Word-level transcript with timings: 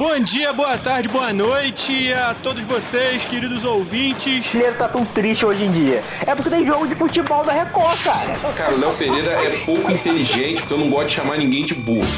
Bom 0.00 0.18
dia, 0.18 0.50
boa 0.50 0.78
tarde, 0.78 1.10
boa 1.10 1.30
noite 1.30 2.10
a 2.14 2.34
todos 2.34 2.64
vocês, 2.64 3.22
queridos 3.26 3.64
ouvintes. 3.64 4.50
O 4.50 4.56
Mineiro 4.56 4.78
tá 4.78 4.88
tão 4.88 5.04
triste 5.04 5.44
hoje 5.44 5.64
em 5.64 5.70
dia. 5.70 6.02
É 6.26 6.34
porque 6.34 6.48
tem 6.48 6.64
jogo 6.64 6.88
de 6.88 6.94
futebol 6.94 7.44
da 7.44 7.52
Record, 7.52 8.02
cara. 8.02 8.54
Cara, 8.54 8.74
o 8.76 8.80
Léo 8.80 8.96
Pereira 8.96 9.30
é 9.32 9.62
pouco 9.62 9.92
inteligente, 9.92 10.62
porque 10.62 10.72
eu 10.72 10.78
não 10.78 10.88
gosto 10.88 11.08
de 11.08 11.14
chamar 11.16 11.36
ninguém 11.36 11.66
de 11.66 11.74
burro. 11.74 12.08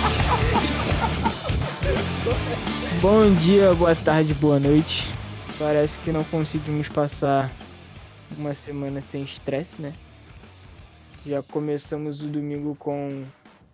Bom 3.01 3.35
dia, 3.35 3.75
boa 3.75 3.97
tarde, 3.97 4.33
boa 4.33 4.61
noite. 4.61 5.13
Parece 5.59 5.99
que 5.99 6.13
não 6.13 6.23
conseguimos 6.23 6.89
passar 6.89 7.51
uma 8.39 8.55
semana 8.55 9.01
sem 9.01 9.25
estresse, 9.25 9.83
né? 9.83 9.93
Já 11.27 11.43
começamos 11.43 12.23
o 12.23 12.29
domingo 12.29 12.77
com 12.77 13.25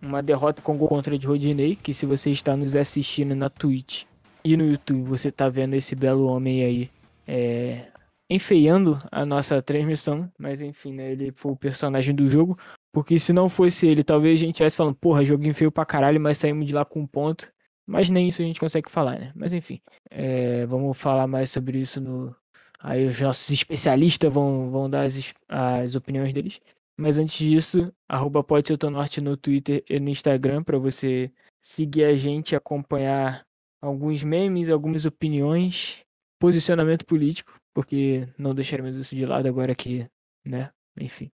uma 0.01 0.21
derrota 0.23 0.61
com 0.61 0.77
gol 0.77 0.87
contra 0.87 1.17
de 1.17 1.27
Rodinei, 1.27 1.75
que 1.75 1.93
se 1.93 2.05
você 2.05 2.31
está 2.31 2.55
nos 2.55 2.75
assistindo 2.75 3.35
na 3.35 3.49
Twitch 3.49 4.03
e 4.43 4.55
no 4.55 4.65
YouTube, 4.65 5.03
você 5.03 5.27
está 5.27 5.49
vendo 5.49 5.73
esse 5.73 5.95
belo 5.95 6.25
homem 6.25 6.63
aí 6.63 6.89
é, 7.27 7.87
enfeiando 8.29 8.99
a 9.11 9.25
nossa 9.25 9.61
transmissão, 9.61 10.31
mas 10.37 10.61
enfim, 10.61 10.93
né, 10.93 11.11
ele 11.11 11.31
foi 11.35 11.51
o 11.51 11.55
personagem 11.55 12.15
do 12.15 12.27
jogo, 12.27 12.57
porque 12.91 13.19
se 13.19 13.33
não 13.33 13.49
fosse 13.49 13.87
ele, 13.87 14.03
talvez 14.03 14.39
a 14.39 14.45
gente 14.45 14.55
estivesse 14.55 14.77
falando, 14.77 14.95
porra, 14.95 15.25
joguinho 15.25 15.53
feio 15.53 15.71
pra 15.71 15.85
caralho, 15.85 16.19
mas 16.19 16.37
saímos 16.37 16.65
de 16.65 16.73
lá 16.73 16.85
com 16.85 17.01
um 17.01 17.07
ponto, 17.07 17.51
mas 17.85 18.09
nem 18.09 18.27
isso 18.27 18.41
a 18.41 18.45
gente 18.45 18.59
consegue 18.59 18.89
falar, 18.89 19.19
né? 19.19 19.31
Mas 19.35 19.51
enfim, 19.51 19.81
é, 20.09 20.65
vamos 20.65 20.97
falar 20.97 21.27
mais 21.27 21.49
sobre 21.51 21.79
isso 21.79 21.99
no... 21.99 22.35
Aí 22.81 23.05
os 23.05 23.19
nossos 23.19 23.49
especialistas 23.49 24.31
vão, 24.31 24.71
vão 24.71 24.89
dar 24.89 25.01
as, 25.03 25.33
as 25.49 25.95
opiniões 25.95 26.31
deles. 26.31 26.61
Mas 26.99 27.17
antes 27.17 27.37
disso, 27.37 27.93
arroba 28.09 28.45
norte 28.91 29.21
no 29.21 29.37
Twitter 29.37 29.81
e 29.89 30.01
no 30.01 30.09
Instagram 30.09 30.61
para 30.61 30.77
você 30.77 31.31
seguir 31.61 32.03
a 32.03 32.13
gente, 32.13 32.57
acompanhar 32.57 33.47
alguns 33.81 34.21
memes, 34.21 34.69
algumas 34.69 35.05
opiniões, 35.05 36.03
posicionamento 36.37 37.05
político, 37.05 37.57
porque 37.73 38.27
não 38.37 38.53
deixaremos 38.53 38.97
isso 38.97 39.15
de 39.15 39.25
lado 39.25 39.47
agora 39.47 39.73
que, 39.73 40.09
né? 40.45 40.73
Enfim, 40.99 41.31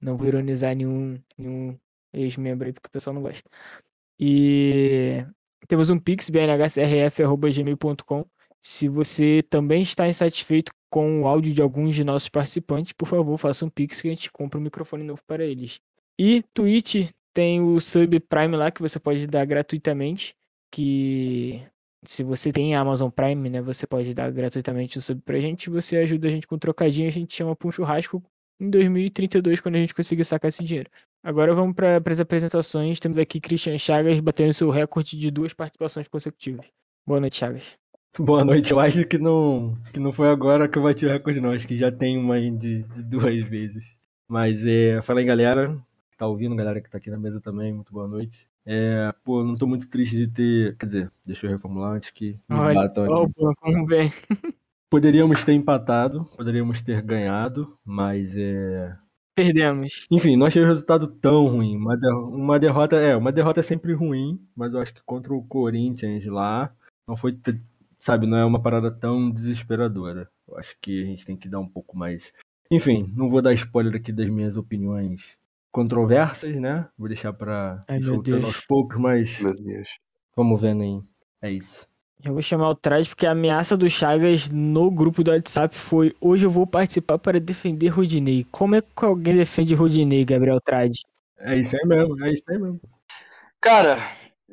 não 0.00 0.16
vou 0.16 0.28
ironizar 0.28 0.76
nenhum, 0.76 1.20
nenhum 1.36 1.76
ex-membro 2.12 2.68
aí, 2.68 2.72
porque 2.72 2.86
o 2.86 2.92
pessoal 2.92 3.14
não 3.14 3.22
gosta. 3.22 3.42
E 4.16 5.26
temos 5.66 5.90
um 5.90 5.98
pix, 5.98 6.30
bnhcrf.gmail.com. 6.30 8.24
Se 8.60 8.88
você 8.88 9.42
também 9.50 9.82
está 9.82 10.06
insatisfeito 10.06 10.72
com 10.94 11.22
o 11.22 11.26
áudio 11.26 11.52
de 11.52 11.60
alguns 11.60 11.92
de 11.92 12.04
nossos 12.04 12.28
participantes, 12.28 12.92
por 12.92 13.08
favor, 13.08 13.36
faça 13.36 13.66
um 13.66 13.68
pix 13.68 14.00
que 14.00 14.06
a 14.06 14.12
gente 14.12 14.30
compra 14.30 14.60
um 14.60 14.62
microfone 14.62 15.02
novo 15.02 15.20
para 15.26 15.44
eles. 15.44 15.80
E 16.16 16.40
Twitch 16.54 17.10
tem 17.34 17.60
o 17.60 17.80
Sub 17.80 18.20
Prime 18.20 18.56
lá 18.56 18.70
que 18.70 18.80
você 18.80 19.00
pode 19.00 19.26
dar 19.26 19.44
gratuitamente, 19.44 20.36
que 20.70 21.60
se 22.04 22.22
você 22.22 22.52
tem 22.52 22.76
Amazon 22.76 23.10
Prime, 23.10 23.50
né, 23.50 23.60
você 23.60 23.88
pode 23.88 24.14
dar 24.14 24.30
gratuitamente 24.30 24.96
o 24.96 25.02
sub 25.02 25.20
pra 25.22 25.40
gente, 25.40 25.68
você 25.68 25.96
ajuda 25.96 26.28
a 26.28 26.30
gente 26.30 26.46
com 26.46 26.56
trocadinho, 26.56 27.08
a 27.08 27.10
gente 27.10 27.34
chama 27.34 27.56
pra 27.56 27.66
um 27.66 27.72
churrasco 27.72 28.22
em 28.60 28.70
2032 28.70 29.60
quando 29.60 29.74
a 29.74 29.78
gente 29.78 29.96
conseguir 29.96 30.24
sacar 30.24 30.48
esse 30.48 30.62
dinheiro. 30.62 30.88
Agora 31.24 31.52
vamos 31.56 31.74
para 31.74 32.00
as 32.06 32.20
apresentações. 32.20 33.00
Temos 33.00 33.18
aqui 33.18 33.40
Christian 33.40 33.76
Chagas 33.78 34.20
batendo 34.20 34.52
seu 34.52 34.70
recorde 34.70 35.18
de 35.18 35.28
duas 35.28 35.52
participações 35.52 36.06
consecutivas. 36.06 36.66
Boa 37.04 37.18
noite, 37.18 37.36
Chagas. 37.36 37.83
Boa 38.18 38.44
noite. 38.44 38.70
Eu 38.72 38.78
acho 38.80 39.04
que 39.06 39.18
não, 39.18 39.76
que 39.92 39.98
não 39.98 40.12
foi 40.12 40.28
agora 40.28 40.68
que 40.68 40.78
eu 40.78 40.82
bati 40.82 41.04
o 41.04 41.08
recorde, 41.08 41.40
não. 41.40 41.50
Acho 41.50 41.66
que 41.66 41.76
já 41.76 41.90
tem 41.90 42.16
uma 42.16 42.40
de, 42.40 42.82
de 42.82 43.02
duas 43.02 43.36
vezes. 43.48 43.92
Mas 44.28 44.64
é, 44.66 45.02
fala 45.02 45.20
aí, 45.20 45.26
galera. 45.26 45.76
Tá 46.16 46.26
ouvindo, 46.26 46.54
galera 46.54 46.80
que 46.80 46.88
tá 46.90 46.98
aqui 46.98 47.10
na 47.10 47.18
mesa 47.18 47.40
também. 47.40 47.72
Muito 47.72 47.92
boa 47.92 48.06
noite. 48.06 48.46
É, 48.64 49.12
pô, 49.24 49.42
não 49.42 49.56
tô 49.56 49.66
muito 49.66 49.88
triste 49.88 50.16
de 50.16 50.28
ter. 50.28 50.76
Quer 50.76 50.86
dizer, 50.86 51.12
deixa 51.26 51.46
eu 51.46 51.50
reformular 51.50 51.92
antes 51.94 52.10
que 52.10 52.38
me 52.48 52.56
Olha, 52.56 52.74
batam 52.74 53.24
aqui. 53.24 53.32
como 53.60 53.86
bem. 53.86 54.12
Poderíamos 54.88 55.44
ter 55.44 55.52
empatado, 55.54 56.24
poderíamos 56.36 56.80
ter 56.80 57.02
ganhado, 57.02 57.76
mas 57.84 58.36
é. 58.36 58.96
Perdemos. 59.34 60.06
Enfim, 60.08 60.36
não 60.36 60.46
achei 60.46 60.62
o 60.62 60.66
resultado 60.66 61.08
tão 61.08 61.46
ruim. 61.48 61.76
Uma, 61.76 61.96
de- 61.96 62.06
uma 62.12 62.60
derrota, 62.60 62.94
é, 62.94 63.16
uma 63.16 63.32
derrota 63.32 63.58
é 63.58 63.62
sempre 63.64 63.92
ruim, 63.92 64.40
mas 64.54 64.72
eu 64.72 64.78
acho 64.78 64.94
que 64.94 65.02
contra 65.04 65.34
o 65.34 65.42
Corinthians 65.42 66.24
lá 66.26 66.72
não 67.08 67.16
foi, 67.16 67.36
sabe, 68.04 68.26
não 68.26 68.36
é 68.36 68.44
uma 68.44 68.60
parada 68.60 68.90
tão 68.90 69.30
desesperadora. 69.30 70.28
Eu 70.46 70.58
acho 70.58 70.76
que 70.80 71.02
a 71.02 71.06
gente 71.06 71.24
tem 71.24 71.36
que 71.36 71.48
dar 71.48 71.58
um 71.58 71.66
pouco 71.66 71.96
mais. 71.96 72.22
Enfim, 72.70 73.10
não 73.16 73.30
vou 73.30 73.40
dar 73.40 73.54
spoiler 73.54 73.96
aqui 73.96 74.12
das 74.12 74.28
minhas 74.28 74.58
opiniões 74.58 75.38
controversas, 75.72 76.54
né? 76.56 76.86
Vou 76.98 77.08
deixar 77.08 77.32
pra 77.32 77.80
Ai, 77.88 78.02
soltando 78.02 78.42
Deus. 78.42 78.44
aos 78.44 78.60
poucos, 78.66 78.98
mas 79.00 79.40
Meu 79.40 79.56
Deus. 79.56 79.88
vamos 80.36 80.60
vendo 80.60 80.82
aí. 80.82 81.00
É 81.40 81.50
isso. 81.50 81.88
Eu 82.22 82.34
vou 82.34 82.42
chamar 82.42 82.68
o 82.70 82.74
Trad 82.74 83.06
porque 83.08 83.26
a 83.26 83.32
ameaça 83.32 83.76
do 83.76 83.88
Chagas 83.88 84.50
no 84.50 84.90
grupo 84.90 85.24
do 85.24 85.30
WhatsApp 85.30 85.74
foi 85.74 86.12
hoje 86.20 86.44
eu 86.44 86.50
vou 86.50 86.66
participar 86.66 87.18
para 87.18 87.40
defender 87.40 87.88
Rodinei. 87.88 88.44
Como 88.50 88.74
é 88.74 88.82
que 88.82 89.04
alguém 89.04 89.36
defende 89.36 89.74
Rodinei, 89.74 90.24
Gabriel 90.24 90.60
Trad? 90.60 90.92
É 91.38 91.56
isso 91.56 91.74
aí 91.76 91.86
mesmo, 91.86 92.24
é 92.24 92.32
isso 92.32 92.44
aí 92.48 92.58
mesmo. 92.58 92.80
Cara, 93.60 93.98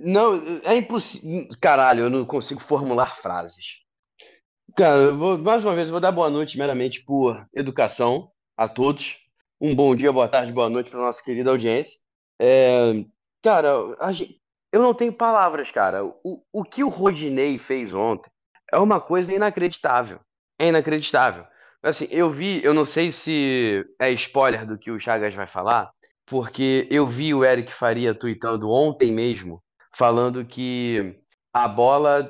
não, 0.02 0.62
é 0.64 0.76
impossível. 0.76 1.48
Caralho, 1.60 2.02
eu 2.06 2.10
não 2.10 2.26
consigo 2.26 2.60
formular 2.62 3.16
frases. 3.18 3.80
Cara, 4.78 5.12
vou, 5.14 5.38
mais 5.38 5.64
uma 5.66 5.76
vez, 5.76 5.88
eu 5.88 5.92
vou 5.92 6.00
dar 6.02 6.12
boa 6.12 6.30
noite 6.30 6.58
meramente 6.58 7.04
por 7.04 7.46
educação 7.54 8.32
a 8.58 8.68
todos. 8.68 9.18
Um 9.60 9.76
bom 9.76 9.96
dia, 9.96 10.12
boa 10.12 10.28
tarde, 10.28 10.52
boa 10.52 10.70
noite 10.70 10.90
para 10.90 11.00
nossa 11.00 11.24
querida 11.24 11.50
audiência. 11.52 12.00
É, 12.40 13.06
cara, 13.44 13.72
a 14.00 14.12
gen- 14.14 14.36
eu 14.72 14.82
não 14.82 14.94
tenho 14.94 15.14
palavras, 15.14 15.70
cara. 15.72 16.06
O, 16.06 16.42
o 16.54 16.64
que 16.64 16.84
o 16.84 16.90
Rodinei 16.90 17.58
fez 17.58 17.94
ontem 17.94 18.30
é 18.72 18.78
uma 18.78 19.00
coisa 19.02 19.34
inacreditável. 19.34 20.20
É 20.58 20.68
inacreditável. 20.70 21.46
Assim, 21.84 22.08
eu 22.10 22.30
vi, 22.30 22.64
eu 22.64 22.74
não 22.74 22.86
sei 22.86 23.12
se 23.12 23.86
é 24.00 24.12
spoiler 24.12 24.66
do 24.66 24.78
que 24.78 24.92
o 24.92 25.00
Chagas 25.00 25.34
vai 25.34 25.48
falar, 25.48 25.92
porque 26.26 26.88
eu 26.90 27.06
vi 27.08 27.34
o 27.34 27.44
Eric 27.44 27.74
Faria 27.74 28.14
tweetando 28.16 28.70
ontem 28.70 29.12
mesmo, 29.12 29.62
falando 29.96 30.46
que 30.46 31.16
a 31.54 31.68
bola 31.68 32.30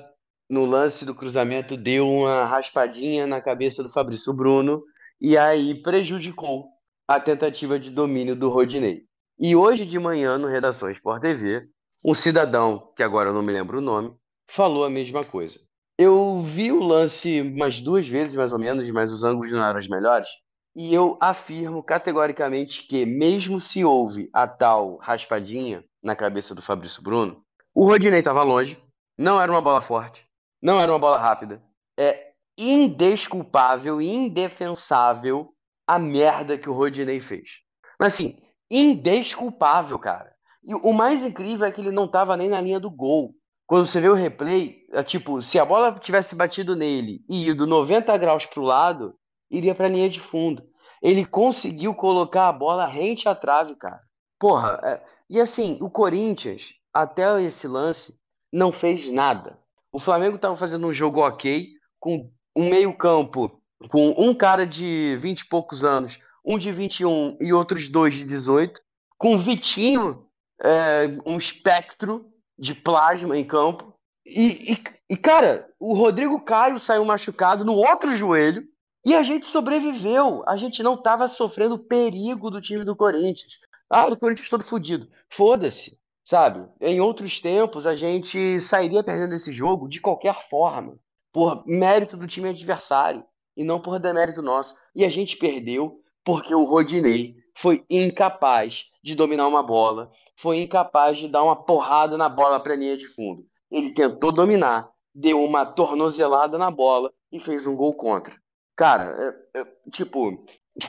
no 0.49 0.65
lance 0.65 1.05
do 1.05 1.15
cruzamento 1.15 1.77
deu 1.77 2.07
uma 2.07 2.45
raspadinha 2.45 3.25
na 3.25 3.39
cabeça 3.39 3.81
do 3.81 3.89
Fabrício 3.89 4.33
Bruno 4.33 4.83
e 5.19 5.37
aí 5.37 5.81
prejudicou 5.81 6.67
a 7.07 7.19
tentativa 7.19 7.79
de 7.79 7.89
domínio 7.89 8.35
do 8.35 8.49
Rodinei. 8.49 9.03
E 9.39 9.55
hoje 9.55 9.85
de 9.85 9.97
manhã, 9.97 10.37
no 10.37 10.47
Redação 10.47 10.91
Sport 10.91 11.21
TV, 11.21 11.67
um 12.03 12.13
cidadão, 12.13 12.91
que 12.95 13.03
agora 13.03 13.29
eu 13.29 13.33
não 13.33 13.41
me 13.41 13.51
lembro 13.51 13.77
o 13.77 13.81
nome, 13.81 14.13
falou 14.49 14.83
a 14.83 14.89
mesma 14.89 15.23
coisa. 15.23 15.59
Eu 15.97 16.41
vi 16.41 16.71
o 16.71 16.81
lance 16.81 17.41
umas 17.41 17.81
duas 17.81 18.07
vezes, 18.07 18.35
mais 18.35 18.51
ou 18.51 18.59
menos, 18.59 18.89
mas 18.91 19.11
os 19.11 19.23
ângulos 19.23 19.51
não 19.51 19.63
eram 19.63 19.79
os 19.79 19.87
melhores. 19.87 20.27
E 20.75 20.93
eu 20.93 21.17
afirmo 21.21 21.83
categoricamente 21.83 22.87
que, 22.87 23.05
mesmo 23.05 23.59
se 23.59 23.83
houve 23.83 24.29
a 24.33 24.47
tal 24.47 24.97
raspadinha 24.97 25.83
na 26.01 26.15
cabeça 26.15 26.55
do 26.55 26.61
Fabrício 26.61 27.03
Bruno, 27.03 27.43
o 27.73 27.85
Rodinei 27.85 28.19
estava 28.19 28.43
longe, 28.43 28.77
não 29.17 29.41
era 29.41 29.51
uma 29.51 29.61
bola 29.61 29.81
forte, 29.81 30.25
não 30.61 30.79
era 30.79 30.91
uma 30.91 30.99
bola 30.99 31.17
rápida. 31.17 31.61
É 31.97 32.31
indesculpável 32.57 34.01
indefensável 34.01 35.53
a 35.87 35.97
merda 35.97 36.57
que 36.57 36.69
o 36.69 36.73
Rodinei 36.73 37.19
fez. 37.19 37.59
Mas 37.99 38.13
assim, 38.13 38.37
indesculpável, 38.69 39.97
cara. 39.97 40.31
E 40.63 40.75
o 40.75 40.93
mais 40.93 41.23
incrível 41.23 41.65
é 41.65 41.71
que 41.71 41.81
ele 41.81 41.91
não 41.91 42.05
estava 42.05 42.37
nem 42.37 42.49
na 42.49 42.61
linha 42.61 42.79
do 42.79 42.89
gol. 42.89 43.33
Quando 43.65 43.85
você 43.85 43.99
vê 43.99 44.09
o 44.09 44.13
replay, 44.13 44.85
é 44.91 45.01
tipo, 45.01 45.41
se 45.41 45.57
a 45.57 45.65
bola 45.65 45.93
tivesse 45.93 46.35
batido 46.35 46.75
nele 46.75 47.23
e 47.29 47.47
ido 47.49 47.65
90 47.65 48.15
graus 48.17 48.45
pro 48.45 48.61
lado, 48.61 49.15
iria 49.49 49.73
pra 49.73 49.87
linha 49.87 50.09
de 50.09 50.19
fundo. 50.19 50.63
Ele 51.01 51.25
conseguiu 51.25 51.95
colocar 51.95 52.47
a 52.47 52.53
bola 52.53 52.85
rente 52.85 53.27
à 53.27 53.33
trave, 53.33 53.75
cara. 53.75 54.01
Porra, 54.39 54.79
é- 54.83 55.01
e 55.29 55.39
assim, 55.39 55.77
o 55.81 55.89
Corinthians, 55.89 56.73
até 56.93 57.41
esse 57.41 57.67
lance, 57.67 58.19
não 58.51 58.71
fez 58.71 59.09
nada. 59.11 59.57
O 59.91 59.99
Flamengo 59.99 60.35
estava 60.35 60.55
fazendo 60.55 60.87
um 60.87 60.93
jogo 60.93 61.19
ok, 61.21 61.69
com 61.99 62.29
um 62.55 62.69
meio-campo 62.69 63.61
com 63.89 64.09
um 64.17 64.33
cara 64.33 64.65
de 64.65 65.17
20 65.19 65.39
e 65.41 65.47
poucos 65.49 65.83
anos, 65.83 66.19
um 66.45 66.57
de 66.57 66.71
21 66.71 67.37
e 67.41 67.51
outros 67.51 67.87
dois 67.87 68.13
de 68.13 68.23
18, 68.25 68.79
com 69.17 69.35
o 69.35 69.39
Vitinho, 69.39 70.27
é, 70.61 71.07
um 71.25 71.37
espectro 71.37 72.31
de 72.57 72.75
plasma 72.75 73.37
em 73.37 73.43
campo. 73.43 73.93
E, 74.25 74.73
e- 74.73 74.83
e, 75.09 75.17
cara, 75.17 75.67
o 75.79 75.93
Rodrigo 75.93 76.39
Caio 76.41 76.79
saiu 76.79 77.03
machucado 77.03 77.65
no 77.65 77.73
outro 77.73 78.15
joelho 78.15 78.63
e 79.03 79.15
a 79.15 79.23
gente 79.23 79.45
sobreviveu. 79.45 80.43
A 80.47 80.55
gente 80.57 80.81
não 80.83 80.93
estava 80.93 81.27
sofrendo 81.27 81.79
perigo 81.79 82.49
do 82.51 82.61
time 82.61 82.85
do 82.85 82.95
Corinthians. 82.95 83.57
Ah, 83.89 84.05
o 84.05 84.15
Corinthians 84.17 84.49
todo 84.49 84.63
fodido. 84.63 85.07
Foda-se, 85.29 85.99
sabe? 86.31 86.65
Em 86.79 87.01
outros 87.01 87.41
tempos 87.41 87.85
a 87.85 87.93
gente 87.93 88.57
sairia 88.61 89.03
perdendo 89.03 89.35
esse 89.35 89.51
jogo 89.51 89.89
de 89.89 89.99
qualquer 89.99 90.47
forma, 90.49 90.97
por 91.29 91.67
mérito 91.67 92.15
do 92.15 92.25
time 92.25 92.47
adversário 92.47 93.21
e 93.55 93.65
não 93.65 93.81
por 93.81 93.99
demérito 93.99 94.41
nosso. 94.41 94.73
E 94.95 95.03
a 95.03 95.09
gente 95.09 95.35
perdeu 95.35 95.99
porque 96.23 96.55
o 96.55 96.63
Rodinei 96.63 97.35
foi 97.53 97.83
incapaz 97.89 98.85
de 99.03 99.13
dominar 99.13 99.45
uma 99.45 99.61
bola, 99.61 100.09
foi 100.37 100.61
incapaz 100.61 101.17
de 101.17 101.27
dar 101.27 101.43
uma 101.43 101.65
porrada 101.65 102.17
na 102.17 102.29
bola 102.29 102.61
para 102.61 102.75
a 102.75 102.77
linha 102.77 102.95
de 102.95 103.09
fundo. 103.09 103.45
Ele 103.69 103.93
tentou 103.93 104.31
dominar, 104.31 104.89
deu 105.13 105.43
uma 105.43 105.65
tornozelada 105.65 106.57
na 106.57 106.71
bola 106.71 107.11
e 107.29 107.41
fez 107.41 107.67
um 107.67 107.75
gol 107.75 107.93
contra. 107.93 108.33
Cara, 108.73 109.35
é, 109.53 109.59
é, 109.59 109.65
tipo, 109.91 110.45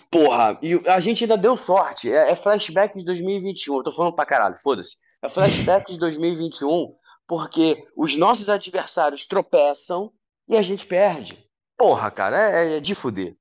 porra, 0.08 0.56
e 0.62 0.80
a 0.88 1.00
gente 1.00 1.24
ainda 1.24 1.36
deu 1.36 1.56
sorte. 1.56 2.12
É, 2.12 2.30
é 2.30 2.36
flashback 2.36 2.96
de 2.96 3.04
2021. 3.04 3.78
Eu 3.78 3.82
tô 3.82 3.92
falando 3.92 4.14
pra 4.14 4.24
caralho, 4.24 4.56
foda-se. 4.56 5.01
É 5.22 5.28
flashback 5.28 5.92
de 5.92 5.98
2021 5.98 6.94
porque 7.26 7.86
os 7.96 8.16
nossos 8.16 8.48
adversários 8.48 9.26
tropeçam 9.26 10.12
e 10.48 10.56
a 10.56 10.62
gente 10.62 10.84
perde. 10.84 11.38
Porra, 11.78 12.10
cara, 12.10 12.36
é, 12.50 12.76
é 12.76 12.80
de 12.80 12.94
fuder. 12.94 13.36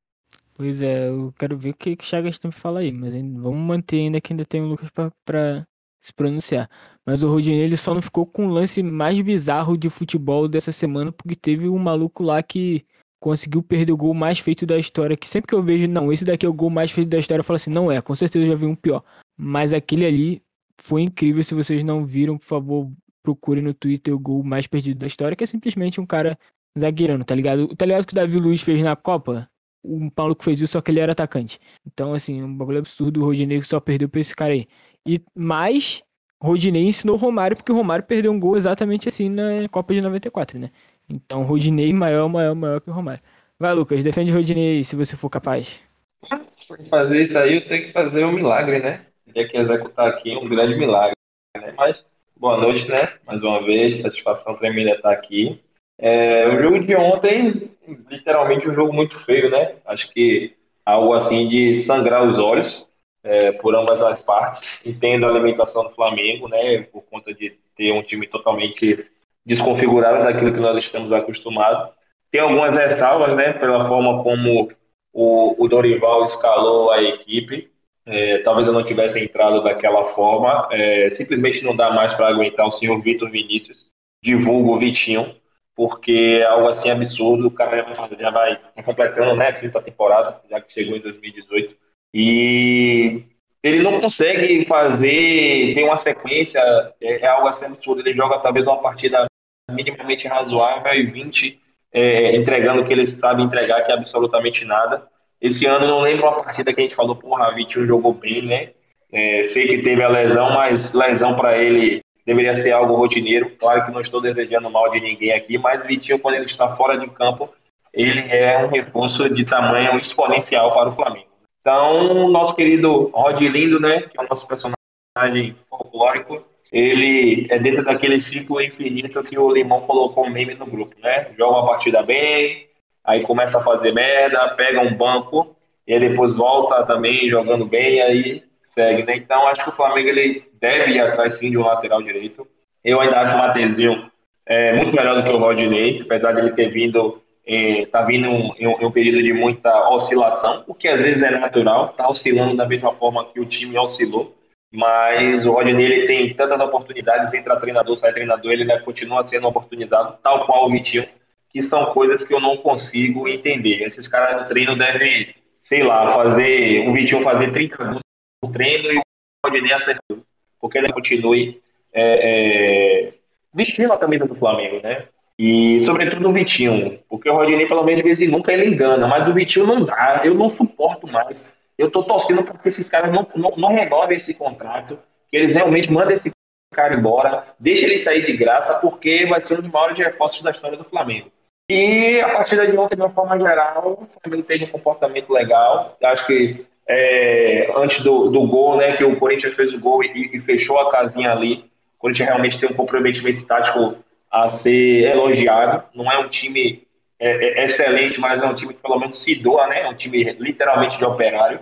Pois 0.56 0.82
é, 0.82 1.10
eu 1.10 1.34
quero 1.38 1.58
ver 1.58 1.72
o 1.72 1.74
que 1.74 1.98
o 2.00 2.04
Chagas 2.04 2.38
tem 2.38 2.52
pra 2.52 2.60
falar 2.60 2.82
aí, 2.82 2.92
mas 2.92 3.14
ainda, 3.14 3.42
vamos 3.42 3.60
manter 3.60 3.98
ainda 3.98 4.22
que 4.22 4.32
ainda 4.32 4.46
tem 4.46 4.62
o 4.62 4.68
Lucas 4.68 4.90
pra, 4.92 5.12
pra 5.26 5.68
se 6.00 6.14
pronunciar. 6.14 6.70
Mas 7.06 7.24
o 7.24 7.30
Rodinei 7.30 7.62
ele 7.62 7.78
só 7.78 7.94
não 7.94 8.02
ficou 8.02 8.26
com 8.26 8.48
o 8.48 8.52
lance 8.52 8.84
mais 8.84 9.20
bizarro 9.20 9.76
de 9.76 9.90
futebol 9.90 10.48
dessa 10.48 10.72
semana, 10.72 11.12
porque 11.12 11.36
teve 11.36 11.68
um 11.68 11.80
maluco 11.80 12.24
lá 12.24 12.44
que 12.44 12.86
conseguiu 13.20 13.64
perder 13.64 13.92
o 13.92 13.98
gol 13.98 14.14
mais 14.14 14.40
feito 14.40 14.66
da 14.66 14.78
história. 14.78 15.18
Que 15.18 15.28
sempre 15.28 15.48
que 15.48 15.56
eu 15.56 15.64
vejo, 15.64 15.88
não, 15.88 16.14
esse 16.14 16.24
daqui 16.24 16.46
é 16.46 16.50
o 16.50 16.54
gol 16.54 16.70
mais 16.70 16.92
feito 16.92 17.10
da 17.10 17.18
história, 17.18 17.42
eu 17.42 17.46
falo 17.46 17.56
assim, 17.56 17.72
não 17.72 17.92
é, 17.92 18.02
com 18.02 18.16
certeza 18.16 18.46
eu 18.46 18.52
já 18.52 18.56
vi 18.56 18.66
um 18.66 18.76
pior. 18.76 19.04
Mas 19.36 19.74
aquele 19.74 20.06
ali 20.06 20.44
foi 20.82 21.02
incrível. 21.04 21.44
Se 21.44 21.54
vocês 21.54 21.84
não 21.84 22.06
viram, 22.06 22.38
por 22.38 22.46
favor, 22.46 22.92
procurem 23.24 23.64
no 23.64 23.74
Twitter 23.74 24.14
o 24.14 24.20
gol 24.20 24.44
mais 24.44 24.68
perdido 24.68 25.00
da 25.00 25.08
história, 25.08 25.36
que 25.36 25.44
é 25.44 25.48
simplesmente 25.48 26.02
um 26.02 26.06
cara 26.06 26.38
zagueirando, 26.78 27.24
tá 27.24 27.36
ligado? 27.36 27.76
Tá 27.76 27.86
ligado 27.86 28.06
que 28.06 28.14
o 28.14 28.16
Davi 28.16 28.38
Luiz 28.40 28.62
fez 28.62 28.82
na 28.82 28.96
Copa? 28.96 29.50
O 29.84 30.12
Paulo 30.12 30.36
que 30.36 30.44
fez 30.44 30.62
isso, 30.62 30.74
só 30.74 30.82
que 30.82 30.92
ele 30.92 31.00
era 31.00 31.12
atacante. 31.12 31.60
Então, 31.86 32.14
assim, 32.14 32.42
um 32.44 32.56
bagulho 32.56 32.80
absurdo. 32.80 33.22
O 33.22 33.26
Rodinei 33.26 33.62
só 33.64 33.80
perdeu 33.80 34.08
pra 34.08 34.22
esse 34.22 34.36
cara 34.36 34.54
aí. 34.54 34.68
E 35.06 35.20
mais, 35.36 36.04
Rodinei 36.42 36.86
ensinou 36.88 37.16
o 37.16 37.20
Romário, 37.20 37.58
porque 37.58 37.72
o 37.72 37.76
Romário 37.76 38.06
perdeu 38.06 38.32
um 38.32 38.40
gol 38.40 38.56
exatamente 38.56 39.10
assim 39.10 39.28
na 39.28 39.68
Copa 39.70 39.94
de 39.94 40.02
94, 40.02 40.60
né? 40.60 40.70
Então, 41.10 41.42
Rodinei 41.44 41.92
maior, 41.92 42.30
maior, 42.30 42.54
maior 42.56 42.80
que 42.80 42.90
o 42.90 42.94
Romário. 42.94 43.22
Vai, 43.60 43.74
Lucas, 43.74 44.04
defende 44.04 44.32
o 44.32 44.36
Rodinei 44.36 44.84
se 44.84 44.96
você 44.96 45.16
for 45.16 45.30
capaz. 45.30 45.80
Para 46.28 46.84
fazer 46.86 47.22
isso 47.22 47.38
aí, 47.38 47.56
eu 47.56 47.66
tenho 47.66 47.88
que 47.88 47.92
fazer 47.92 48.24
um 48.24 48.32
milagre, 48.32 48.80
né? 48.80 49.06
Teria 49.34 49.50
que 49.50 49.58
executar 49.58 50.10
aqui 50.10 50.36
um 50.36 50.48
grande 50.48 50.76
milagre. 50.76 51.16
Né? 51.56 51.74
Mas, 51.78 52.04
boa 52.36 52.58
noite, 52.58 52.90
né? 52.90 53.14
Mais 53.26 53.42
uma 53.42 53.64
vez, 53.64 54.02
satisfação 54.02 54.56
tremenda 54.56 54.92
estar 54.92 55.12
aqui. 55.12 55.62
É, 55.98 56.48
o 56.48 56.62
jogo 56.62 56.80
de 56.80 56.96
ontem, 56.96 57.72
literalmente, 58.10 58.68
um 58.68 58.74
jogo 58.74 58.92
muito 58.92 59.18
feio, 59.24 59.50
né? 59.50 59.76
Acho 59.86 60.10
que 60.12 60.56
algo 60.86 61.14
assim 61.14 61.48
de 61.48 61.84
sangrar 61.84 62.28
os 62.28 62.38
olhos 62.38 62.86
é, 63.24 63.52
por 63.54 63.76
ambas 63.76 64.02
as 64.02 64.22
partes. 64.22 64.68
Entendo 64.86 65.26
a 65.26 65.32
limitação 65.32 65.84
do 65.84 65.92
Flamengo, 65.92 66.48
né? 66.48 66.82
Por 66.84 67.04
conta 67.04 67.34
de 67.34 67.58
ter 67.76 67.92
um 67.94 68.04
time 68.04 68.28
totalmente 68.28 69.06
desconfigurado 69.46 70.24
daquilo 70.24 70.54
que 70.54 70.60
nós 70.60 70.78
estamos 70.78 71.12
acostumados. 71.14 71.94
Tem 72.32 72.42
algumas 72.42 72.76
ressalvas, 72.76 73.36
né? 73.36 73.54
Pela 73.54 73.88
forma 73.88 74.24
como 74.24 74.72
o, 75.14 75.64
o 75.64 75.68
Dorival 75.68 76.24
escalou 76.24 76.92
a 76.92 77.02
equipe. 77.02 77.71
É, 78.06 78.40
talvez 78.40 78.68
eu 78.68 78.74
não 78.74 78.84
tivesse 78.84 79.20
entrado 79.20 79.64
daquela 79.64 80.06
forma. 80.14 80.68
É, 80.72 81.10
simplesmente 81.10 81.64
não 81.64 81.76
dá 81.76 81.92
mais 81.92 82.14
para 82.14 82.28
aguentar 82.28 82.66
o 82.66 82.72
senhor 82.72 83.00
Vitor 83.02 83.30
Vinícius, 83.30 83.86
divulgo 84.24 84.76
o 84.76 84.80
Vitinho, 84.80 85.36
porque 85.76 86.40
é 86.42 86.46
algo 86.46 86.68
assim 86.68 86.90
absurdo. 86.90 87.48
O 87.48 87.52
cara 87.52 87.86
já 88.20 88.30
vai 88.30 88.60
completando 88.84 89.36
né, 89.36 89.48
a 89.50 89.54
quinta 89.54 89.82
temporada, 89.82 90.42
já 90.50 90.60
que 90.62 90.74
chegou 90.74 90.96
em 90.96 91.02
2018. 91.02 91.76
E 92.14 93.24
ele 93.64 93.82
não 93.84 94.02
consegue 94.02 94.66
fazer, 94.66 95.74
tem 95.76 95.84
uma 95.84 95.96
sequência, 95.96 96.60
é, 97.00 97.26
é, 97.26 97.28
algo 97.28 97.48
assim 97.48 97.66
absurdo. 97.66 98.02
Ele 98.02 98.14
joga 98.14 98.40
talvez 98.40 98.66
uma 98.66 98.82
partida 98.82 99.26
minimamente 99.70 100.28
razoável 100.28 100.94
e 100.94 101.06
20 101.06 101.62
é, 101.94 102.36
entregando 102.36 102.82
o 102.82 102.86
que 102.86 102.94
ele 102.94 103.06
sabe 103.06 103.44
entregar, 103.44 103.86
que 103.86 103.92
é 103.92 103.96
absolutamente 103.96 104.66
nada. 104.66 105.08
Esse 105.42 105.66
ano 105.66 105.88
não 105.88 106.02
lembro 106.02 106.28
uma 106.28 106.44
partida 106.44 106.74
que 106.74 106.80
a 106.80 106.84
gente 106.84 106.96
falou, 106.96 107.16
porra, 107.16 107.54
Vitinho 107.56 107.88
jogou 107.88 108.14
bem, 108.14 108.44
né? 108.44 108.70
É, 109.12 109.44
sei 109.44 109.66
que 109.66 109.80
teve 109.80 110.04
a 110.04 110.08
lesão, 110.08 110.54
mas 110.54 110.94
lesão 110.94 111.36
para 111.36 111.58
ele 111.58 112.02
deveria 112.26 112.54
ser 112.54 112.72
algo 112.72 112.96
rotineiro. 112.96 113.50
Claro 113.58 113.86
que 113.86 113.92
não 113.92 114.00
estou 114.00 114.22
desejando 114.22 114.70
mal 114.70 114.90
de 114.92 115.02
ninguém 115.02 115.34
aqui, 115.34 115.58
mas 115.58 115.84
Vitinho, 115.84 116.20
quando 116.20 116.36
ele 116.36 116.44
está 116.44 116.76
fora 116.76 116.98
de 116.98 117.08
campo, 117.10 117.50
ele 117.94 118.20
é 118.30 118.64
um 118.64 118.68
recurso 118.68 119.30
de 119.30 119.44
tamanho 119.44 119.98
exponencial 119.98 120.74
para 120.74 120.90
o 120.90 120.96
Flamengo. 120.96 121.28
Então, 121.60 122.30
nosso 122.30 122.56
querido 122.56 123.10
Rod 123.14 123.40
Lindo, 123.40 123.80
né, 123.80 124.02
que 124.02 124.20
é 124.20 124.24
o 124.24 124.28
nosso 124.28 124.48
personagem 124.48 125.56
folclórico, 125.70 126.44
ele 126.72 127.48
é 127.50 127.60
dentro 127.60 127.84
daquele 127.84 128.18
ciclo 128.20 128.62
infinito 128.62 129.22
que 129.24 129.38
o 129.38 129.52
Limão 129.52 129.82
colocou 129.82 130.26
um 130.26 130.30
meme 130.30 130.56
no 130.56 130.66
grupo, 130.66 130.96
né? 131.02 131.28
Joga 131.38 131.58
uma 131.58 131.68
partida 131.68 132.02
bem, 132.02 132.68
aí 133.04 133.24
começa 133.24 133.58
a 133.58 133.64
fazer 133.64 133.92
merda, 133.94 134.50
pega 134.56 134.82
um 134.82 134.94
banco, 134.94 135.56
e 135.88 136.00
depois 136.00 136.34
volta 136.34 136.86
também 136.86 137.30
jogando 137.30 137.66
bem, 137.66 138.02
aí 138.02 138.44
segue, 138.64 139.04
né? 139.04 139.18
Então 139.18 139.48
acho 139.48 139.64
que 139.64 139.70
o 139.70 139.76
Flamengo 139.76 140.10
ele 140.10 140.44
deve 140.60 140.92
ir 140.92 141.02
atrás 141.02 141.34
sim 141.34 141.52
de 141.52 141.58
um 141.58 141.66
lateral 141.66 142.02
direito. 142.02 142.48
Eu 142.84 143.00
ainda 143.00 143.20
acho 143.20 143.36
o 143.36 143.38
Matezinho 143.38 144.12
é, 144.46 144.74
muito 144.74 144.96
melhor 144.96 145.16
do 145.16 145.24
que 145.24 145.30
o 145.30 145.38
Rodinei, 145.38 146.02
apesar 146.02 146.34
de 146.34 146.40
ele 146.40 146.52
ter 146.52 146.70
vindo, 146.70 147.22
é, 147.46 147.86
tá 147.86 148.04
vindo 148.04 148.28
em, 148.28 148.54
em 148.58 148.86
um 148.86 148.92
período 148.92 149.22
de 149.22 149.34
muita 149.34 149.90
oscilação, 149.90 150.64
o 150.68 150.74
que 150.74 150.88
às 150.88 151.00
vezes 151.00 151.22
é 151.22 151.32
natural, 151.32 151.90
tá 151.90 152.08
oscilando 152.08 152.56
da 152.56 152.68
mesma 152.68 152.94
forma 152.94 153.26
que 153.26 153.40
o 153.40 153.46
time 153.46 153.78
oscilou. 153.78 154.36
Mas 154.74 155.46
o 155.46 155.52
Rodinei 155.52 155.86
ele 155.86 156.08
tem 156.08 156.34
tantas 156.34 156.60
oportunidades, 156.62 157.34
entra 157.34 157.60
treinador, 157.60 157.94
sai 157.96 158.14
treinador, 158.14 158.52
ele 158.52 158.64
né, 158.64 158.80
continua 158.80 159.28
sendo 159.28 159.48
oportunizado, 159.48 160.18
tal 160.24 160.46
qual 160.46 160.66
o 160.66 160.70
Vitinho, 160.70 161.06
que 161.52 161.62
são 161.62 161.94
coisas 161.94 162.26
que 162.26 162.34
eu 162.34 162.40
não 162.40 162.58
consigo 162.58 163.28
entender. 163.28 163.84
Esses 163.84 164.08
caras 164.08 164.42
do 164.42 164.50
treino 164.50 164.78
devem, 164.78 165.36
sei 165.62 165.84
lá, 165.84 166.14
fazer 166.16 166.88
o 166.88 166.94
Vitinho 166.94 167.24
fazer 167.24 167.52
30 167.52 167.78
gols 167.78 168.02
no 168.42 168.52
treino 168.52 168.92
e 168.92 168.98
o 168.98 169.02
Rodinei 169.46 169.74
acertou. 169.74 170.24
Porque 170.60 170.78
ele 170.78 170.94
continue 170.94 171.62
é, 171.94 173.08
é, 173.10 173.14
vestindo 173.54 173.92
a 173.92 173.98
camisa 173.98 174.26
do 174.26 174.36
Flamengo, 174.36 174.80
né? 174.82 175.06
E 175.38 175.80
sobretudo 175.80 176.30
o 176.30 176.34
Vitinho, 176.34 177.00
porque 177.10 177.30
o 177.30 177.34
Rodinei, 177.34 177.66
pelo 177.66 177.84
menos, 177.84 177.98
de 177.98 178.04
vez 178.04 178.22
em 178.22 178.28
nunca 178.28 178.54
ele 178.54 178.68
engana, 178.68 179.08
mas 179.08 179.28
o 179.28 179.34
Vitinho 179.34 179.66
não 179.66 179.84
dá, 179.84 180.22
eu 180.24 180.36
não 180.36 180.50
suporto 180.50 181.12
mais. 181.12 181.46
Eu 181.78 181.90
tô 181.90 182.04
torcendo 182.04 182.44
para 182.44 182.58
que 182.60 182.68
esses 182.68 182.88
caras 182.88 183.12
não, 183.12 183.28
não, 183.36 183.52
não 183.58 183.70
renovem 183.70 184.14
esse 184.14 184.36
contrato, 184.36 185.00
que 185.30 185.38
eles 185.38 185.52
realmente 185.52 185.92
mandem 185.92 186.14
esse 186.14 186.30
cara 186.72 186.96
embora, 186.96 187.46
deixe 187.60 187.86
ele 187.86 187.98
sair 187.98 188.22
de 188.26 188.36
graça, 188.36 188.76
porque 188.76 189.26
vai 189.26 189.40
ser 189.40 189.54
um 189.54 189.62
dos 189.62 189.72
maiores 189.72 189.98
reforços 189.98 190.42
da 190.42 190.50
história 190.50 190.78
do 190.78 190.86
Flamengo. 190.86 191.30
E 191.70 192.20
a 192.20 192.30
partida 192.30 192.68
de 192.68 192.78
ontem, 192.78 192.96
de 192.96 193.02
uma 193.02 193.12
forma 193.12 193.38
geral, 193.38 194.02
o 194.02 194.20
Flamengo 194.22 194.44
teve 194.44 194.66
um 194.66 194.70
comportamento 194.70 195.32
legal. 195.32 195.98
Acho 196.04 196.26
que 196.26 196.66
é, 196.88 197.72
antes 197.76 198.04
do, 198.04 198.30
do 198.30 198.46
gol, 198.48 198.78
né, 198.78 198.98
que 198.98 199.04
o 199.04 199.18
Corinthians 199.18 199.54
fez 199.54 199.74
o 199.74 199.80
gol 199.80 200.04
e, 200.04 200.32
e, 200.34 200.40
fechou 200.42 200.80
a 200.80 200.92
casinha 200.92 201.32
ali, 201.32 201.66
o 201.98 202.00
Corinthians 202.00 202.28
realmente 202.28 202.60
tem 202.60 202.70
um 202.70 202.74
comprometimento 202.74 203.46
tático 203.46 203.96
a 204.30 204.48
ser 204.48 205.12
elogiado. 205.12 205.84
Não 205.94 206.12
é 206.12 206.20
um 206.20 206.28
time 206.28 206.84
é, 207.20 207.62
é 207.62 207.66
excelente, 207.66 208.20
mas 208.20 208.42
é 208.42 208.46
um 208.46 208.54
time 208.54 208.74
que 208.74 208.82
pelo 208.82 209.00
menos 209.00 209.22
se 209.22 209.36
doa, 209.36 209.68
né? 209.68 209.82
É 209.82 209.90
um 209.90 209.94
time 209.94 210.24
literalmente 210.40 210.98
de 210.98 211.06
operário. 211.06 211.60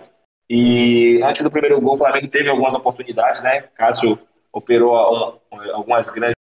E 0.48 1.20
antes 1.22 1.42
do 1.42 1.50
primeiro 1.50 1.80
gol, 1.80 1.94
o 1.94 1.98
Flamengo 1.98 2.26
teve 2.28 2.48
algumas 2.48 2.74
oportunidades, 2.74 3.40
né? 3.42 3.64
Cássio 3.76 4.18
operou 4.52 5.40
algumas 5.72 6.06
grandes 6.08 6.34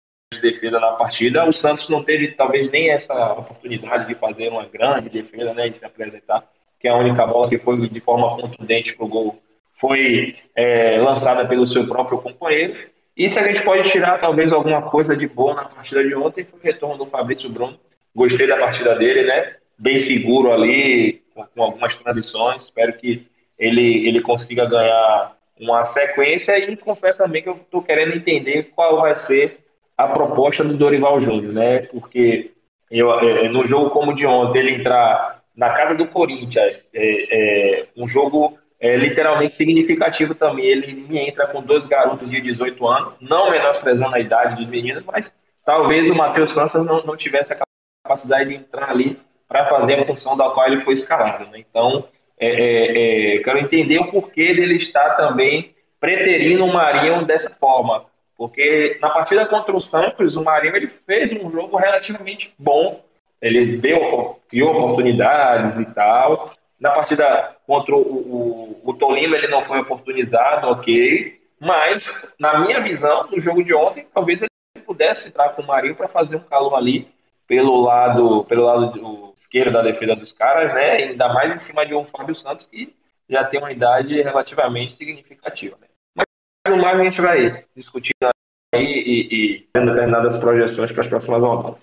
defesas 0.42 0.82
na 0.82 0.92
partida. 0.94 1.48
O 1.48 1.54
Santos 1.54 1.90
não 1.90 2.04
teve 2.04 2.30
talvez 2.30 2.70
nem 2.70 2.90
essa 2.90 3.34
oportunidade 3.34 4.08
de 4.08 4.16
fazer 4.16 4.50
uma 4.50 4.66
grande 4.66 5.10
defesa, 5.10 5.54
né? 5.54 5.68
E 5.68 5.74
se 5.74 5.86
apresentar, 5.86 6.44
que 6.80 6.88
é 6.88 6.92
a 6.92 6.98
única 6.98 7.26
bola 7.26 7.50
que 7.50 7.58
foi 7.58 7.88
de 7.90 8.00
forma 8.00 8.36
contundente 8.36 8.96
para 8.96 9.06
o 9.06 9.10
gol 9.10 9.42
foi 9.80 10.36
é, 10.56 10.98
lançada 11.00 11.48
pelo 11.48 11.66
seu 11.66 11.88
próprio 11.88 12.20
companheiro. 12.20 12.76
E 13.16 13.28
se 13.28 13.40
a 13.40 13.44
gente 13.44 13.64
pode 13.64 13.90
tirar 13.90 14.20
talvez 14.20 14.52
alguma 14.52 14.82
coisa 14.84 15.16
de 15.16 15.28
boa 15.28 15.56
na 15.56 15.66
partida 15.66 16.04
de 16.04 16.16
ontem, 16.16 16.46
foi 16.46 16.60
o 16.60 16.64
retorno 16.64 16.98
do 16.98 17.06
Fabrício 17.06 17.50
Bruno. 17.50 17.80
Gostei 18.16 18.48
da 18.48 18.58
partida 18.58 18.96
dele, 18.96 19.24
né? 19.24 19.56
Bem 19.78 19.98
seguro 19.98 20.52
ali, 20.52 21.24
com 21.34 21.64
algumas 21.64 21.94
transições. 21.96 22.64
Espero 22.64 22.94
que 22.94 23.28
ele, 23.58 24.08
ele 24.08 24.22
consiga 24.22 24.66
ganhar 24.66 25.37
uma 25.60 25.84
sequência 25.84 26.58
e 26.58 26.78
confesso 26.78 27.18
também 27.18 27.42
que 27.42 27.50
eu 27.50 27.56
estou 27.56 27.82
querendo 27.82 28.16
entender 28.16 28.72
qual 28.76 29.02
vai 29.02 29.16
ser 29.16 29.60
a 29.98 30.08
proposta 30.08 30.64
do 30.64 30.78
Dorival 30.78 31.20
Júnior, 31.20 31.54
né? 31.54 31.80
Porque 31.80 32.52
eu, 32.92 33.12
é, 33.20 33.50
no 33.50 33.66
jogo 33.66 33.90
como 33.90 34.14
de 34.14 34.26
ontem, 34.26 34.60
ele 34.60 34.76
entrar 34.76 35.42
na 35.56 35.72
casa 35.72 35.96
do 35.96 36.08
Corinthians, 36.08 36.86
é, 36.94 37.80
é 37.82 37.88
um 37.98 38.08
jogo 38.08 38.58
é, 38.80 38.96
literalmente 38.96 39.54
significativo 39.54 40.36
também. 40.36 40.66
Ele 40.66 41.20
entra 41.20 41.48
com 41.48 41.62
dois 41.62 41.84
garotos 41.84 42.30
de 42.30 42.40
18 42.40 42.88
anos, 42.88 43.14
não 43.20 43.50
menosprezando 43.50 44.16
a 44.16 44.20
idade 44.20 44.56
dos 44.56 44.68
meninos, 44.68 45.04
mas 45.04 45.34
talvez 45.66 46.10
o 46.10 46.16
Matheus 46.16 46.52
França 46.52 46.84
não, 46.84 47.04
não 47.04 47.16
tivesse 47.16 47.54
a 47.54 47.60
capacidade 48.04 48.50
de 48.50 48.56
entrar 48.56 48.92
ali 48.92 49.20
para 49.48 49.66
fazer 49.68 50.00
a 50.00 50.06
função 50.06 50.38
da 50.38 50.50
qual 50.50 50.68
ele 50.68 50.82
foi 50.82 50.94
escalado. 50.94 51.50
Né? 51.50 51.64
Então, 51.70 52.08
é, 52.40 52.48
é, 52.48 53.36
é, 53.36 53.40
quero 53.40 53.60
entender 53.60 54.00
o 54.00 54.12
porquê 54.12 54.54
dele 54.54 54.76
estar 54.76 55.16
também 55.16 55.74
preterindo 56.00 56.66
o 56.66 56.74
Marinho 56.74 57.26
dessa 57.26 57.50
forma. 57.50 58.06
Porque 58.38 58.98
na 59.02 59.10
partida 59.10 59.48
contra 59.48 59.76
o 59.76 59.80
Santos, 59.80 60.36
o 60.36 60.44
Marinho 60.44 60.76
ele 60.76 60.88
fez 60.88 61.32
um 61.32 61.50
jogo 61.52 61.76
relativamente 61.78 62.54
bom. 62.58 63.04
Ele 63.42 63.78
deu, 63.78 64.40
criou 64.48 64.76
oportunidades 64.76 65.80
e 65.80 65.86
tal. 65.86 66.52
Na 66.80 66.92
partida 66.92 67.56
contra 67.66 67.96
o, 67.96 68.00
o, 68.00 68.82
o 68.84 68.94
Tolima, 68.94 69.36
ele 69.36 69.48
não 69.48 69.66
foi 69.66 69.80
oportunizado, 69.80 70.68
ok. 70.68 71.40
Mas, 71.60 72.12
na 72.40 72.60
minha 72.60 72.80
visão, 72.82 73.28
no 73.32 73.40
jogo 73.40 73.64
de 73.64 73.74
ontem, 73.74 74.06
talvez 74.14 74.40
ele 74.40 74.86
pudesse 74.86 75.28
entrar 75.28 75.50
com 75.50 75.64
o 75.64 75.68
Marinho 75.68 75.96
para 75.96 76.08
fazer 76.08 76.36
um 76.36 76.42
calor 76.42 76.76
ali 76.76 77.08
pelo 77.48 77.82
lado, 77.82 78.44
pelo 78.46 78.66
lado 78.66 79.34
esquerdo 79.48 79.74
da 79.74 79.82
defesa 79.82 80.16
dos 80.16 80.32
caras, 80.32 80.74
né? 80.74 80.92
Ainda 80.92 81.34
mais 81.34 81.54
em 81.54 81.58
cima 81.58 81.86
de 81.86 81.96
um 81.96 82.06
Fábio 82.06 82.36
Santos 82.36 82.66
que 82.66 82.94
já 83.30 83.46
tem 83.46 83.60
uma 83.60 83.72
idade 83.72 84.22
relativamente 84.22 84.92
significativa. 84.92 85.78
Né? 85.82 85.88
Mas 86.16 86.76
no 86.76 86.82
mais 86.82 87.00
a 87.00 87.04
gente 87.04 87.22
vai 87.22 87.66
discutindo 87.76 88.30
aí 88.76 88.86
e, 88.86 89.36
e 89.36 89.68
tendo 89.74 89.92
determinadas 89.92 90.36
projeções 90.38 90.92
para 90.92 91.04
as 91.04 91.10
próximas 91.10 91.42
rodadas. 91.42 91.80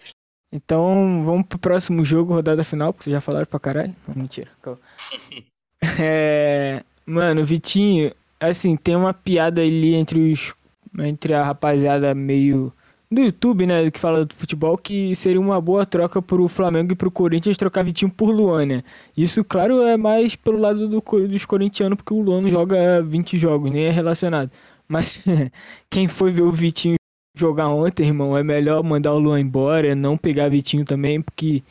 Então, 0.52 1.24
vamos 1.24 1.46
pro 1.46 1.58
próximo 1.58 2.04
jogo, 2.04 2.34
rodada 2.34 2.62
final, 2.62 2.92
porque 2.92 3.04
vocês 3.04 3.14
já 3.14 3.20
falaram 3.20 3.46
pra 3.46 3.58
caralho. 3.58 3.94
Não, 4.06 4.14
mentira. 4.14 4.50
Calma. 4.62 4.78
É, 6.00 6.82
mano, 7.04 7.44
Vitinho, 7.44 8.10
assim, 8.40 8.74
tem 8.74 8.96
uma 8.96 9.12
piada 9.12 9.60
ali 9.60 9.94
entre 9.94 10.32
os 10.32 10.54
entre 10.98 11.34
a 11.34 11.42
rapaziada 11.42 12.14
meio 12.14 12.72
do 13.10 13.20
YouTube, 13.20 13.66
né, 13.66 13.90
que 13.90 14.00
fala 14.00 14.24
do 14.24 14.34
futebol, 14.34 14.76
que 14.76 15.14
seria 15.14 15.40
uma 15.40 15.60
boa 15.60 15.86
troca 15.86 16.20
pro 16.20 16.48
Flamengo 16.48 16.92
e 16.92 16.96
pro 16.96 17.10
Corinthians 17.10 17.56
trocar 17.56 17.84
Vitinho 17.84 18.10
por 18.10 18.30
Luana. 18.30 18.84
Isso, 19.16 19.44
claro, 19.44 19.82
é 19.82 19.96
mais 19.96 20.34
pelo 20.36 20.58
lado 20.58 20.88
do, 20.88 21.00
dos 21.00 21.46
corintianos, 21.46 21.96
porque 21.96 22.14
o 22.14 22.20
Luano 22.20 22.50
joga 22.50 23.02
20 23.02 23.38
jogos, 23.38 23.70
nem 23.70 23.84
é 23.84 23.90
relacionado. 23.90 24.50
Mas 24.88 25.22
quem 25.88 26.08
foi 26.08 26.32
ver 26.32 26.42
o 26.42 26.52
Vitinho 26.52 26.96
jogar 27.36 27.68
ontem, 27.68 28.06
irmão, 28.06 28.36
é 28.36 28.42
melhor 28.42 28.82
mandar 28.82 29.12
o 29.12 29.18
Luan 29.18 29.40
embora, 29.40 29.94
não 29.94 30.16
pegar 30.16 30.48
Vitinho 30.48 30.84
também, 30.84 31.20
porque, 31.20 31.62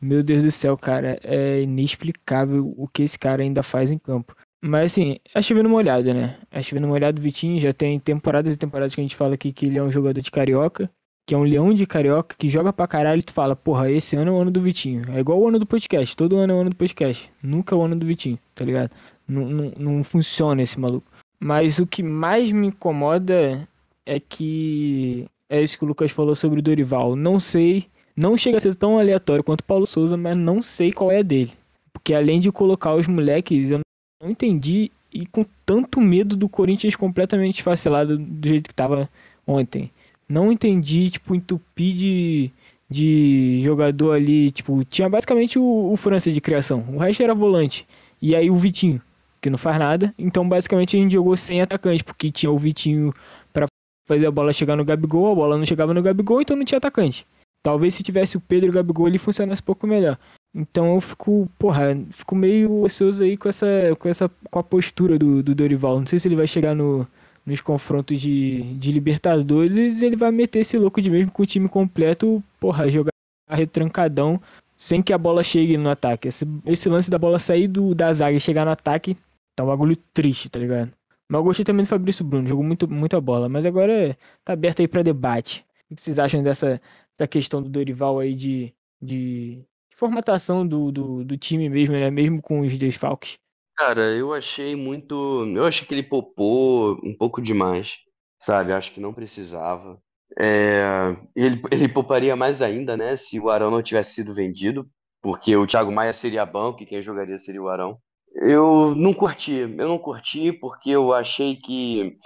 meu 0.00 0.22
Deus 0.22 0.42
do 0.42 0.50
céu, 0.50 0.76
cara, 0.76 1.18
é 1.22 1.62
inexplicável 1.62 2.74
o 2.76 2.88
que 2.88 3.02
esse 3.02 3.18
cara 3.18 3.42
ainda 3.42 3.62
faz 3.62 3.90
em 3.90 3.98
campo. 3.98 4.34
Mas 4.62 4.92
assim, 4.92 5.16
é 5.34 5.42
chovendo 5.42 5.68
uma 5.68 5.78
olhada, 5.78 6.12
né? 6.12 6.38
É 6.50 6.62
chovendo 6.62 6.86
uma 6.86 6.94
olhada, 6.94 7.20
o 7.20 7.22
Vitinho 7.22 7.60
já 7.60 7.72
tem 7.72 7.98
temporadas 8.00 8.52
e 8.52 8.56
temporadas 8.56 8.94
que 8.94 9.00
a 9.00 9.04
gente 9.04 9.16
fala 9.16 9.34
aqui 9.34 9.52
que 9.52 9.66
ele 9.66 9.78
é 9.78 9.82
um 9.82 9.92
jogador 9.92 10.20
de 10.20 10.30
carioca, 10.30 10.90
que 11.26 11.34
é 11.34 11.38
um 11.38 11.42
leão 11.42 11.74
de 11.74 11.86
carioca, 11.86 12.36
que 12.38 12.48
joga 12.48 12.72
pra 12.72 12.86
caralho 12.86 13.18
e 13.18 13.22
tu 13.22 13.32
fala, 13.32 13.54
porra, 13.56 13.90
esse 13.90 14.16
ano 14.16 14.30
é 14.30 14.34
o 14.34 14.40
ano 14.40 14.50
do 14.50 14.60
Vitinho. 14.60 15.02
É 15.12 15.20
igual 15.20 15.40
o 15.40 15.48
ano 15.48 15.58
do 15.58 15.66
podcast, 15.66 16.16
todo 16.16 16.36
ano 16.36 16.52
é 16.52 16.56
o 16.56 16.60
ano 16.60 16.70
do 16.70 16.76
podcast. 16.76 17.30
Nunca 17.42 17.74
é 17.74 17.78
o 17.78 17.82
ano 17.82 17.96
do 17.96 18.06
Vitinho, 18.06 18.38
tá 18.54 18.64
ligado? 18.64 18.90
Não, 19.28 19.44
não, 19.44 19.72
não 19.76 20.04
funciona 20.04 20.62
esse 20.62 20.78
maluco. 20.78 21.06
Mas 21.38 21.78
o 21.78 21.86
que 21.86 22.02
mais 22.02 22.50
me 22.50 22.68
incomoda 22.68 23.68
é 24.06 24.20
que 24.20 25.26
é 25.50 25.60
isso 25.60 25.76
que 25.76 25.84
o 25.84 25.88
Lucas 25.88 26.12
falou 26.12 26.34
sobre 26.34 26.60
o 26.60 26.62
Dorival. 26.62 27.16
Não 27.16 27.38
sei, 27.38 27.86
não 28.16 28.36
chega 28.36 28.58
a 28.58 28.60
ser 28.60 28.74
tão 28.74 28.98
aleatório 28.98 29.44
quanto 29.44 29.60
o 29.60 29.64
Paulo 29.64 29.86
Souza, 29.86 30.16
mas 30.16 30.36
não 30.36 30.62
sei 30.62 30.92
qual 30.92 31.10
é 31.10 31.18
a 31.18 31.22
dele. 31.22 31.52
Porque 31.92 32.14
além 32.14 32.38
de 32.38 32.52
colocar 32.52 32.94
os 32.94 33.06
moleques, 33.06 33.70
eu 33.70 33.80
não 34.20 34.30
entendi 34.30 34.90
e 35.12 35.26
com 35.26 35.44
tanto 35.64 36.00
medo 36.00 36.36
do 36.36 36.48
Corinthians 36.48 36.96
completamente 36.96 37.58
esfacelado 37.58 38.18
do 38.18 38.48
jeito 38.48 38.68
que 38.68 38.74
tava 38.74 39.08
ontem. 39.46 39.90
Não 40.28 40.50
entendi, 40.50 41.10
tipo, 41.10 41.34
entupir 41.34 41.94
de, 41.94 42.50
de 42.90 43.60
jogador 43.62 44.12
ali, 44.12 44.50
tipo, 44.50 44.84
tinha 44.84 45.08
basicamente 45.08 45.58
o, 45.58 45.92
o 45.92 45.96
França 45.96 46.32
de 46.32 46.40
criação, 46.40 46.84
o 46.92 46.98
resto 46.98 47.22
era 47.22 47.34
volante. 47.34 47.86
E 48.20 48.34
aí 48.34 48.50
o 48.50 48.56
Vitinho, 48.56 49.00
que 49.40 49.48
não 49.48 49.58
faz 49.58 49.78
nada. 49.78 50.12
Então, 50.18 50.48
basicamente, 50.48 50.96
a 50.96 51.00
gente 51.00 51.12
jogou 51.12 51.36
sem 51.36 51.60
atacante, 51.60 52.02
porque 52.02 52.30
tinha 52.30 52.50
o 52.50 52.58
Vitinho 52.58 53.14
para 53.52 53.66
fazer 54.08 54.26
a 54.26 54.30
bola 54.30 54.52
chegar 54.52 54.76
no 54.76 54.84
Gabigol, 54.84 55.32
a 55.32 55.34
bola 55.34 55.56
não 55.56 55.64
chegava 55.66 55.94
no 55.94 56.02
Gabigol, 56.02 56.40
então 56.40 56.56
não 56.56 56.64
tinha 56.64 56.78
atacante. 56.78 57.26
Talvez 57.62 57.94
se 57.94 58.02
tivesse 58.02 58.36
o 58.36 58.40
Pedro 58.40 58.66
e 58.66 58.70
o 58.70 58.72
Gabigol 58.72 59.08
ele 59.08 59.18
funcionasse 59.18 59.62
um 59.62 59.64
pouco 59.64 59.86
melhor. 59.86 60.18
Então 60.56 60.94
eu 60.94 61.00
fico, 61.02 61.46
porra, 61.58 61.94
fico 62.10 62.34
meio 62.34 62.80
ocioso 62.80 63.22
aí 63.22 63.36
com 63.36 63.46
essa, 63.46 63.66
com 63.98 64.08
essa, 64.08 64.30
com 64.50 64.58
a 64.58 64.62
postura 64.62 65.18
do, 65.18 65.42
do 65.42 65.54
Dorival. 65.54 65.98
Não 65.98 66.06
sei 66.06 66.18
se 66.18 66.26
ele 66.26 66.34
vai 66.34 66.46
chegar 66.46 66.74
no, 66.74 67.06
nos 67.44 67.60
confrontos 67.60 68.18
de, 68.18 68.62
de 68.74 68.90
Libertadores 68.90 70.00
ele 70.00 70.16
vai 70.16 70.30
meter 70.30 70.60
esse 70.60 70.78
louco 70.78 71.02
de 71.02 71.10
mesmo 71.10 71.30
com 71.30 71.42
o 71.42 71.46
time 71.46 71.68
completo, 71.68 72.42
porra, 72.58 72.90
jogar 72.90 73.10
retrancadão 73.50 74.40
sem 74.78 75.02
que 75.02 75.12
a 75.12 75.18
bola 75.18 75.44
chegue 75.44 75.76
no 75.76 75.90
ataque. 75.90 76.28
Esse, 76.28 76.46
esse 76.64 76.88
lance 76.88 77.10
da 77.10 77.18
bola 77.18 77.38
sair 77.38 77.68
do, 77.68 77.94
da 77.94 78.10
zaga 78.14 78.36
e 78.36 78.40
chegar 78.40 78.64
no 78.64 78.70
ataque 78.70 79.14
tá 79.54 79.62
um 79.62 79.66
bagulho 79.66 79.96
triste, 80.14 80.48
tá 80.48 80.58
ligado? 80.58 80.90
Mas 81.28 81.38
eu 81.38 81.44
gostei 81.44 81.64
também 81.64 81.84
do 81.84 81.88
Fabrício 81.88 82.24
Bruno, 82.24 82.48
jogou 82.48 82.64
muito, 82.64 82.88
muita 82.88 83.20
bola. 83.20 83.48
Mas 83.48 83.66
agora 83.66 83.92
é, 83.92 84.16
tá 84.42 84.54
aberto 84.54 84.80
aí 84.80 84.88
pra 84.88 85.02
debate. 85.02 85.64
O 85.90 85.94
que 85.94 86.02
vocês 86.02 86.18
acham 86.18 86.42
dessa, 86.42 86.80
dessa 87.16 87.28
questão 87.28 87.62
do 87.62 87.68
Dorival 87.68 88.18
aí 88.18 88.34
de, 88.34 88.72
de 89.00 89.64
formatação 89.96 90.66
do, 90.66 90.92
do, 90.92 91.24
do 91.24 91.36
time 91.36 91.68
mesmo, 91.68 91.94
né? 91.94 92.10
Mesmo 92.10 92.40
com 92.40 92.60
os 92.60 92.78
desfalques. 92.78 93.38
Cara, 93.76 94.14
eu 94.14 94.32
achei 94.32 94.76
muito. 94.76 95.44
Eu 95.54 95.64
achei 95.64 95.86
que 95.86 95.92
ele 95.92 96.02
popou 96.02 96.98
um 97.02 97.14
pouco 97.16 97.42
demais, 97.42 97.98
sabe? 98.40 98.72
Acho 98.72 98.92
que 98.92 99.00
não 99.00 99.12
precisava. 99.12 100.00
É, 100.38 101.16
ele, 101.34 101.60
ele 101.70 101.88
pouparia 101.88 102.36
mais 102.36 102.62
ainda, 102.62 102.96
né? 102.96 103.16
Se 103.16 103.40
o 103.40 103.50
Arão 103.50 103.70
não 103.70 103.82
tivesse 103.82 104.14
sido 104.14 104.34
vendido, 104.34 104.88
porque 105.22 105.56
o 105.56 105.66
Thiago 105.66 105.92
Maia 105.92 106.12
seria 106.12 106.46
banco 106.46 106.82
e 106.82 106.86
quem 106.86 107.02
jogaria 107.02 107.38
seria 107.38 107.62
o 107.62 107.68
Arão. 107.68 107.98
Eu 108.34 108.94
não 108.94 109.14
curti, 109.14 109.52
eu 109.52 109.88
não 109.88 109.98
curti 109.98 110.52
porque 110.52 110.90
eu 110.90 111.12
achei 111.12 111.56
que 111.56 112.18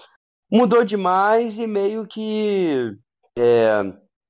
mudou 0.50 0.84
demais 0.84 1.56
e 1.56 1.66
meio 1.68 2.06
que 2.06 2.96
é, 3.38 3.70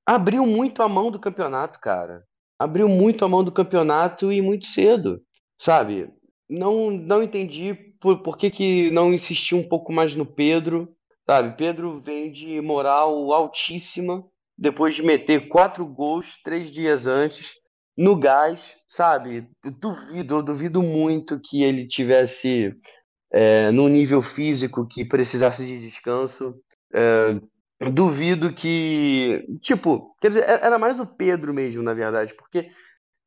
abriu 0.06 0.44
muito 0.47 0.82
a 0.82 0.88
mão 0.88 1.11
do 1.11 1.18
campeonato, 1.18 1.80
cara 1.80 2.23
abriu 2.61 2.90
muito 2.90 3.25
a 3.25 3.29
mão 3.29 3.43
do 3.43 3.50
campeonato 3.50 4.31
e 4.31 4.43
muito 4.43 4.67
cedo, 4.67 5.23
sabe? 5.59 6.11
Não, 6.47 6.90
não 6.90 7.23
entendi 7.23 7.73
por, 7.99 8.23
por 8.23 8.37
que, 8.37 8.50
que 8.50 8.90
não 8.90 9.14
insistiu 9.14 9.57
um 9.57 9.67
pouco 9.67 9.90
mais 9.90 10.14
no 10.14 10.26
Pedro, 10.26 10.95
sabe? 11.26 11.57
Pedro 11.57 11.99
vem 11.99 12.31
de 12.31 12.61
moral 12.61 13.33
altíssima 13.33 14.23
depois 14.59 14.95
de 14.95 15.02
meter 15.02 15.49
quatro 15.49 15.87
gols 15.87 16.38
três 16.45 16.71
dias 16.71 17.07
antes 17.07 17.55
no 17.97 18.14
gás, 18.14 18.75
sabe? 18.87 19.49
Eu 19.64 19.71
duvido, 19.71 20.35
eu 20.35 20.43
duvido 20.43 20.83
muito 20.83 21.40
que 21.40 21.62
ele 21.62 21.87
tivesse 21.87 22.76
é, 23.33 23.71
no 23.71 23.88
nível 23.88 24.21
físico 24.21 24.87
que 24.87 25.02
precisasse 25.02 25.64
de 25.64 25.81
descanso. 25.81 26.55
É, 26.93 27.40
duvido 27.89 28.53
que. 28.53 29.47
Tipo, 29.63 30.15
quer 30.21 30.29
dizer, 30.29 30.45
era 30.45 30.79
mais 30.79 31.01
o 31.01 31.07
Pedro 31.07 31.55
mesmo, 31.55 31.83
na 31.83 31.95
verdade, 31.95 32.35
porque 32.35 32.71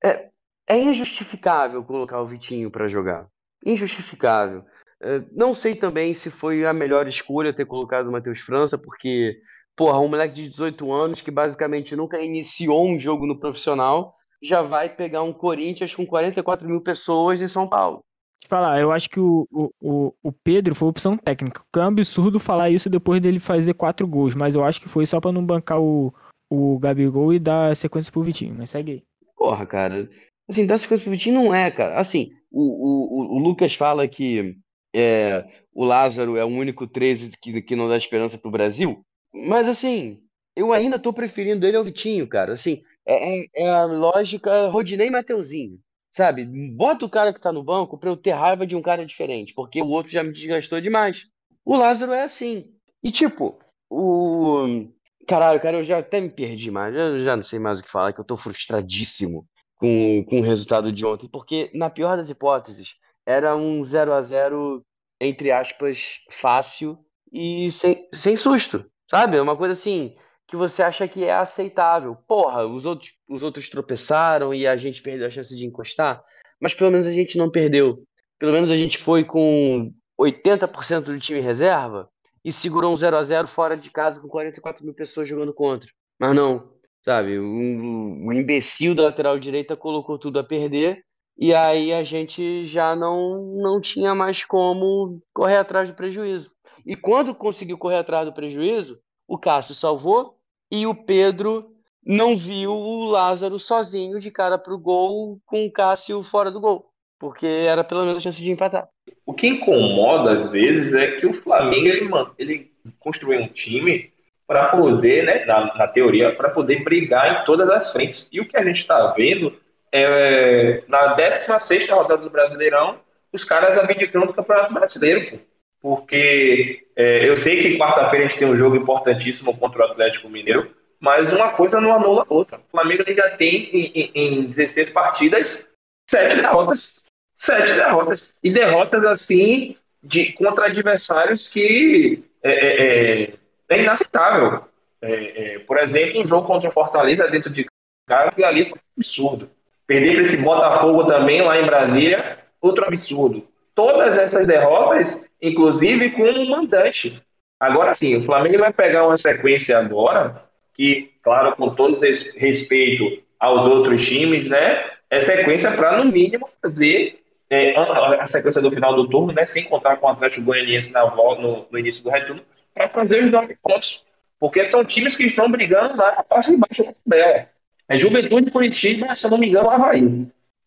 é, 0.03 0.29
é 0.67 0.77
injustificável 0.77 1.83
colocar 1.83 2.21
o 2.21 2.27
Vitinho 2.27 2.69
para 2.69 2.87
jogar. 2.87 3.27
Injustificável. 3.65 4.63
É, 5.01 5.23
não 5.31 5.55
sei 5.55 5.73
também 5.75 6.13
se 6.13 6.29
foi 6.29 6.65
a 6.65 6.73
melhor 6.73 7.07
escolha 7.07 7.53
ter 7.53 7.65
colocado 7.65 8.07
o 8.07 8.11
Matheus 8.11 8.39
França, 8.39 8.77
porque, 8.77 9.37
porra, 9.75 9.99
um 9.99 10.07
moleque 10.07 10.35
de 10.35 10.49
18 10.49 10.91
anos 10.91 11.21
que 11.21 11.31
basicamente 11.31 11.95
nunca 11.95 12.19
iniciou 12.21 12.87
um 12.87 12.99
jogo 12.99 13.25
no 13.25 13.39
profissional 13.39 14.15
já 14.41 14.61
vai 14.61 14.89
pegar 14.89 15.23
um 15.23 15.33
Corinthians 15.33 15.95
com 15.95 16.05
44 16.05 16.67
mil 16.67 16.81
pessoas 16.81 17.41
em 17.41 17.47
São 17.47 17.67
Paulo 17.67 18.03
falar, 18.47 18.79
eu 18.79 18.91
acho 18.91 19.09
que 19.09 19.19
o, 19.19 19.47
o, 19.51 20.13
o 20.21 20.31
Pedro 20.31 20.75
foi 20.75 20.87
opção 20.87 21.17
técnica. 21.17 21.63
Que 21.71 21.79
é 21.79 21.83
um 21.83 21.87
absurdo 21.87 22.39
falar 22.39 22.69
isso 22.69 22.89
depois 22.89 23.21
dele 23.21 23.39
fazer 23.39 23.73
quatro 23.73 24.07
gols, 24.07 24.35
mas 24.35 24.55
eu 24.55 24.63
acho 24.63 24.81
que 24.81 24.89
foi 24.89 25.05
só 25.05 25.19
pra 25.19 25.31
não 25.31 25.45
bancar 25.45 25.79
o, 25.79 26.13
o 26.49 26.77
Gabigol 26.79 27.33
e 27.33 27.39
dar 27.39 27.75
sequência 27.75 28.11
pro 28.11 28.23
Vitinho, 28.23 28.55
mas 28.57 28.69
segue 28.69 28.91
aí. 28.91 29.03
Porra, 29.35 29.65
cara. 29.65 30.09
Assim, 30.49 30.65
dar 30.65 30.77
sequência 30.77 31.03
pro 31.03 31.11
Vitinho 31.11 31.35
não 31.35 31.53
é, 31.53 31.71
cara. 31.71 31.97
Assim, 31.97 32.31
o, 32.51 32.61
o, 32.61 33.35
o 33.35 33.39
Lucas 33.39 33.73
fala 33.75 34.07
que 34.07 34.55
é, 34.95 35.45
o 35.73 35.83
Lázaro 35.83 36.37
é 36.37 36.45
o 36.45 36.49
único 36.49 36.85
13 36.85 37.31
que, 37.41 37.61
que 37.61 37.75
não 37.75 37.89
dá 37.89 37.97
esperança 37.97 38.37
pro 38.37 38.51
Brasil, 38.51 39.03
mas 39.33 39.67
assim, 39.67 40.19
eu 40.55 40.71
ainda 40.71 40.99
tô 40.99 41.11
preferindo 41.11 41.65
ele 41.65 41.75
ao 41.75 41.83
Vitinho, 41.83 42.27
cara. 42.27 42.53
Assim, 42.53 42.83
é, 43.05 43.39
é, 43.39 43.45
é 43.55 43.69
a 43.69 43.85
lógica 43.85 44.67
Rodinei 44.67 45.09
Mateuzinho. 45.09 45.79
Sabe? 46.13 46.45
Bota 46.45 47.05
o 47.05 47.09
cara 47.09 47.33
que 47.33 47.41
tá 47.41 47.51
no 47.51 47.63
banco 47.63 47.97
pra 47.97 48.07
eu 48.07 48.15
ter 48.15 48.31
raiva 48.31 48.67
de 48.67 48.75
um 48.75 48.81
cara 48.83 49.03
diferente, 49.03 49.51
porque 49.53 49.81
o 49.81 49.87
outro 49.87 50.11
já 50.11 50.23
me 50.23 50.31
desgastou 50.31 50.79
demais. 50.79 51.27
O 51.65 51.75
Lázaro 51.75 52.13
é 52.13 52.23
assim. 52.23 52.71
E 53.03 53.11
tipo, 53.11 53.59
o. 53.89 54.87
Caralho, 55.27 55.59
cara, 55.59 55.77
eu 55.77 55.83
já 55.83 55.97
até 55.97 56.21
me 56.21 56.29
perdi 56.29 56.69
mais. 56.69 56.93
Eu 56.93 57.23
já 57.23 57.35
não 57.35 57.43
sei 57.43 57.57
mais 57.57 57.79
o 57.79 57.83
que 57.83 57.89
falar, 57.89 58.13
que 58.13 58.19
eu 58.19 58.25
tô 58.25 58.37
frustradíssimo 58.37 59.47
com, 59.77 60.23
com 60.29 60.39
o 60.39 60.43
resultado 60.43 60.91
de 60.91 61.03
ontem. 61.03 61.27
Porque, 61.27 61.71
na 61.73 61.89
pior 61.89 62.15
das 62.15 62.29
hipóteses, 62.29 62.93
era 63.25 63.55
um 63.55 63.83
0 63.83 64.13
a 64.13 64.21
0 64.21 64.85
entre 65.19 65.51
aspas, 65.51 66.19
fácil 66.29 66.99
e 67.31 67.71
sem, 67.71 68.07
sem 68.13 68.37
susto. 68.37 68.85
Sabe? 69.09 69.37
É 69.37 69.41
uma 69.41 69.57
coisa 69.57 69.73
assim 69.73 70.15
que 70.53 70.57
você 70.57 70.83
acha 70.83 71.07
que 71.07 71.25
é 71.25 71.33
aceitável. 71.33 72.15
Porra, 72.27 72.63
os 72.67 72.85
outros, 72.85 73.11
os 73.27 73.41
outros 73.41 73.69
tropeçaram 73.69 74.53
e 74.53 74.67
a 74.67 74.77
gente 74.77 75.01
perdeu 75.01 75.25
a 75.25 75.31
chance 75.31 75.55
de 75.55 75.65
encostar, 75.65 76.23
mas 76.61 76.75
pelo 76.75 76.91
menos 76.91 77.07
a 77.07 77.11
gente 77.11 77.39
não 77.39 77.49
perdeu. 77.49 78.03
Pelo 78.37 78.51
menos 78.51 78.69
a 78.69 78.75
gente 78.75 78.99
foi 78.99 79.23
com 79.23 79.91
80% 80.21 81.05
do 81.05 81.19
time 81.19 81.39
reserva 81.39 82.07
e 82.45 82.53
segurou 82.53 82.93
um 82.93 82.95
0 82.95 83.17
a 83.17 83.23
0 83.23 83.47
fora 83.47 83.75
de 83.75 83.89
casa 83.89 84.21
com 84.21 84.27
44 84.27 84.85
mil 84.85 84.93
pessoas 84.93 85.27
jogando 85.27 85.55
contra. 85.55 85.89
Mas 86.19 86.35
não, 86.35 86.71
sabe? 87.03 87.39
O 87.39 87.43
um, 87.43 88.27
um 88.27 88.31
imbecil 88.31 88.93
da 88.93 89.05
lateral 89.05 89.39
direita 89.39 89.75
colocou 89.75 90.19
tudo 90.19 90.37
a 90.37 90.43
perder 90.43 91.03
e 91.35 91.51
aí 91.51 91.91
a 91.91 92.03
gente 92.03 92.63
já 92.63 92.95
não, 92.95 93.43
não 93.55 93.81
tinha 93.81 94.13
mais 94.13 94.45
como 94.45 95.19
correr 95.33 95.57
atrás 95.57 95.89
do 95.89 95.95
prejuízo. 95.95 96.51
E 96.85 96.95
quando 96.95 97.33
conseguiu 97.33 97.75
correr 97.75 97.97
atrás 97.97 98.27
do 98.27 98.33
prejuízo, 98.33 99.01
o 99.27 99.35
Cássio 99.35 99.73
salvou 99.73 100.37
e 100.73 100.87
o 100.87 100.95
Pedro 100.95 101.67
não 102.03 102.35
viu 102.35 102.71
o 102.71 103.05
Lázaro 103.05 103.59
sozinho 103.59 104.19
de 104.19 104.31
cara 104.31 104.57
pro 104.57 104.75
gol 104.75 105.39
com 105.45 105.67
o 105.67 105.71
Cássio 105.71 106.23
fora 106.23 106.49
do 106.49 106.59
gol, 106.59 106.89
porque 107.19 107.45
era 107.45 107.83
pelo 107.83 108.01
menos 108.01 108.17
a 108.17 108.19
chance 108.19 108.41
de 108.41 108.51
empatar. 108.51 108.89
O 109.23 109.35
que 109.35 109.47
incomoda 109.47 110.31
às 110.31 110.49
vezes 110.49 110.91
é 110.95 111.11
que 111.19 111.27
o 111.27 111.41
Flamengo 111.43 111.87
ele, 111.87 112.09
ele 112.39 112.71
construiu 112.99 113.39
um 113.39 113.47
time 113.47 114.11
para 114.47 114.69
poder, 114.69 115.23
né, 115.23 115.45
na, 115.45 115.75
na 115.75 115.87
teoria, 115.87 116.35
para 116.35 116.49
poder 116.49 116.83
brigar 116.83 117.43
em 117.43 117.45
todas 117.45 117.69
as 117.69 117.91
frentes. 117.91 118.27
E 118.31 118.41
o 118.41 118.47
que 118.47 118.57
a 118.57 118.63
gente 118.63 118.79
está 118.79 119.11
vendo 119.11 119.55
é 119.91 120.83
na 120.87 121.13
16 121.13 121.87
rodada 121.87 122.23
do 122.23 122.31
Brasileirão, 122.31 122.97
os 123.31 123.43
caras 123.43 123.77
abdicando 123.77 124.25
do 124.25 124.33
Campeonato 124.33 124.73
Brasileiro, 124.73 125.37
pô. 125.37 125.52
Porque 125.83 126.85
é, 126.95 127.27
eu 127.27 127.35
sei 127.35 127.61
que 127.61 127.77
quarta-feira 127.77 128.25
a 128.25 128.27
gente 128.29 128.39
tem 128.39 128.47
um 128.47 128.55
jogo 128.55 128.77
importantíssimo 128.77 129.55
contra 129.57 129.81
o 129.81 129.91
Atlético 129.91 130.29
Mineiro, 130.29 130.73
mas 130.97 131.31
uma 131.33 131.51
coisa 131.51 131.81
não 131.81 131.93
anula 131.93 132.25
a 132.27 132.33
outra. 132.33 132.57
O 132.57 132.71
Flamengo 132.71 133.03
já 133.05 133.31
tem 133.31 133.69
em, 133.73 133.91
em, 133.93 134.11
em 134.15 134.45
16 134.45 134.91
partidas 134.91 135.67
sete 136.09 136.35
derrotas. 136.37 137.03
Sete 137.33 137.73
derrotas. 137.73 138.33
E 138.41 138.49
derrotas 138.49 139.05
assim 139.05 139.75
de, 140.01 140.31
contra 140.31 140.67
adversários 140.67 141.47
que 141.47 142.23
é, 142.41 142.51
é, 142.51 143.23
é, 143.23 143.33
é 143.67 143.81
inaceitável. 143.81 144.63
É, 145.01 145.55
é, 145.55 145.59
por 145.59 145.77
exemplo, 145.79 146.21
um 146.21 146.25
jogo 146.25 146.47
contra 146.47 146.69
o 146.69 146.71
Fortaleza 146.71 147.27
dentro 147.27 147.49
de 147.49 147.65
casa, 148.07 148.31
e 148.37 148.43
ali 148.45 148.69
foi 148.69 148.77
um 148.77 148.81
absurdo. 148.97 149.49
Perder 149.85 150.13
para 150.13 150.21
esse 150.21 150.37
Botafogo 150.37 151.03
também 151.03 151.41
lá 151.41 151.59
em 151.59 151.65
Brasília, 151.65 152.39
outro 152.61 152.85
absurdo. 152.85 153.45
Todas 153.75 154.17
essas 154.17 154.47
derrotas, 154.47 155.25
inclusive 155.43 156.11
com 156.11 156.23
um 156.23 156.49
mandante. 156.49 157.21
Agora 157.59 157.93
sim, 157.93 158.15
o 158.15 158.23
Flamengo 158.23 158.59
vai 158.59 158.71
pegar 158.71 159.05
uma 159.05 159.17
sequência 159.17 159.77
agora 159.77 160.43
que, 160.73 161.11
claro, 161.21 161.55
com 161.55 161.75
todo 161.75 161.99
respeito 161.99 163.21
aos 163.39 163.65
outros 163.65 164.03
times, 164.07 164.45
né, 164.45 164.89
é 165.09 165.19
sequência 165.19 165.69
para, 165.71 165.97
no 165.97 166.11
mínimo, 166.11 166.49
fazer 166.61 167.19
é, 167.49 167.75
a 167.77 168.25
sequência 168.25 168.61
do 168.61 168.71
final 168.71 168.95
do 168.95 169.07
turno, 169.07 169.33
né, 169.33 169.43
sem 169.43 169.65
contar 169.65 169.97
com 169.97 170.07
o 170.07 170.09
Atlético 170.09 170.41
Goianiense 170.41 170.91
na, 170.91 171.05
no, 171.05 171.67
no 171.69 171.77
início 171.77 172.01
do 172.01 172.09
retorno, 172.09 172.41
para 172.73 172.89
fazer 172.89 173.19
os 173.23 173.31
nove 173.31 173.55
pontos. 173.61 174.03
Porque 174.39 174.63
são 174.63 174.83
times 174.83 175.15
que 175.15 175.25
estão 175.25 175.51
brigando 175.51 175.95
lá 175.95 176.15
na 176.15 176.23
parte 176.23 176.51
de 176.51 176.57
baixo 176.57 176.83
da 176.83 176.93
tabela. 176.93 177.47
É 177.87 177.97
Juventude, 177.97 178.49
Curitiba, 178.49 179.13
se 179.13 179.25
eu 179.25 179.31
não 179.31 179.37
me 179.37 179.47
engano, 179.47 179.69
Havaí. 179.69 180.01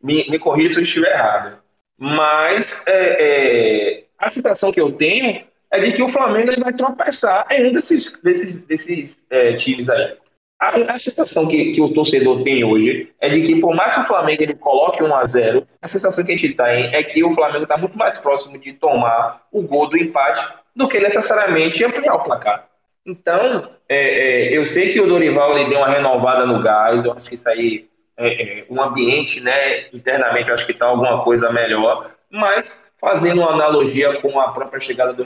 Me, 0.02 0.30
me 0.30 0.38
corrija 0.38 0.74
se 0.74 0.80
eu 0.80 0.82
estiver 0.82 1.12
errado. 1.12 1.58
Mas 1.98 2.74
é, 2.86 3.16
é, 3.18 4.04
a 4.18 4.30
situação 4.30 4.72
que 4.72 4.80
eu 4.80 4.92
tenho 4.92 5.44
é 5.70 5.80
de 5.80 5.92
que 5.92 6.02
o 6.02 6.08
Flamengo 6.08 6.50
ele 6.50 6.62
vai 6.62 6.72
tropeçar 6.72 7.46
em 7.50 7.68
um 7.68 7.72
desses, 7.72 8.20
desses, 8.22 8.60
desses 8.62 9.18
é, 9.30 9.54
times 9.54 9.88
aí. 9.88 10.16
A, 10.58 10.94
a 10.94 10.96
sensação 10.96 11.46
que, 11.46 11.74
que, 11.74 11.80
o 11.82 11.92
torcedor 11.92 12.42
tem 12.42 12.64
hoje 12.64 13.12
é 13.20 13.28
de 13.28 13.42
que, 13.42 13.60
por 13.60 13.74
mais 13.74 13.92
que 13.92 14.00
o 14.00 14.04
Flamengo 14.04 14.42
ele 14.42 14.54
coloque 14.54 15.02
1 15.02 15.14
a 15.14 15.24
0 15.26 15.66
a 15.82 15.86
sensação 15.86 16.24
que 16.24 16.32
a 16.32 16.36
gente 16.36 16.54
tem 16.54 16.94
é 16.94 17.02
que 17.02 17.22
o 17.22 17.34
Flamengo 17.34 17.64
está 17.64 17.76
muito 17.76 17.98
mais 17.98 18.16
próximo 18.16 18.56
de 18.58 18.72
tomar 18.72 19.42
o 19.52 19.60
gol 19.60 19.88
do 19.88 19.98
empate 19.98 20.54
do 20.74 20.88
que 20.88 20.98
necessariamente 20.98 21.84
ampliar 21.84 22.14
o 22.14 22.24
placar. 22.24 22.66
Então, 23.04 23.70
é, 23.88 23.96
é, 24.54 24.56
eu 24.56 24.64
sei 24.64 24.92
que 24.92 25.00
o 25.00 25.06
Dorival 25.06 25.56
ele 25.56 25.68
deu 25.68 25.78
uma 25.78 25.90
renovada 25.90 26.46
no 26.46 26.62
gás, 26.62 27.04
eu 27.04 27.12
acho 27.12 27.28
que 27.28 27.34
isso 27.34 27.48
aí, 27.48 27.86
é, 28.16 28.60
é 28.60 28.64
um 28.70 28.82
ambiente, 28.82 29.40
né, 29.40 29.88
internamente, 29.92 30.48
eu 30.48 30.54
acho 30.54 30.66
que 30.66 30.72
está 30.72 30.86
alguma 30.86 31.22
coisa 31.22 31.52
melhor, 31.52 32.10
mas 32.30 32.72
fazendo 33.06 33.40
uma 33.40 33.52
analogia 33.52 34.20
com 34.20 34.40
a 34.40 34.50
própria 34.50 34.80
chegada 34.80 35.12
do 35.12 35.24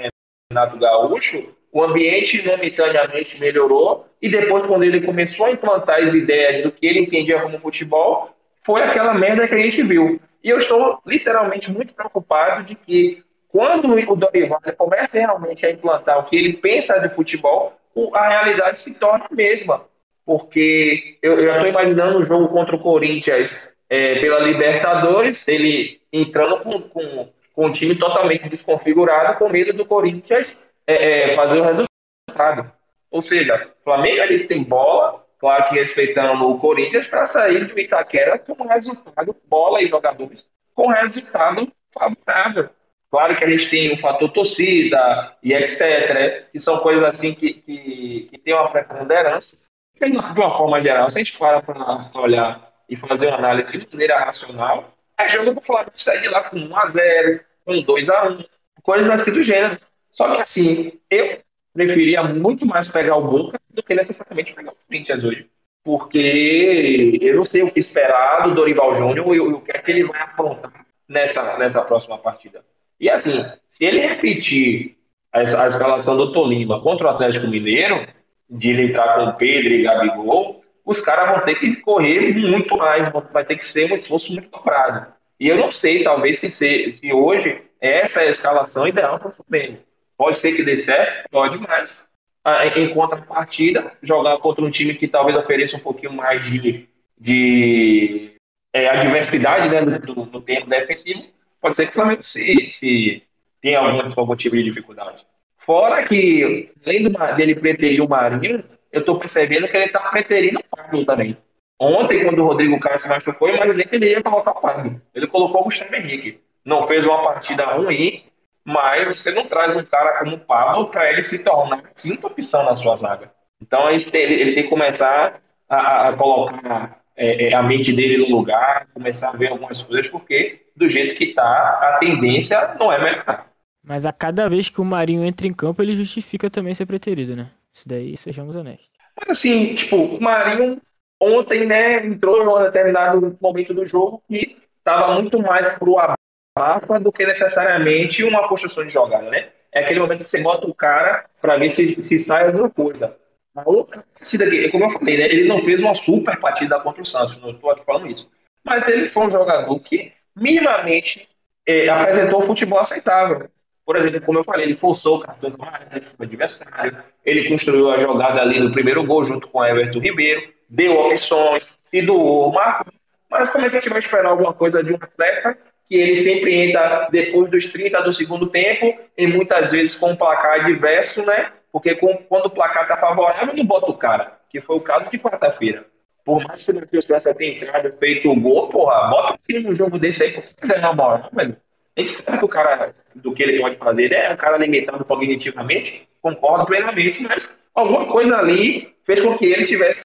Renato 0.53 0.77
Gaúcho, 0.77 1.49
o 1.73 1.83
ambiente 1.83 2.47
momentaneamente 2.47 3.41
melhorou 3.41 4.07
e 4.21 4.29
depois, 4.29 4.67
quando 4.67 4.85
ele 4.85 5.01
começou 5.01 5.47
a 5.47 5.51
implantar 5.51 6.03
as 6.03 6.13
ideias 6.13 6.63
do 6.63 6.71
que 6.71 6.87
ele 6.87 7.01
entendia 7.01 7.41
como 7.41 7.59
futebol, 7.59 8.37
foi 8.67 8.83
aquela 8.83 9.15
merda 9.15 9.49
que 9.49 9.55
a 9.55 9.63
gente 9.63 9.83
viu. 9.83 10.21
E 10.45 10.51
eu 10.51 10.59
estou 10.59 10.99
literalmente 11.07 11.73
muito 11.73 11.95
preocupado 11.95 12.65
de 12.65 12.75
que 12.75 13.25
quando 13.49 13.95
o 13.95 14.17
Dorival 14.17 14.61
começa 14.77 15.19
realmente 15.19 15.65
a 15.65 15.71
implantar 15.71 16.19
o 16.19 16.25
que 16.25 16.37
ele 16.37 16.53
pensa 16.59 16.99
de 16.99 17.09
futebol, 17.15 17.73
a 18.13 18.29
realidade 18.29 18.79
se 18.79 18.93
torna 18.93 19.25
a 19.25 19.35
mesma. 19.35 19.87
Porque 20.27 21.17
eu, 21.23 21.43
já 21.43 21.53
estou 21.53 21.67
imaginando 21.67 22.19
um 22.19 22.23
jogo 22.25 22.49
contra 22.49 22.77
o 22.77 22.79
Corinthians 22.79 23.51
é, 23.89 24.21
pela 24.21 24.41
Libertadores, 24.41 25.49
ele 25.49 25.99
entrando 26.13 26.59
com, 26.61 26.83
com 26.83 27.29
com 27.61 27.67
o 27.67 27.71
time 27.71 27.95
totalmente 27.95 28.49
desconfigurado, 28.49 29.39
com 29.39 29.51
medo 29.51 29.75
do 29.75 29.85
Corinthians 29.85 30.67
é, 30.87 31.33
é, 31.33 31.37
fazer 31.37 31.61
o 31.61 31.63
resultado. 31.63 32.73
Ou 33.11 33.21
seja, 33.21 33.71
o 33.79 33.85
Flamengo 33.85 34.23
ali 34.23 34.47
tem 34.47 34.63
bola, 34.63 35.27
claro 35.39 35.69
que 35.69 35.75
respeitando 35.75 36.49
o 36.49 36.59
Corinthians, 36.59 37.07
para 37.07 37.27
sair 37.27 37.67
do 37.67 37.79
Itaquera 37.79 38.39
com 38.39 38.67
resultado, 38.67 39.37
bola 39.47 39.83
e 39.83 39.87
jogadores, 39.87 40.49
com 40.75 40.89
resultado 40.89 41.71
favorável. 41.93 42.71
Claro 43.11 43.37
que 43.37 43.45
a 43.45 43.49
gente 43.51 43.69
tem 43.69 43.93
o 43.93 43.99
fator 43.99 44.33
torcida 44.33 45.37
e 45.43 45.53
etc., 45.53 46.47
que 46.51 46.59
são 46.59 46.79
coisas 46.79 47.05
assim 47.05 47.35
que, 47.35 47.53
que, 47.53 48.29
que 48.31 48.39
tem 48.39 48.55
uma 48.55 48.71
preponderância. 48.71 49.59
De 50.01 50.17
uma 50.17 50.57
forma 50.57 50.81
geral, 50.81 51.11
se 51.11 51.19
a 51.19 51.23
gente 51.23 51.37
para 51.37 51.61
para 51.61 52.09
olhar 52.23 52.73
e 52.89 52.97
fazer 52.97 53.27
uma 53.27 53.37
análise 53.37 53.71
de 53.71 53.87
maneira 53.93 54.19
racional, 54.19 54.95
é 55.21 55.29
jogo 55.29 55.53
do 55.53 55.61
Flamengo 55.61 55.91
sair 55.95 56.23
de 56.23 56.29
lá 56.29 56.45
com 56.45 56.57
1x0, 56.57 56.71
um 56.71 56.71
2 56.71 57.50
a 57.73 58.29
1 58.29 58.45
coisas 58.83 59.11
assim 59.11 59.33
do 59.33 59.43
gênero. 59.43 59.79
Só 60.11 60.31
que 60.31 60.41
assim, 60.41 60.93
eu 61.11 61.39
preferia 61.73 62.23
muito 62.23 62.67
mais 62.67 62.89
pegar 62.89 63.17
o 63.17 63.29
Boca 63.29 63.59
do 63.71 63.83
que 63.83 63.95
necessariamente 63.95 64.55
pegar 64.55 64.73
o 64.73 64.77
Corinthians 64.87 65.25
hoje. 65.25 65.47
Porque 65.83 67.19
eu 67.21 67.37
não 67.37 67.45
sei 67.45 67.63
o 67.63 67.71
que 67.71 67.79
esperar 67.79 68.49
do 68.49 68.55
Dorival 68.55 68.95
Júnior 68.95 69.35
e 69.35 69.41
o 69.41 69.61
que 69.61 69.73
é 69.73 69.79
que 69.79 69.91
ele 69.91 70.05
vai 70.05 70.21
aprontar 70.21 70.85
nessa, 71.09 71.57
nessa 71.59 71.83
próxima 71.83 72.19
partida. 72.19 72.65
E 72.99 73.09
assim, 73.09 73.45
se 73.71 73.85
ele 73.85 74.01
repetir 74.01 74.97
a, 75.33 75.39
a 75.39 75.67
escalação 75.67 76.17
do 76.17 76.33
Tolima 76.33 76.83
contra 76.83 77.07
o 77.07 77.11
Atlético 77.11 77.47
Mineiro, 77.47 78.07
de 78.49 78.69
ele 78.69 78.89
entrar 78.89 79.17
com 79.17 79.33
Pedro 79.39 79.73
e 79.73 79.83
Gabigol, 79.83 80.63
os 80.85 81.01
caras 81.01 81.31
vão 81.31 81.45
ter 81.45 81.55
que 81.55 81.77
correr 81.77 82.35
muito 82.35 82.77
mais, 82.77 83.11
vai 83.33 83.45
ter 83.45 83.57
que 83.57 83.65
ser 83.65 83.91
um 83.91 83.95
esforço 83.95 84.33
muito 84.33 84.51
dobrado. 84.51 85.13
E 85.41 85.49
eu 85.49 85.57
não 85.57 85.71
sei, 85.71 86.05
talvez, 86.05 86.39
se, 86.39 86.51
se 86.91 87.13
hoje 87.13 87.63
essa 87.81 88.21
é 88.21 88.27
a 88.27 88.31
escalação 88.31 88.87
ideal 88.87 89.19
para 89.19 89.29
o 89.29 89.33
Flamengo. 89.33 89.79
Pode 90.17 90.37
ser 90.37 90.55
que 90.55 90.63
dê 90.63 90.77
certo, 90.77 91.31
pode, 91.31 91.57
mas 91.59 92.07
ah, 92.45 92.67
em 92.67 92.93
contrapartida, 92.93 93.93
jogar 94.03 94.37
contra 94.39 94.63
um 94.63 94.69
time 94.69 94.95
que 94.95 95.09
talvez 95.09 95.35
ofereça 95.37 95.79
um 95.79 95.81
pouquinho 95.81 96.13
mais 96.13 96.45
de, 96.45 96.87
de 97.19 98.33
é, 98.71 98.87
adversidade 98.89 99.71
né, 99.71 99.81
no, 99.81 100.41
tempo 100.43 100.69
defensivo, 100.69 101.25
pode 101.59 101.75
ser 101.75 101.87
que 101.87 101.93
o 101.93 101.95
Flamengo 101.95 102.23
se, 102.23 102.69
se 102.69 103.23
tenha 103.63 103.79
algum, 103.79 104.13
algum 104.15 104.35
tipo 104.35 104.57
de 104.57 104.65
dificuldade. 104.65 105.25
Fora 105.59 106.07
que, 106.07 106.71
além 106.85 107.03
do, 107.03 107.11
dele 107.37 107.55
preterir 107.55 108.03
o 108.03 108.09
Marinho, 108.09 108.63
eu 108.93 109.01
estou 109.01 109.19
percebendo 109.19 109.69
que 109.69 109.77
ele 109.77 109.87
está 109.87 110.01
preterindo 110.11 110.59
o 110.59 110.77
Pablo 110.77 111.05
também. 111.07 111.37
Ontem, 111.81 112.23
quando 112.23 112.41
o 112.41 112.47
Rodrigo 112.47 112.79
Caio 112.79 112.99
se 112.99 113.09
machucou, 113.09 113.49
eu 113.49 113.57
imaginei 113.57 113.87
que 113.87 113.97
ele 113.97 114.11
ia 114.11 114.23
colocar 114.23 114.51
o 114.51 114.61
Pablo. 114.61 115.01
Ele 115.15 115.27
colocou 115.27 115.63
o 115.63 115.65
Gustavo 115.65 115.95
Henrique. 115.95 116.39
Não 116.63 116.87
fez 116.87 117.03
uma 117.07 117.23
partida 117.23 117.65
ruim, 117.65 118.23
mas 118.63 119.09
você 119.09 119.31
não 119.31 119.47
traz 119.47 119.75
um 119.75 119.83
cara 119.83 120.19
como 120.19 120.37
o 120.37 120.41
Pablo 120.41 120.89
para 120.89 121.11
ele 121.11 121.23
se 121.23 121.39
tornar 121.39 121.79
a 121.79 121.83
quinta 121.83 122.27
opção 122.27 122.63
na 122.67 122.75
sua 122.75 122.97
zaga. 122.97 123.33
Então 123.63 123.91
ele, 123.91 124.05
ele 124.13 124.55
tem 124.55 124.65
que 124.65 124.69
começar 124.69 125.41
a, 125.67 126.09
a 126.09 126.13
colocar 126.13 127.01
é, 127.17 127.49
é, 127.49 127.55
a 127.55 127.63
mente 127.63 127.95
dele 127.95 128.19
no 128.19 128.37
lugar, 128.37 128.87
começar 128.93 129.31
a 129.31 129.37
ver 129.37 129.49
algumas 129.49 129.83
coisas, 129.83 130.11
porque 130.11 130.61
do 130.77 130.87
jeito 130.87 131.17
que 131.17 131.25
está, 131.25 131.43
a 131.43 131.97
tendência 131.99 132.75
não 132.79 132.93
é 132.93 133.03
melhor. 133.03 133.47
Mas 133.83 134.05
a 134.05 134.13
cada 134.13 134.51
vez 134.51 134.69
que 134.69 134.83
o 134.83 134.85
Marinho 134.85 135.25
entra 135.25 135.47
em 135.47 135.53
campo, 135.55 135.83
ele 135.83 135.97
justifica 135.97 136.51
também 136.51 136.75
ser 136.75 136.85
preterido, 136.85 137.35
né? 137.35 137.49
Isso 137.73 137.89
daí, 137.89 138.19
sejamos 138.19 138.55
honestos. 138.55 138.91
Mas 139.19 139.39
assim, 139.39 139.75
tipo, 139.75 139.97
o 139.97 140.21
Marinho 140.21 140.79
ontem, 141.21 141.67
né, 141.67 142.05
entrou 142.05 142.43
em 142.43 142.47
um 142.47 142.63
determinado 142.65 143.37
momento 143.41 143.75
do 143.75 143.85
jogo 143.85 144.23
que 144.27 144.57
estava 144.79 145.15
muito 145.15 145.39
mais 145.41 145.75
pro 145.75 145.99
abafa 145.99 146.99
do 146.99 147.13
que 147.13 147.27
necessariamente 147.27 148.25
uma 148.25 148.49
construção 148.49 148.85
de 148.85 148.93
jogada, 148.93 149.29
né? 149.31 149.49
É 149.73 149.85
aquele 149.85 150.01
momento 150.01 150.23
que 150.23 150.27
você 150.27 150.41
bota 150.41 150.67
o 150.67 150.75
cara 150.75 151.27
para 151.41 151.57
ver 151.57 151.71
se, 151.71 152.01
se 152.03 152.19
sai 152.19 152.47
alguma 152.47 152.71
coisa. 152.71 153.17
Outra 153.65 154.05
partida 154.19 154.45
aqui, 154.45 154.69
como 154.71 154.85
eu 154.85 154.91
falei, 154.91 155.19
né, 155.19 155.25
ele 155.25 155.47
não 155.47 155.63
fez 155.63 155.81
uma 155.81 155.95
super 155.95 156.39
partida 156.41 156.81
contra 156.81 157.03
o 157.03 157.05
Santos, 157.05 157.41
não 157.41 157.51
estou 157.51 157.77
falando 157.85 158.09
isso. 158.09 158.29
Mas 158.65 158.87
ele 158.89 159.09
foi 159.11 159.27
um 159.27 159.31
jogador 159.31 159.79
que 159.81 160.13
minimamente 160.35 161.29
é, 161.67 161.89
apresentou 161.89 162.43
futebol 162.43 162.79
aceitável. 162.79 163.49
Por 163.85 163.97
exemplo, 163.97 164.21
como 164.23 164.39
eu 164.39 164.45
falei, 164.45 164.67
ele 164.67 164.77
forçou 164.77 165.19
o 165.19 165.21
cartão 165.21 165.51
amarelo 165.59 166.07
do 166.17 166.23
adversário, 166.23 166.97
ele 167.25 167.49
construiu 167.49 167.91
a 167.91 167.99
jogada 167.99 168.41
ali 168.41 168.61
no 168.61 168.73
primeiro 168.73 169.05
gol 169.05 169.25
junto 169.25 169.49
com 169.49 169.59
o 169.59 169.65
Everton 169.65 169.99
Ribeiro, 169.99 170.53
deu 170.71 170.93
opções, 170.93 171.67
se 171.83 172.01
doou, 172.01 172.53
marcou. 172.53 172.93
Mas 173.29 173.51
como 173.51 173.67
é 173.67 173.71
que 173.71 173.77
a 173.77 173.81
gente 173.81 173.91
vai 173.91 173.99
esperar 173.99 174.31
alguma 174.31 174.53
coisa 174.53 174.83
de 174.83 174.93
um 174.93 174.97
atleta 174.97 175.59
que 175.87 175.97
ele 175.97 176.15
sempre 176.17 176.55
entra 176.55 177.09
depois 177.11 177.51
dos 177.51 177.65
30 177.67 178.01
do 178.03 178.13
segundo 178.13 178.47
tempo 178.47 178.97
e 179.19 179.27
muitas 179.27 179.71
vezes 179.71 179.97
com 179.97 180.13
um 180.13 180.17
placar 180.17 180.61
adverso, 180.61 181.25
né? 181.25 181.53
Porque 181.73 181.97
com, 181.97 182.17
quando 182.29 182.47
o 182.47 182.51
placar 182.51 182.85
está 182.85 182.97
favorável, 182.97 183.55
não 183.55 183.65
bota 183.65 183.91
o 183.91 183.97
cara, 183.97 184.39
que 184.49 184.61
foi 184.61 184.77
o 184.77 184.81
caso 184.81 185.11
de 185.11 185.19
quarta-feira. 185.19 185.85
Por 186.25 186.45
mais 186.45 186.65
que 186.65 186.71
o 186.71 186.75
Matheus 186.75 187.05
França 187.05 187.35
tenha 187.35 187.53
entrado, 187.53 187.93
feito 187.99 188.31
o 188.31 188.39
gol, 188.39 188.69
porra, 188.69 189.09
bota 189.09 189.39
time 189.47 189.61
no 189.61 189.75
jogo 189.75 189.99
desse 189.99 190.23
aí, 190.23 190.33
porque 190.33 190.67
ganhar 190.67 190.91
a 190.91 190.93
bola, 190.93 191.19
não, 191.19 191.31
velho. 191.33 191.57
Esse 191.97 192.23
sabe 192.23 192.45
o 192.45 192.49
cara 192.49 192.95
do 193.15 193.33
que 193.33 193.43
ele 193.43 193.61
pode 193.61 193.77
fazer, 193.77 194.05
ele 194.05 194.15
é 194.15 194.33
um 194.33 194.37
cara 194.37 194.59
limitado 194.59 195.05
cognitivamente, 195.05 196.09
concordo 196.23 196.67
plenamente, 196.67 197.23
mas 197.23 197.49
alguma 197.75 198.07
coisa 198.07 198.37
ali 198.37 198.95
fez 199.05 199.21
com 199.21 199.37
que 199.37 199.47
ele 199.47 199.65
tivesse 199.65 200.03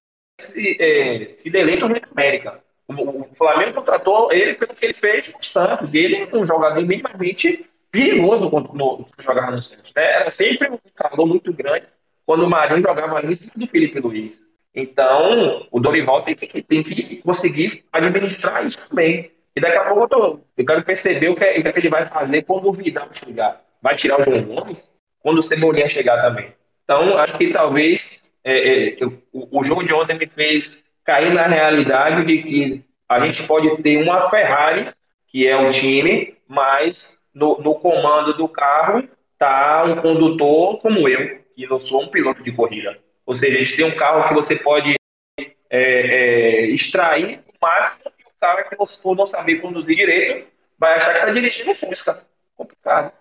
é, 0.56 1.28
se 1.32 1.50
deleito 1.50 1.88
na 1.88 2.00
América. 2.12 2.64
O, 2.88 3.28
Flamengo 3.36 3.74
contratou 3.74 4.32
ele 4.32 4.54
pelo 4.54 4.76
que 4.76 4.86
ele 4.86 4.94
fez 4.94 5.32
no 5.34 5.42
Santos. 5.42 5.94
Ele 5.94 6.16
é 6.18 6.36
um 6.36 6.46
jogador 6.46 6.86
minimamente 6.86 7.66
perigoso 7.92 8.50
quando 8.50 8.74
no, 8.74 9.08
jogava 9.20 9.52
no 9.52 9.60
Santos. 9.60 9.92
Né? 9.96 10.04
Era 10.04 10.30
sempre 10.30 10.70
um 10.70 10.78
calor 10.94 11.26
muito 11.26 11.52
grande 11.52 11.88
quando 12.26 12.44
o 12.44 12.50
Marinho 12.50 12.82
jogava 12.82 13.18
ali 13.18 13.32
em 13.32 13.36
cima 13.36 13.54
do 13.56 13.68
Felipe 13.68 14.00
Luiz. 14.00 14.40
Então, 14.74 15.68
o 15.72 15.80
Dorival 15.80 16.22
tem 16.24 16.36
que, 16.36 16.62
tem 16.62 16.84
que 16.84 17.22
conseguir 17.22 17.86
administrar 17.94 18.66
isso 18.66 18.78
também. 18.90 19.32
E 19.56 19.62
daqui 19.62 19.78
a 19.78 19.86
pouco 19.86 20.04
eu, 20.04 20.08
tô, 20.10 20.40
eu 20.58 20.66
quero 20.66 20.84
perceber 20.84 21.30
o 21.30 21.36
que, 21.36 21.46
o 21.46 21.64
que 21.64 21.80
ele 21.80 21.90
vai 21.90 22.06
fazer 22.08 22.42
quando 22.44 22.68
o 22.68 22.74
Vidal 22.74 23.08
chegar. 23.14 23.62
Vai 23.82 23.96
tirar 23.96 24.20
o 24.20 24.24
João 24.24 24.44
Gomes 24.44 24.86
quando 25.20 25.38
o 25.38 25.42
Cebolinha 25.42 25.88
chegar 25.88 26.22
também. 26.22 26.54
Então, 26.84 27.18
acho 27.18 27.38
que 27.38 27.52
talvez 27.52 28.20
é, 28.46 28.90
é, 28.90 29.06
o, 29.34 29.60
o 29.60 29.64
jogo 29.64 29.84
de 29.84 29.92
ontem 29.92 30.18
me 30.18 30.28
fez 30.28 30.84
cair 31.04 31.34
na 31.34 31.48
realidade 31.48 32.26
de 32.26 32.44
que 32.44 32.86
a 33.10 33.20
gente 33.20 33.44
pode 33.44 33.82
ter 33.82 33.98
uma 33.98 34.30
Ferrari, 34.30 34.94
que 35.28 35.48
é 35.48 35.58
um 35.58 35.70
time, 35.70 36.36
mas 36.48 37.12
no, 37.34 37.60
no 37.60 37.76
comando 37.76 38.38
do 38.38 38.48
carro 38.48 39.08
tá 39.38 39.84
um 39.86 39.96
condutor 39.98 40.80
como 40.80 41.10
eu, 41.10 41.40
que 41.56 41.68
não 41.68 41.80
sou 41.80 42.04
um 42.04 42.08
piloto 42.08 42.44
de 42.44 42.52
corrida. 42.52 42.98
Ou 43.26 43.34
seja, 43.34 43.58
a 43.58 43.64
gente 43.64 43.76
tem 43.76 43.86
um 43.86 43.96
carro 43.96 44.28
que 44.28 44.34
você 44.36 44.56
pode 44.56 44.96
é, 45.40 45.46
é, 45.70 46.66
extrair 46.68 47.40
o 47.48 47.54
máximo 47.60 48.12
e 48.20 48.24
o 48.24 48.32
cara 48.40 48.64
que 48.64 48.76
você 48.76 49.02
for 49.02 49.16
não 49.16 49.26
saber 49.26 49.60
conduzir 49.60 49.96
direito 49.96 50.48
vai 50.78 50.94
achar 50.94 51.14
que 51.14 51.20
está 51.20 51.32
dirigindo 51.32 51.74
Fusca. 51.74 52.24
Complicado. 52.56 53.12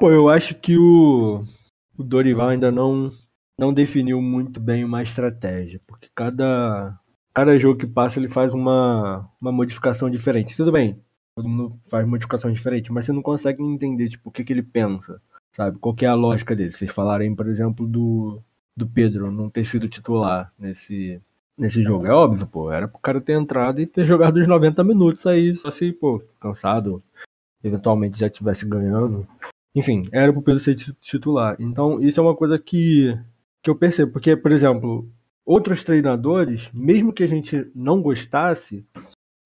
Pô, 0.00 0.10
eu 0.10 0.28
acho 0.28 0.54
que 0.54 0.78
o, 0.78 1.44
o 1.98 2.02
Dorival 2.02 2.48
ainda 2.48 2.70
não, 2.70 3.12
não 3.58 3.72
definiu 3.72 4.20
muito 4.20 4.60
bem 4.60 4.84
uma 4.84 5.02
estratégia, 5.02 5.80
porque 5.86 6.08
cada, 6.14 6.98
cada 7.34 7.58
jogo 7.58 7.78
que 7.78 7.86
passa 7.86 8.18
ele 8.18 8.28
faz 8.28 8.54
uma, 8.54 9.28
uma 9.40 9.52
modificação 9.52 10.10
diferente. 10.10 10.56
Tudo 10.56 10.72
bem, 10.72 11.00
todo 11.36 11.48
mundo 11.48 11.80
faz 11.88 12.06
modificação 12.06 12.52
diferente, 12.52 12.92
mas 12.92 13.04
você 13.04 13.12
não 13.12 13.22
consegue 13.22 13.62
entender 13.62 14.08
tipo, 14.08 14.28
o 14.28 14.32
que, 14.32 14.44
que 14.44 14.52
ele 14.52 14.62
pensa, 14.62 15.20
sabe? 15.52 15.78
Qual 15.78 15.94
é 16.00 16.06
a 16.06 16.14
lógica 16.14 16.56
dele. 16.56 16.72
Vocês 16.72 16.92
falarem, 16.92 17.34
por 17.34 17.48
exemplo, 17.48 17.86
do, 17.86 18.42
do 18.76 18.86
Pedro 18.86 19.30
não 19.30 19.50
ter 19.50 19.64
sido 19.64 19.88
titular 19.88 20.52
nesse, 20.58 21.20
nesse 21.56 21.82
jogo. 21.82 22.06
É 22.06 22.12
óbvio, 22.12 22.46
pô, 22.46 22.70
era 22.70 22.88
pro 22.88 22.98
cara 22.98 23.20
ter 23.20 23.34
entrado 23.34 23.80
e 23.80 23.86
ter 23.86 24.06
jogado 24.06 24.36
os 24.38 24.48
90 24.48 24.82
minutos 24.84 25.26
aí, 25.26 25.54
só 25.54 25.70
se, 25.70 25.92
pô, 25.92 26.22
cansado, 26.40 27.02
eventualmente 27.62 28.18
já 28.18 28.26
estivesse 28.26 28.66
ganhando. 28.66 29.26
Enfim, 29.74 30.04
era 30.12 30.32
pro 30.32 30.42
Pedro 30.42 30.60
ser 30.60 30.74
titular. 30.74 31.56
Então, 31.58 32.00
isso 32.00 32.20
é 32.20 32.22
uma 32.22 32.36
coisa 32.36 32.58
que, 32.58 33.16
que 33.62 33.70
eu 33.70 33.76
percebo, 33.76 34.12
porque, 34.12 34.36
por 34.36 34.50
exemplo, 34.50 35.08
outros 35.44 35.84
treinadores, 35.84 36.70
mesmo 36.72 37.12
que 37.12 37.22
a 37.22 37.28
gente 37.28 37.70
não 37.74 38.02
gostasse, 38.02 38.84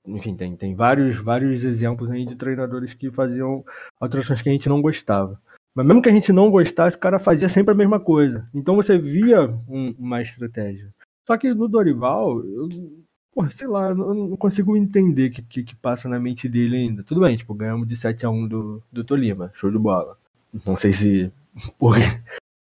enfim, 0.07 0.35
tem, 0.37 0.57
tem 0.57 0.75
vários, 0.75 1.17
vários 1.17 1.65
exemplos 1.65 2.11
aí 2.11 2.25
de 2.25 2.37
treinadores 2.37 2.95
que 2.95 3.11
faziam 3.11 3.65
alterações 4.01 4.41
que 4.41 4.49
a 4.49 4.53
gente 4.53 4.69
não 4.69 4.81
gostava. 4.81 5.41
Mas 5.75 5.85
mesmo 5.85 6.01
que 6.01 6.09
a 6.09 6.13
gente 6.13 6.33
não 6.33 6.51
gostasse, 6.51 6.97
o 6.97 7.01
cara 7.01 7.19
fazia 7.19 7.49
sempre 7.49 7.73
a 7.75 7.77
mesma 7.77 8.01
coisa. 8.01 8.49
Então 8.55 8.77
você 8.77 8.97
via 8.97 9.43
um, 9.69 9.95
uma 9.99 10.23
estratégia. 10.23 10.89
Só 11.27 11.37
que 11.37 11.53
no 11.53 11.69
Dorival, 11.69 12.43
eu, 12.47 12.69
porra, 13.35 13.49
sei 13.49 13.67
lá, 13.67 13.91
eu 13.91 13.97
não 13.97 14.37
consigo 14.37 14.77
entender 14.77 15.29
o 15.29 15.33
que, 15.33 15.43
que, 15.43 15.65
que, 15.65 15.77
passa 15.77 16.09
na 16.09 16.19
mente 16.19 16.49
dele 16.49 16.77
ainda. 16.77 17.03
Tudo 17.03 17.21
bem, 17.21 17.37
tipo, 17.37 17.53
ganhamos 17.53 17.87
de 17.87 17.97
7 17.97 18.25
a 18.25 18.31
1 18.31 18.49
do, 18.49 18.83
do 18.91 19.05
Tolima, 19.05 19.51
show 19.55 19.71
de 19.71 19.79
bola. 19.79 20.17
Não 20.65 20.77
sei 20.77 20.93
se 20.93 21.33
porque, 21.79 22.01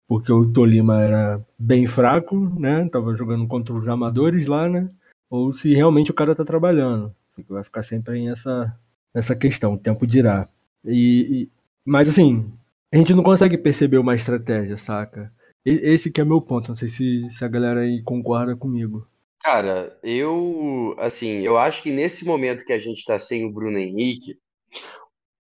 porque 0.08 0.32
o 0.32 0.52
Tolima 0.52 1.02
era 1.02 1.46
bem 1.60 1.86
fraco, 1.86 2.36
né? 2.60 2.88
Tava 2.90 3.16
jogando 3.16 3.48
contra 3.48 3.74
os 3.74 3.90
amadores 3.90 4.48
lá, 4.48 4.70
né? 4.70 4.90
Ou 5.30 5.52
se 5.52 5.74
realmente 5.74 6.12
o 6.12 6.14
cara 6.14 6.34
tá 6.34 6.46
trabalhando. 6.46 7.14
Vai 7.50 7.64
ficar 7.64 7.84
sempre 7.84 8.26
nessa, 8.26 8.76
nessa 9.14 9.36
questão, 9.36 9.74
o 9.74 9.78
tempo 9.78 10.08
dirá. 10.08 10.48
E, 10.84 11.44
e, 11.44 11.50
mas 11.86 12.08
assim, 12.08 12.52
a 12.92 12.98
gente 12.98 13.14
não 13.14 13.24
consegue 13.24 13.58
perceber 13.58 13.98
uma 13.98 14.16
estratégia, 14.16 14.78
saca? 14.78 15.32
Esse 15.66 16.10
que 16.10 16.22
é 16.22 16.24
meu 16.24 16.42
ponto, 16.42 16.70
não 16.70 16.76
sei 16.78 16.88
se, 16.88 17.30
se 17.30 17.44
a 17.44 17.48
galera 17.48 17.82
aí 17.82 18.02
concorda 18.02 18.56
comigo. 18.56 19.06
Cara, 19.44 19.98
eu, 20.02 20.96
assim, 20.98 21.42
eu 21.42 21.58
acho 21.58 21.84
que 21.84 21.92
nesse 21.92 22.26
momento 22.26 22.66
que 22.66 22.72
a 22.72 22.80
gente 22.80 23.04
tá 23.06 23.20
sem 23.20 23.46
o 23.46 23.52
Bruno 23.52 23.78
Henrique, 23.78 24.40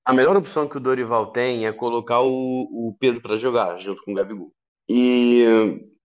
a 0.05 0.13
melhor 0.13 0.35
opção 0.35 0.67
que 0.67 0.77
o 0.77 0.81
Dorival 0.81 1.31
tem 1.31 1.65
é 1.65 1.71
colocar 1.71 2.21
o, 2.21 2.29
o 2.29 2.95
Pedro 2.99 3.21
para 3.21 3.37
jogar 3.37 3.77
junto 3.77 4.03
com 4.03 4.11
o 4.11 4.15
Gabigol. 4.15 4.51
E 4.89 5.43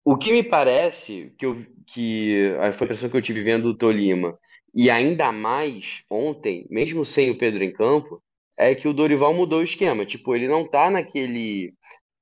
o 0.05 0.17
que 0.17 0.31
me 0.31 0.43
parece, 0.43 1.33
que, 1.37 1.45
eu, 1.45 1.65
que 1.87 2.53
foi 2.73 2.85
a 2.85 2.85
impressão 2.85 3.09
que 3.09 3.17
eu 3.17 3.21
tive 3.21 3.41
vendo 3.41 3.69
o 3.69 3.77
Tolima, 3.77 4.37
e 4.73 4.89
ainda 4.89 5.31
mais 5.31 6.03
ontem, 6.09 6.67
mesmo 6.69 7.03
sem 7.03 7.31
o 7.31 7.37
Pedro 7.37 7.63
em 7.63 7.71
campo, 7.71 8.21
é 8.57 8.75
que 8.75 8.87
o 8.87 8.93
Dorival 8.93 9.33
mudou 9.33 9.59
o 9.59 9.63
esquema. 9.63 10.05
Tipo, 10.05 10.35
ele 10.35 10.47
não 10.47 10.67
tá 10.67 10.89
naquele 10.89 11.73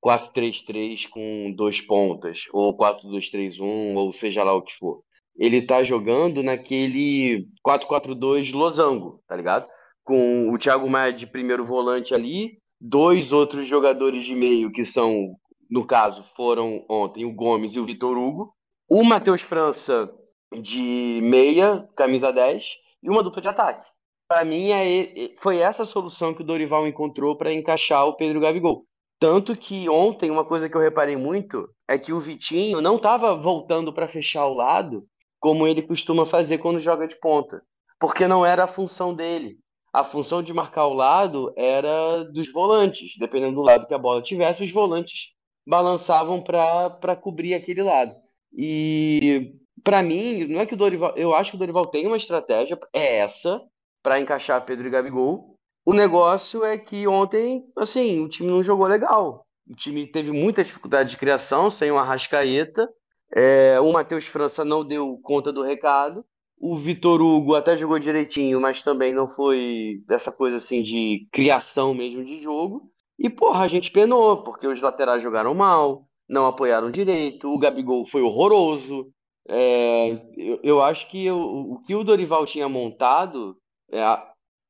4-3-3 0.04 1.08
com 1.08 1.52
dois 1.54 1.80
pontas, 1.80 2.44
ou 2.52 2.76
4-2-3-1, 2.76 3.96
ou 3.96 4.12
seja 4.12 4.44
lá 4.44 4.54
o 4.54 4.62
que 4.62 4.72
for. 4.74 5.02
Ele 5.36 5.66
tá 5.66 5.82
jogando 5.82 6.42
naquele 6.42 7.46
4-4-2 7.66 8.52
losango, 8.52 9.22
tá 9.26 9.36
ligado? 9.36 9.66
Com 10.04 10.50
o 10.50 10.58
Thiago 10.58 10.88
Maia 10.88 11.12
de 11.12 11.26
primeiro 11.26 11.64
volante 11.64 12.14
ali, 12.14 12.58
dois 12.80 13.32
outros 13.32 13.68
jogadores 13.68 14.24
de 14.24 14.34
meio 14.34 14.70
que 14.70 14.84
são 14.84 15.36
no 15.70 15.86
caso, 15.86 16.22
foram 16.34 16.84
ontem 16.88 17.24
o 17.24 17.32
Gomes 17.32 17.74
e 17.74 17.80
o 17.80 17.84
Vitor 17.84 18.16
Hugo, 18.16 18.54
o 18.90 19.04
Matheus 19.04 19.42
França 19.42 20.10
de 20.52 21.20
meia, 21.22 21.86
camisa 21.94 22.32
10, 22.32 22.66
e 23.02 23.10
uma 23.10 23.22
dupla 23.22 23.42
de 23.42 23.48
ataque. 23.48 23.84
Para 24.26 24.44
mim, 24.44 24.70
é, 24.70 25.34
foi 25.38 25.58
essa 25.58 25.82
a 25.82 25.86
solução 25.86 26.34
que 26.34 26.42
o 26.42 26.44
Dorival 26.44 26.86
encontrou 26.86 27.36
para 27.36 27.52
encaixar 27.52 28.06
o 28.06 28.14
Pedro 28.14 28.40
Gabigol. 28.40 28.84
Tanto 29.18 29.56
que 29.56 29.88
ontem, 29.88 30.30
uma 30.30 30.44
coisa 30.44 30.68
que 30.68 30.76
eu 30.76 30.80
reparei 30.80 31.16
muito 31.16 31.68
é 31.88 31.98
que 31.98 32.12
o 32.12 32.20
Vitinho 32.20 32.80
não 32.80 32.96
estava 32.96 33.34
voltando 33.34 33.92
para 33.92 34.08
fechar 34.08 34.46
o 34.46 34.54
lado 34.54 35.04
como 35.40 35.66
ele 35.66 35.82
costuma 35.82 36.26
fazer 36.26 36.58
quando 36.58 36.80
joga 36.80 37.06
de 37.06 37.18
ponta, 37.18 37.62
porque 37.98 38.26
não 38.26 38.44
era 38.44 38.64
a 38.64 38.68
função 38.68 39.14
dele. 39.14 39.58
A 39.92 40.04
função 40.04 40.42
de 40.42 40.52
marcar 40.52 40.86
o 40.86 40.94
lado 40.94 41.52
era 41.56 42.24
dos 42.24 42.52
volantes, 42.52 43.12
dependendo 43.18 43.56
do 43.56 43.62
lado 43.62 43.86
que 43.86 43.94
a 43.94 43.98
bola 43.98 44.20
tivesse, 44.20 44.62
os 44.62 44.70
volantes 44.70 45.34
balançavam 45.68 46.42
para 46.42 47.14
cobrir 47.14 47.54
aquele 47.54 47.82
lado. 47.82 48.16
E 48.52 49.52
para 49.84 50.02
mim, 50.02 50.46
não 50.46 50.60
é 50.60 50.66
que 50.66 50.72
o 50.72 50.76
Dorival, 50.76 51.12
eu 51.14 51.34
acho 51.34 51.50
que 51.50 51.56
o 51.56 51.58
Dorival 51.58 51.86
tem 51.86 52.06
uma 52.06 52.16
estratégia, 52.16 52.78
é 52.92 53.18
essa, 53.18 53.60
para 54.02 54.18
encaixar 54.18 54.64
Pedro 54.64 54.86
e 54.86 54.90
Gabigol. 54.90 55.56
O 55.84 55.92
negócio 55.92 56.64
é 56.64 56.78
que 56.78 57.06
ontem, 57.06 57.64
assim, 57.76 58.24
o 58.24 58.28
time 58.28 58.48
não 58.50 58.62
jogou 58.62 58.86
legal. 58.86 59.46
O 59.68 59.74
time 59.74 60.06
teve 60.06 60.32
muita 60.32 60.64
dificuldade 60.64 61.10
de 61.10 61.16
criação, 61.18 61.68
sem 61.68 61.90
o 61.90 61.98
Arrascaeta. 61.98 62.88
É, 63.34 63.78
o 63.80 63.92
Matheus 63.92 64.26
França 64.26 64.64
não 64.64 64.82
deu 64.82 65.18
conta 65.22 65.52
do 65.52 65.62
recado. 65.62 66.24
O 66.58 66.76
Vitor 66.76 67.20
Hugo 67.20 67.54
até 67.54 67.76
jogou 67.76 67.98
direitinho, 67.98 68.60
mas 68.60 68.82
também 68.82 69.14
não 69.14 69.28
foi 69.28 70.02
dessa 70.06 70.32
coisa 70.32 70.56
assim 70.56 70.82
de 70.82 71.28
criação 71.30 71.94
mesmo 71.94 72.24
de 72.24 72.38
jogo. 72.38 72.90
E, 73.18 73.28
porra, 73.28 73.64
a 73.64 73.68
gente 73.68 73.90
penou, 73.90 74.42
porque 74.44 74.66
os 74.66 74.80
laterais 74.80 75.22
jogaram 75.22 75.54
mal, 75.54 76.06
não 76.28 76.46
apoiaram 76.46 76.90
direito, 76.90 77.52
o 77.52 77.58
Gabigol 77.58 78.06
foi 78.06 78.22
horroroso. 78.22 79.10
É, 79.48 80.12
eu, 80.36 80.60
eu, 80.62 80.82
acho 80.82 81.08
que 81.10 81.30
o, 81.30 81.72
o 81.72 81.82
que 81.82 81.94
o 81.94 82.04
Dorival 82.04 82.46
tinha 82.46 82.68
montado, 82.68 83.56
é, 83.90 84.00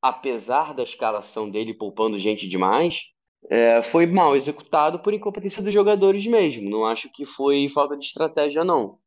apesar 0.00 0.72
da 0.72 0.82
escalação 0.82 1.50
dele 1.50 1.74
poupando 1.74 2.18
gente 2.18 2.48
demais, 2.48 3.10
é, 3.50 3.82
foi 3.82 4.06
mal 4.06 4.36
executado 4.36 5.00
por 5.00 5.12
incompetência 5.12 5.62
dos 5.62 5.74
jogadores 5.74 6.26
mesmo. 6.26 6.70
Não 6.70 6.86
acho 6.86 7.10
que 7.12 7.26
foi 7.26 7.68
falta 7.68 7.96
de 7.96 8.04
estratégia, 8.04 8.64
não. 8.64 8.98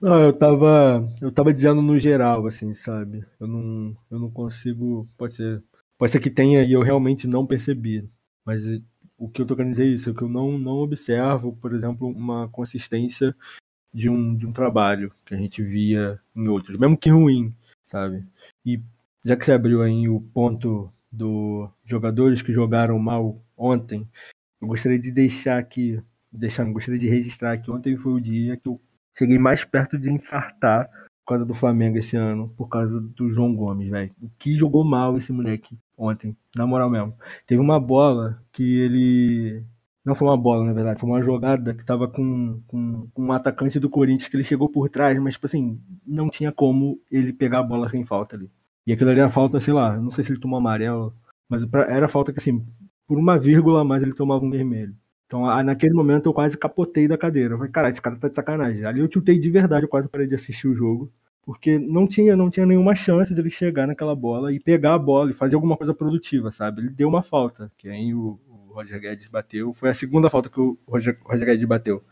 Não, 0.00 0.24
eu 0.24 0.32
tava, 0.32 1.08
eu 1.22 1.32
tava 1.32 1.54
dizendo 1.54 1.80
no 1.80 1.98
geral, 1.98 2.46
assim, 2.46 2.72
sabe? 2.74 3.24
Eu 3.40 3.46
não, 3.46 3.96
eu 4.10 4.18
não 4.18 4.30
consigo, 4.30 5.08
pode 5.16 5.34
ser, 5.34 5.62
pode 5.96 6.12
ser 6.12 6.20
que 6.20 6.30
tenha 6.30 6.62
e 6.62 6.72
eu 6.72 6.82
realmente 6.82 7.26
não 7.26 7.46
percebi. 7.46 8.06
Mas 8.46 8.64
o 9.18 9.28
que 9.28 9.42
eu 9.42 9.46
tô 9.46 9.56
querendo 9.56 9.72
dizer 9.72 9.86
é 9.86 9.88
isso, 9.88 10.08
é 10.08 10.14
que 10.14 10.22
eu 10.22 10.28
não, 10.28 10.56
não 10.56 10.76
observo, 10.76 11.52
por 11.56 11.74
exemplo, 11.74 12.08
uma 12.08 12.48
consistência 12.48 13.34
de 13.92 14.08
um, 14.08 14.36
de 14.36 14.46
um 14.46 14.52
trabalho 14.52 15.12
que 15.24 15.34
a 15.34 15.36
gente 15.36 15.62
via 15.62 16.20
em 16.34 16.46
outros, 16.46 16.78
mesmo 16.78 16.96
que 16.96 17.10
ruim, 17.10 17.52
sabe? 17.82 18.24
E 18.64 18.80
já 19.24 19.36
que 19.36 19.44
você 19.44 19.52
abriu 19.52 19.82
aí 19.82 20.08
o 20.08 20.20
ponto 20.20 20.92
dos 21.10 21.68
jogadores 21.84 22.42
que 22.42 22.52
jogaram 22.52 22.98
mal 22.98 23.42
ontem, 23.56 24.06
eu 24.60 24.68
gostaria 24.68 24.98
de 24.98 25.10
deixar 25.10 25.58
aqui, 25.58 26.00
deixar, 26.30 26.64
gostaria 26.64 27.00
de 27.00 27.08
registrar 27.08 27.58
que 27.58 27.70
ontem 27.70 27.96
foi 27.96 28.12
o 28.12 28.20
dia 28.20 28.56
que 28.56 28.68
eu 28.68 28.80
cheguei 29.16 29.38
mais 29.38 29.64
perto 29.64 29.98
de 29.98 30.10
infartar 30.10 30.88
por 31.24 31.30
causa 31.30 31.44
do 31.44 31.54
Flamengo 31.54 31.96
esse 31.96 32.16
ano, 32.16 32.50
por 32.50 32.68
causa 32.68 33.00
do 33.00 33.30
João 33.30 33.54
Gomes, 33.54 33.88
velho. 33.88 34.14
O 34.20 34.30
que 34.38 34.56
jogou 34.56 34.84
mal 34.84 35.16
esse 35.16 35.32
moleque 35.32 35.76
ontem, 35.96 36.36
na 36.54 36.66
moral 36.66 36.90
mesmo. 36.90 37.14
Teve 37.46 37.60
uma 37.60 37.80
bola 37.80 38.42
que 38.52 38.80
ele. 38.80 39.64
Não 40.04 40.14
foi 40.14 40.28
uma 40.28 40.36
bola, 40.36 40.64
na 40.64 40.72
verdade, 40.72 41.00
foi 41.00 41.10
uma 41.10 41.22
jogada 41.22 41.74
que 41.74 41.84
tava 41.84 42.06
com, 42.06 42.60
com, 42.68 43.08
com 43.12 43.22
um 43.22 43.32
atacante 43.32 43.80
do 43.80 43.90
Corinthians 43.90 44.28
que 44.28 44.36
ele 44.36 44.44
chegou 44.44 44.68
por 44.68 44.88
trás, 44.88 45.18
mas, 45.18 45.34
tipo 45.34 45.46
assim, 45.46 45.80
não 46.06 46.30
tinha 46.30 46.52
como 46.52 47.00
ele 47.10 47.32
pegar 47.32 47.58
a 47.58 47.62
bola 47.62 47.88
sem 47.88 48.04
falta 48.04 48.36
ali. 48.36 48.48
E 48.86 48.92
aquilo 48.92 49.10
ali 49.10 49.18
era 49.18 49.28
falta, 49.28 49.58
sei 49.58 49.74
lá, 49.74 49.96
não 49.96 50.12
sei 50.12 50.22
se 50.22 50.30
ele 50.30 50.38
tomou 50.40 50.58
amarelo, 50.58 51.12
mas 51.48 51.62
era 51.88 52.06
falta 52.06 52.32
que, 52.32 52.38
assim, 52.38 52.64
por 53.06 53.18
uma 53.18 53.38
vírgula 53.38 53.80
a 53.80 53.84
mais 53.84 54.02
ele 54.02 54.14
tomava 54.14 54.44
um 54.44 54.50
vermelho. 54.50 54.94
Então, 55.26 55.42
naquele 55.64 55.92
momento, 55.92 56.26
eu 56.26 56.34
quase 56.34 56.56
capotei 56.56 57.08
da 57.08 57.18
cadeira. 57.18 57.54
Eu 57.54 57.58
falei, 57.58 57.72
cara, 57.72 57.90
esse 57.90 58.00
cara 58.00 58.16
tá 58.16 58.28
de 58.28 58.36
sacanagem. 58.36 58.84
Ali 58.84 59.00
eu 59.00 59.08
tiltei 59.08 59.38
de 59.38 59.50
verdade, 59.50 59.84
eu 59.84 59.88
quase 59.88 60.08
parei 60.08 60.26
de 60.26 60.36
assistir 60.36 60.68
o 60.68 60.74
jogo. 60.74 61.12
Porque 61.46 61.78
não 61.78 62.08
tinha, 62.08 62.34
não 62.34 62.50
tinha 62.50 62.66
nenhuma 62.66 62.96
chance 62.96 63.32
dele 63.32 63.50
chegar 63.50 63.86
naquela 63.86 64.16
bola 64.16 64.52
e 64.52 64.58
pegar 64.58 64.94
a 64.94 64.98
bola 64.98 65.30
e 65.30 65.34
fazer 65.34 65.54
alguma 65.54 65.76
coisa 65.76 65.94
produtiva, 65.94 66.50
sabe? 66.50 66.80
Ele 66.80 66.90
deu 66.90 67.08
uma 67.08 67.22
falta, 67.22 67.70
que 67.78 67.88
aí 67.88 68.12
o, 68.12 68.40
o 68.48 68.72
Roger 68.74 69.00
Guedes 69.00 69.28
bateu. 69.28 69.72
Foi 69.72 69.88
a 69.88 69.94
segunda 69.94 70.28
falta 70.28 70.50
que 70.50 70.60
o 70.60 70.76
Roger, 70.88 71.16
Roger 71.24 71.46
Guedes 71.46 71.68
bateu. 71.68 72.02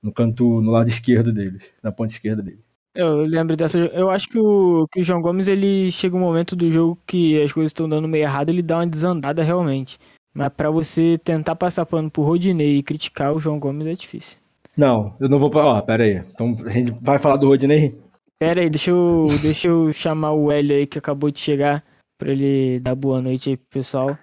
No 0.00 0.12
canto, 0.12 0.60
no 0.60 0.70
lado 0.70 0.88
esquerdo 0.88 1.32
dele, 1.32 1.58
na 1.82 1.90
ponta 1.90 2.12
esquerda 2.12 2.40
dele. 2.40 2.60
Eu 2.94 3.16
lembro 3.16 3.56
dessa. 3.56 3.76
Eu 3.76 4.08
acho 4.08 4.28
que 4.28 4.38
o, 4.38 4.86
que 4.90 5.00
o 5.00 5.04
João 5.04 5.20
Gomes 5.20 5.48
ele 5.48 5.90
chega 5.90 6.16
um 6.16 6.20
momento 6.20 6.54
do 6.54 6.70
jogo 6.70 6.96
que 7.04 7.42
as 7.42 7.52
coisas 7.52 7.70
estão 7.70 7.88
dando 7.88 8.06
meio 8.06 8.22
errado, 8.22 8.50
ele 8.50 8.62
dá 8.62 8.78
uma 8.78 8.86
desandada 8.86 9.42
realmente. 9.42 9.98
Mas 10.32 10.48
para 10.50 10.70
você 10.70 11.18
tentar 11.18 11.56
passar 11.56 11.84
pano 11.84 12.10
pro 12.10 12.22
Rodinei 12.22 12.76
e 12.76 12.82
criticar 12.82 13.34
o 13.34 13.40
João 13.40 13.58
Gomes 13.58 13.86
é 13.86 13.94
difícil. 13.94 14.38
Não, 14.76 15.14
eu 15.18 15.28
não 15.28 15.38
vou. 15.38 15.50
Ó, 15.54 15.80
pera 15.82 16.04
aí. 16.04 16.22
Então 16.32 16.54
a 16.64 16.70
gente 16.70 16.94
vai 17.02 17.18
falar 17.18 17.36
do 17.36 17.48
Rodinei? 17.48 17.98
Pera 18.38 18.60
aí, 18.60 18.68
deixa 18.68 18.90
eu, 18.90 19.28
deixa 19.40 19.68
eu 19.68 19.92
chamar 19.94 20.32
o 20.32 20.52
Hélio 20.52 20.76
aí 20.76 20.86
que 20.86 20.98
acabou 20.98 21.30
de 21.30 21.38
chegar 21.38 21.82
pra 22.18 22.28
ele 22.30 22.78
dar 22.80 22.94
boa 22.94 23.22
noite 23.22 23.48
aí 23.48 23.56
pro 23.56 23.66
pessoal. 23.70 24.18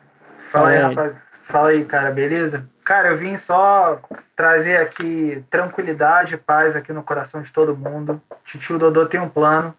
Fala 0.51 0.69
aí, 0.69 0.77
rapaz. 0.77 1.15
Fala 1.45 1.69
aí, 1.69 1.83
cara, 1.83 2.11
beleza? 2.11 2.69
Cara, 2.85 3.09
eu 3.09 3.17
vim 3.17 3.35
só 3.37 3.99
trazer 4.35 4.77
aqui 4.77 5.43
tranquilidade 5.49 6.35
e 6.35 6.37
paz 6.37 6.75
aqui 6.75 6.93
no 6.93 7.01
coração 7.01 7.41
de 7.41 7.51
todo 7.51 7.75
mundo. 7.75 8.21
Titio 8.45 8.77
Dodô 8.77 9.07
tem 9.07 9.19
um 9.19 9.29
plano, 9.29 9.73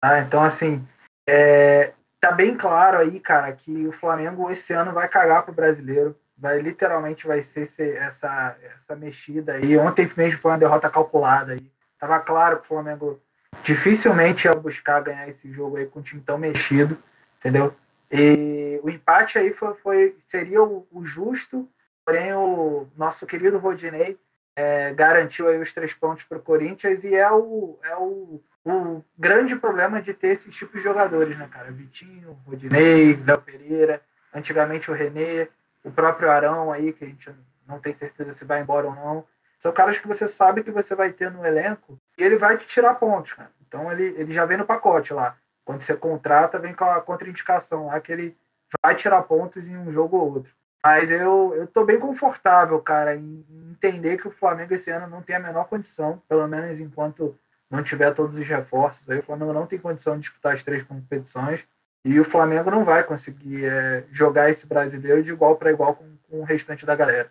tá? 0.00 0.20
Então, 0.20 0.42
assim, 0.42 0.86
é, 1.26 1.92
tá 2.20 2.30
bem 2.30 2.56
claro 2.56 2.98
aí, 2.98 3.18
cara, 3.18 3.52
que 3.52 3.86
o 3.86 3.92
Flamengo 3.92 4.50
esse 4.50 4.72
ano 4.74 4.92
vai 4.92 5.08
cagar 5.08 5.44
pro 5.44 5.54
brasileiro. 5.54 6.14
Vai, 6.36 6.60
literalmente 6.60 7.26
vai 7.26 7.40
ser 7.42 7.62
essa, 7.96 8.56
essa 8.74 8.94
mexida 8.94 9.54
aí. 9.54 9.76
Ontem 9.78 10.10
mesmo 10.16 10.40
foi 10.40 10.50
uma 10.52 10.58
derrota 10.58 10.90
calculada 10.90 11.54
aí. 11.54 11.72
Tava 11.98 12.20
claro 12.20 12.58
que 12.58 12.64
o 12.64 12.68
Flamengo 12.68 13.20
dificilmente 13.62 14.46
ia 14.46 14.54
buscar 14.54 15.02
ganhar 15.02 15.28
esse 15.28 15.50
jogo 15.52 15.76
aí 15.76 15.86
com 15.86 16.00
um 16.00 16.02
time 16.02 16.20
tão 16.20 16.38
mexido, 16.38 16.96
entendeu? 17.38 17.74
E 18.10 18.80
o 18.82 18.88
empate 18.88 19.38
aí 19.38 19.52
foi, 19.52 19.74
foi 19.74 20.16
seria 20.24 20.62
o, 20.62 20.86
o, 20.90 21.04
justo, 21.04 21.68
porém 22.04 22.32
o 22.32 22.88
nosso 22.96 23.26
querido 23.26 23.58
Rodinei 23.58 24.18
é, 24.56 24.92
garantiu 24.94 25.48
aí 25.48 25.58
os 25.58 25.72
três 25.72 25.92
pontos 25.92 26.24
para 26.24 26.38
o 26.38 26.42
Corinthians 26.42 27.04
e 27.04 27.14
é 27.14 27.30
o, 27.30 27.78
é 27.82 27.94
o, 27.96 28.40
o 28.64 29.04
grande 29.18 29.54
problema 29.56 30.00
de 30.00 30.14
ter 30.14 30.28
esse 30.28 30.48
tipo 30.50 30.76
de 30.76 30.82
jogadores, 30.82 31.36
né, 31.36 31.46
cara? 31.50 31.70
Vitinho, 31.70 32.38
Rodinei, 32.46 33.14
Léo 33.16 33.38
Pereira, 33.42 34.00
antigamente 34.34 34.90
o 34.90 34.94
René, 34.94 35.48
o 35.84 35.90
próprio 35.90 36.30
Arão 36.30 36.72
aí, 36.72 36.92
que 36.92 37.04
a 37.04 37.06
gente 37.06 37.30
não 37.66 37.78
tem 37.78 37.92
certeza 37.92 38.32
se 38.32 38.44
vai 38.44 38.62
embora 38.62 38.86
ou 38.86 38.94
não. 38.94 39.24
São 39.58 39.72
caras 39.72 39.98
que 39.98 40.06
você 40.06 40.28
sabe 40.28 40.62
que 40.62 40.70
você 40.70 40.94
vai 40.94 41.12
ter 41.12 41.30
no 41.30 41.44
elenco 41.44 41.98
e 42.16 42.22
ele 42.22 42.36
vai 42.36 42.56
te 42.56 42.66
tirar 42.66 42.94
pontos, 42.94 43.32
cara. 43.32 43.50
Então 43.66 43.90
ele, 43.90 44.14
ele 44.16 44.32
já 44.32 44.44
vem 44.44 44.56
no 44.56 44.64
pacote 44.64 45.12
lá. 45.12 45.36
Quando 45.64 45.82
você 45.82 45.94
contrata, 45.94 46.58
vem 46.58 46.74
com 46.74 46.84
a 46.84 47.00
contraindicação 47.00 47.86
lá 47.86 48.00
que 48.00 48.12
ele 48.12 48.36
vai 48.82 48.94
tirar 48.94 49.22
pontos 49.22 49.68
em 49.68 49.76
um 49.76 49.92
jogo 49.92 50.16
ou 50.16 50.34
outro. 50.34 50.52
Mas 50.82 51.10
eu, 51.10 51.52
eu 51.54 51.66
tô 51.66 51.84
bem 51.84 51.98
confortável, 51.98 52.80
cara, 52.80 53.16
em 53.16 53.44
entender 53.70 54.16
que 54.16 54.28
o 54.28 54.30
Flamengo 54.30 54.74
esse 54.74 54.90
ano 54.90 55.08
não 55.08 55.22
tem 55.22 55.36
a 55.36 55.40
menor 55.40 55.64
condição, 55.64 56.22
pelo 56.28 56.46
menos 56.46 56.78
enquanto 56.78 57.36
não 57.70 57.82
tiver 57.82 58.14
todos 58.14 58.36
os 58.36 58.46
reforços. 58.46 59.10
Aí 59.10 59.18
o 59.18 59.22
Flamengo 59.22 59.52
não 59.52 59.66
tem 59.66 59.78
condição 59.78 60.14
de 60.14 60.20
disputar 60.20 60.54
as 60.54 60.62
três 60.62 60.82
competições. 60.82 61.66
E 62.04 62.18
o 62.18 62.24
Flamengo 62.24 62.70
não 62.70 62.84
vai 62.84 63.02
conseguir 63.04 63.64
é, 63.66 64.04
jogar 64.10 64.48
esse 64.48 64.66
brasileiro 64.66 65.22
de 65.22 65.32
igual 65.32 65.56
para 65.56 65.70
igual 65.70 65.94
com, 65.94 66.16
com, 66.28 66.40
o 66.40 66.44
restante 66.44 66.86
da 66.86 66.94
galera. 66.94 67.30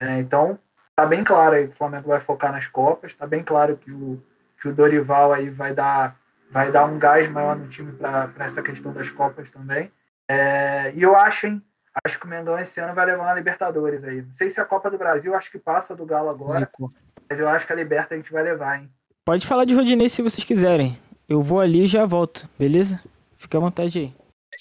É, 0.00 0.18
então, 0.18 0.58
tá 0.96 1.06
bem 1.06 1.24
claro 1.24 1.54
aí 1.54 1.66
que 1.66 1.72
o 1.72 1.76
Flamengo 1.76 2.08
vai 2.08 2.20
focar 2.20 2.52
nas 2.52 2.66
Copas, 2.66 3.14
tá 3.14 3.26
bem 3.26 3.42
claro 3.42 3.76
que 3.76 3.90
o, 3.90 4.22
que 4.60 4.68
o 4.68 4.74
Dorival 4.74 5.32
aí 5.32 5.50
vai 5.50 5.74
dar 5.74 6.20
vai 6.50 6.70
dar 6.70 6.84
um 6.84 6.98
gás 6.98 7.26
maior 7.28 7.56
no 7.56 7.66
time 7.66 7.92
para 7.92 8.30
essa 8.38 8.62
questão 8.62 8.92
das 8.92 9.08
Copas 9.08 9.50
também. 9.50 9.90
É, 10.28 10.92
e 10.94 11.02
eu 11.02 11.16
acho, 11.16 11.46
hein, 11.46 11.62
acho 12.04 12.20
que 12.20 12.26
o 12.26 12.28
Mengão 12.28 12.58
esse 12.58 12.78
ano 12.78 12.94
vai 12.94 13.06
levar 13.06 13.24
uma 13.24 13.34
Libertadores 13.34 14.04
aí. 14.04 14.20
Não 14.20 14.32
sei 14.32 14.50
se 14.50 14.60
a 14.60 14.64
Copa 14.64 14.90
do 14.90 14.98
Brasil, 14.98 15.34
acho 15.34 15.50
que 15.50 15.58
passa 15.58 15.96
do 15.96 16.04
Galo 16.04 16.28
agora, 16.28 16.66
Zico. 16.66 16.92
mas 17.28 17.40
eu 17.40 17.48
acho 17.48 17.66
que 17.66 17.72
a 17.72 17.76
Liberta 17.76 18.14
a 18.14 18.18
gente 18.18 18.30
vai 18.30 18.42
levar, 18.42 18.80
hein. 18.80 18.90
Pode 19.24 19.46
falar 19.46 19.64
de 19.64 19.74
Rodinei 19.74 20.10
se 20.10 20.20
vocês 20.20 20.44
quiserem. 20.44 20.98
Eu 21.28 21.40
vou 21.42 21.60
ali 21.60 21.84
e 21.84 21.86
já 21.86 22.04
volto, 22.04 22.46
beleza? 22.58 23.00
Fica 23.38 23.56
à 23.56 23.60
vontade 23.60 23.98
aí. 23.98 24.14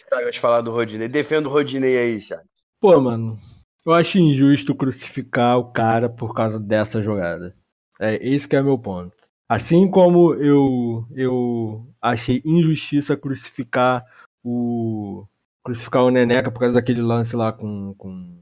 Vai 0.09 0.31
falar 0.33 0.61
do 0.61 0.71
Rodinei. 0.71 1.09
Defenda 1.09 1.49
o 1.49 1.51
Rodinei 1.51 1.97
aí, 1.97 2.21
Charles. 2.21 2.47
Pô, 2.79 2.99
mano, 3.01 3.37
eu 3.85 3.93
acho 3.93 4.17
injusto 4.17 4.75
crucificar 4.75 5.57
o 5.57 5.71
cara 5.71 6.09
por 6.09 6.33
causa 6.33 6.59
dessa 6.59 7.01
jogada. 7.01 7.55
É, 7.99 8.15
esse 8.27 8.47
que 8.47 8.55
é 8.55 8.61
meu 8.61 8.77
ponto. 8.77 9.15
Assim 9.49 9.89
como 9.89 10.33
eu, 10.35 11.05
eu 11.11 11.87
achei 12.01 12.41
injustiça 12.45 13.17
crucificar 13.17 14.05
o 14.43 15.25
crucificar 15.63 16.03
o 16.03 16.09
Neneca 16.09 16.51
por 16.51 16.59
causa 16.59 16.75
daquele 16.75 17.01
lance 17.01 17.35
lá 17.35 17.51
com, 17.53 17.93
com 17.95 18.41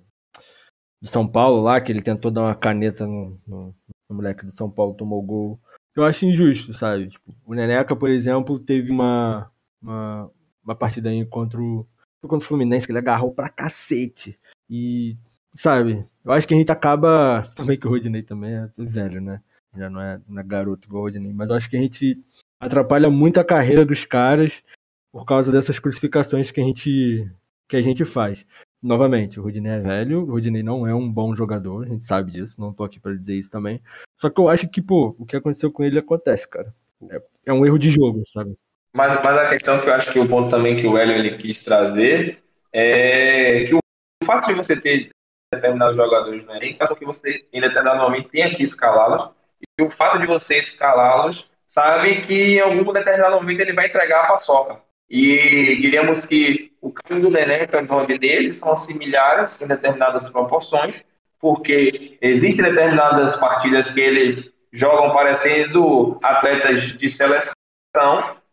do 1.01 1.07
São 1.09 1.27
Paulo 1.27 1.61
lá, 1.61 1.79
que 1.81 1.91
ele 1.91 2.01
tentou 2.01 2.31
dar 2.31 2.41
uma 2.41 2.55
caneta 2.55 3.05
no, 3.05 3.39
no, 3.47 3.75
no 4.09 4.15
moleque 4.15 4.45
do 4.45 4.51
São 4.51 4.69
Paulo, 4.69 4.93
tomou 4.93 5.21
gol. 5.21 5.59
Eu 5.95 6.03
acho 6.03 6.25
injusto, 6.25 6.73
sabe? 6.73 7.09
Tipo, 7.09 7.33
o 7.45 7.53
Neneca, 7.53 7.95
por 7.95 8.09
exemplo, 8.09 8.59
teve 8.59 8.91
uma, 8.91 9.51
uma, 9.81 10.31
uma 10.63 10.75
partida 10.75 11.09
aí 11.09 11.25
contra 11.25 11.59
o, 11.61 11.85
contra 12.21 12.37
o 12.37 12.41
Fluminense 12.41 12.85
que 12.85 12.91
ele 12.91 12.99
agarrou 12.99 13.33
pra 13.33 13.49
cacete. 13.49 14.37
E, 14.69 15.17
sabe, 15.53 16.05
eu 16.23 16.31
acho 16.31 16.47
que 16.47 16.53
a 16.53 16.57
gente 16.57 16.71
acaba. 16.71 17.49
Também 17.55 17.77
que 17.77 17.87
o 17.87 17.89
Rodinei 17.89 18.23
também 18.23 18.53
é 18.53 18.69
velho, 18.77 19.21
né? 19.21 19.41
já 19.75 19.89
não 19.89 20.01
é, 20.01 20.19
não 20.27 20.41
é 20.41 20.43
garoto 20.43 20.87
igual 20.87 21.03
o 21.03 21.05
Rodney, 21.05 21.33
mas 21.33 21.49
eu 21.49 21.55
acho 21.55 21.69
que 21.69 21.77
a 21.77 21.79
gente 21.79 22.17
atrapalha 22.59 23.09
muito 23.09 23.39
a 23.39 23.45
carreira 23.45 23.85
dos 23.85 24.05
caras 24.05 24.63
por 25.11 25.25
causa 25.25 25.51
dessas 25.51 25.79
crucificações 25.79 26.51
que 26.51 26.61
a 26.61 26.63
gente, 26.63 27.29
que 27.67 27.75
a 27.75 27.81
gente 27.81 28.05
faz. 28.05 28.45
Novamente, 28.81 29.39
o 29.39 29.43
Rodney 29.43 29.71
é 29.71 29.79
velho, 29.79 30.21
o 30.21 30.31
Rodney 30.31 30.63
não 30.63 30.87
é 30.87 30.93
um 30.93 31.11
bom 31.11 31.35
jogador, 31.35 31.85
a 31.85 31.89
gente 31.89 32.05
sabe 32.05 32.31
disso, 32.31 32.59
não 32.61 32.73
tô 32.73 32.83
aqui 32.83 32.99
para 32.99 33.15
dizer 33.15 33.35
isso 33.35 33.51
também. 33.51 33.81
Só 34.17 34.29
que 34.29 34.39
eu 34.39 34.49
acho 34.49 34.67
que, 34.69 34.81
pô, 34.81 35.15
o 35.19 35.25
que 35.25 35.35
aconteceu 35.35 35.71
com 35.71 35.83
ele 35.83 35.99
acontece, 35.99 36.47
cara. 36.47 36.73
É, 37.09 37.21
é 37.47 37.53
um 37.53 37.65
erro 37.65 37.77
de 37.77 37.91
jogo, 37.91 38.23
sabe? 38.27 38.55
Mas, 38.93 39.21
mas 39.23 39.37
a 39.37 39.49
questão 39.49 39.81
que 39.81 39.87
eu 39.87 39.93
acho 39.93 40.11
que 40.11 40.19
o 40.19 40.27
ponto 40.27 40.49
também 40.49 40.79
que 40.79 40.87
o 40.87 40.97
Hélio 40.97 41.15
ele 41.15 41.37
quis 41.37 41.61
trazer 41.63 42.41
é 42.73 43.65
que 43.65 43.75
o 43.75 43.79
fato 44.25 44.47
de 44.47 44.55
você 44.55 44.75
ter 44.75 45.09
determinados 45.51 45.95
jogadores 45.95 46.45
no 46.45 46.55
elenco 46.55 46.77
faz 46.77 46.89
com 46.89 46.95
que 46.95 47.05
você, 47.05 47.45
em 47.51 47.61
determinado 47.61 48.01
momento, 48.01 48.29
tenha 48.29 48.55
que 48.55 48.63
escalá-los 48.63 49.29
e 49.77 49.83
o 49.83 49.89
fato 49.89 50.19
de 50.19 50.27
você 50.27 50.59
escalá-los, 50.59 51.49
sabe 51.67 52.25
que 52.25 52.57
em 52.57 52.59
algum 52.59 52.93
determinado 52.93 53.35
momento 53.35 53.61
ele 53.61 53.73
vai 53.73 53.87
entregar 53.87 54.23
a 54.23 54.27
paçoca. 54.27 54.81
E 55.09 55.77
diríamos 55.81 56.25
que 56.25 56.71
o 56.81 56.91
caminho 56.91 57.27
do 57.27 57.33
Neneca 57.33 57.79
e 57.79 57.83
o 57.83 57.87
nome 57.87 58.17
dele 58.19 58.53
são 58.53 58.75
similares 58.75 59.59
em 59.61 59.67
determinadas 59.67 60.29
proporções, 60.29 61.03
porque 61.39 62.17
existem 62.21 62.63
determinadas 62.63 63.35
partidas 63.37 63.89
que 63.89 63.99
eles 63.99 64.51
jogam 64.71 65.11
parecendo 65.11 66.19
atletas 66.21 66.83
de 66.97 67.09
seleção, 67.09 67.53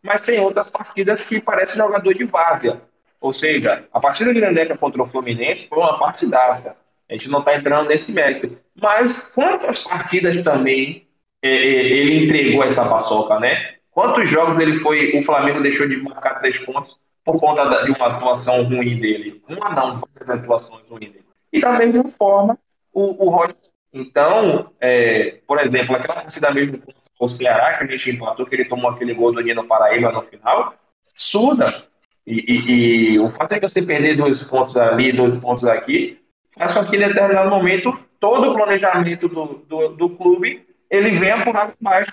mas 0.01 0.21
tem 0.21 0.39
outras 0.39 0.67
partidas 0.67 1.21
que 1.21 1.39
parecem 1.39 1.75
jogador 1.75 2.13
de 2.13 2.23
várzea. 2.23 2.81
Ou 3.21 3.31
seja, 3.31 3.85
a 3.93 3.99
partida 3.99 4.33
de 4.33 4.39
Neneca 4.39 4.77
contra 4.77 5.03
o 5.03 5.07
Fluminense 5.07 5.67
foi 5.67 5.77
uma 5.77 5.99
partidaça. 5.99 6.75
A 7.09 7.15
gente 7.15 7.29
não 7.29 7.39
está 7.39 7.55
entrando 7.55 7.87
nesse 7.87 8.11
mérito. 8.11 8.57
Mas 8.79 9.17
quantas 9.29 9.83
partidas 9.83 10.41
também 10.43 11.07
é, 11.41 11.49
é, 11.49 11.53
ele 11.53 12.25
entregou 12.25 12.63
essa 12.63 12.87
paçoca, 12.87 13.39
né? 13.39 13.75
Quantos 13.91 14.29
jogos 14.29 14.59
ele 14.59 14.79
foi, 14.79 15.17
o 15.17 15.23
Flamengo 15.23 15.61
deixou 15.61 15.87
de 15.87 15.97
marcar 15.97 16.39
três 16.39 16.57
pontos 16.59 16.95
por 17.23 17.39
conta 17.39 17.83
de 17.83 17.91
uma 17.91 18.07
atuação 18.07 18.63
ruim 18.63 18.99
dele? 18.99 19.41
Uma 19.47 19.69
não, 19.69 20.01
várias 20.15 20.43
atuações 20.43 20.83
ruins 20.89 21.11
dele. 21.11 21.25
e 21.51 21.59
da 21.59 21.71
mesma 21.73 22.03
forma 22.09 22.57
o, 22.93 23.25
o 23.25 23.29
Rodney. 23.29 23.55
Então, 23.93 24.71
é, 24.79 25.37
por 25.47 25.59
exemplo, 25.59 25.95
aquela 25.95 26.21
partida 26.21 26.51
mesmo 26.51 26.79
com 27.17 27.25
o 27.25 27.27
Ceará, 27.27 27.77
que 27.77 27.83
a 27.85 27.87
gente 27.87 28.11
empatou, 28.11 28.45
que 28.45 28.55
ele 28.55 28.65
tomou 28.65 28.91
aquele 28.91 29.13
gol 29.13 29.31
do 29.31 29.41
Nino 29.41 29.65
Paraíba 29.65 30.11
no 30.11 30.21
final, 30.23 30.75
surda. 31.15 31.85
E, 32.25 32.33
e, 32.47 33.13
e, 33.13 33.19
o 33.19 33.29
fato 33.31 33.53
é 33.53 33.59
que 33.59 33.67
você 33.67 33.81
perder 33.81 34.17
dois 34.17 34.43
pontos 34.43 34.75
ali, 34.77 35.13
dois 35.13 35.39
pontos 35.39 35.65
aqui, 35.65 36.19
faz 36.57 36.73
com 36.73 36.85
que 36.85 36.95
em 36.95 36.99
determinado 36.99 37.49
momento 37.49 37.97
todo 38.19 38.51
o 38.51 38.53
planejamento 38.53 39.27
do, 39.27 39.45
do, 39.67 39.89
do 39.89 40.09
clube 40.09 40.65
ele 40.89 41.19
venha 41.19 41.43
por 41.43 41.55
água 41.55 41.73
abaixo. 41.79 42.11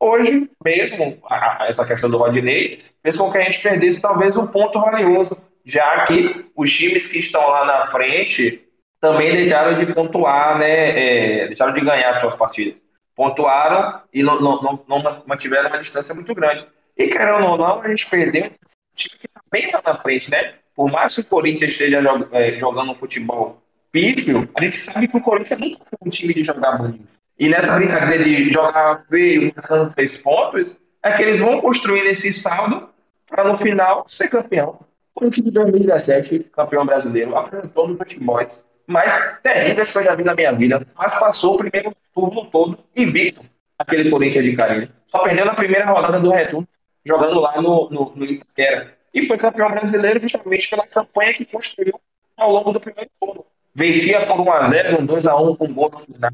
Hoje 0.00 0.50
mesmo, 0.62 1.18
a, 1.28 1.66
essa 1.68 1.84
questão 1.84 2.10
do 2.10 2.18
Rodinei 2.18 2.82
fez 3.02 3.16
com 3.16 3.30
que 3.30 3.38
a 3.38 3.42
gente 3.42 3.62
perdesse 3.62 4.00
talvez 4.00 4.36
um 4.36 4.46
ponto 4.46 4.80
valioso, 4.80 5.36
já 5.64 6.06
que 6.06 6.46
os 6.54 6.72
times 6.72 7.06
que 7.06 7.18
estão 7.18 7.46
lá 7.48 7.64
na 7.64 7.86
frente 7.88 8.62
também 9.00 9.36
deixaram 9.36 9.78
de 9.78 9.92
pontuar, 9.92 10.58
né, 10.58 11.42
é, 11.42 11.46
deixaram 11.46 11.74
de 11.74 11.80
ganhar 11.80 12.20
suas 12.20 12.34
partidas. 12.36 12.82
Pontuaram 13.14 14.00
e 14.12 14.22
não, 14.22 14.40
não, 14.40 14.84
não, 14.88 15.22
mantiveram 15.26 15.68
uma 15.68 15.78
distância 15.78 16.14
muito 16.14 16.34
grande. 16.34 16.66
E 16.96 17.06
querendo 17.06 17.46
ou 17.46 17.56
não, 17.56 17.80
a 17.80 17.88
gente 17.88 18.06
perdeu 18.06 18.46
um 18.46 18.94
time 18.94 19.18
que 19.18 19.26
está 19.26 19.40
bem 19.50 19.70
lá 19.70 19.82
na 19.84 19.98
frente, 19.98 20.30
né? 20.30 20.54
Por 20.74 20.90
mais 20.90 21.14
que 21.14 21.20
o 21.20 21.24
Corinthians 21.24 21.72
esteja 21.72 22.02
é, 22.32 22.52
jogando 22.52 22.94
futebol 22.96 23.62
pífio, 23.94 24.48
a 24.56 24.62
gente 24.64 24.76
sabe 24.78 25.06
que 25.06 25.16
o 25.16 25.20
Corinthians 25.20 25.60
não 25.60 25.68
foi 25.68 25.98
um 26.04 26.10
time 26.10 26.34
de 26.34 26.42
jogar 26.42 26.78
bonito. 26.78 27.06
E 27.38 27.48
nessa 27.48 27.76
brincadeira 27.76 28.24
de 28.24 28.50
jogar 28.50 29.04
feio, 29.08 29.52
marcando 29.54 29.94
três 29.94 30.16
pontos, 30.16 30.76
é 31.00 31.12
que 31.12 31.22
eles 31.22 31.38
vão 31.38 31.60
construindo 31.60 32.06
esse 32.06 32.32
saldo 32.32 32.88
para 33.28 33.44
no 33.44 33.56
final 33.56 34.04
ser 34.08 34.28
campeão. 34.28 34.80
O 35.14 35.30
time 35.30 35.46
de 35.46 35.52
2017, 35.52 36.50
campeão 36.52 36.84
brasileiro, 36.84 37.36
apresentou 37.36 37.86
no 37.86 37.96
futebol 37.96 38.40
mais 38.88 39.38
terríveis 39.42 39.90
que 39.90 39.98
eu 39.98 40.02
já 40.02 40.14
vi 40.16 40.24
na 40.24 40.34
minha 40.34 40.52
vida, 40.52 40.84
mas 40.96 41.16
passou 41.18 41.54
o 41.54 41.58
primeiro 41.58 41.94
turno 42.12 42.46
todo 42.46 42.78
invicto 42.96 43.42
aquele 43.78 44.10
Corinthians 44.10 44.44
de 44.44 44.56
Carinho. 44.56 44.88
Só 45.06 45.20
perdeu 45.20 45.44
na 45.44 45.54
primeira 45.54 45.86
rodada 45.86 46.18
do 46.18 46.30
retorno, 46.30 46.66
jogando 47.06 47.40
lá 47.40 47.62
no, 47.62 47.88
no, 47.90 48.12
no 48.14 48.24
Itaquera. 48.24 48.92
E 49.12 49.26
foi 49.26 49.38
campeão 49.38 49.70
brasileiro 49.70 50.20
justamente 50.20 50.68
pela 50.68 50.86
campanha 50.86 51.32
que 51.32 51.44
construiu 51.44 52.00
ao 52.36 52.50
longo 52.50 52.72
do 52.72 52.80
primeiro 52.80 53.10
turno. 53.20 53.44
Vencia 53.74 54.26
por 54.26 54.36
1x0, 54.38 55.00
um 55.00 55.06
2x1 55.06 55.56
com 55.56 55.74
gol 55.74 55.90
no 55.90 56.14
final. 56.14 56.30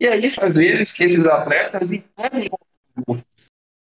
E 0.00 0.06
é 0.06 0.16
isso, 0.16 0.42
às 0.42 0.54
vezes, 0.54 0.90
que 0.90 1.04
esses 1.04 1.24
atletas 1.26 1.92
impedem 1.92 2.50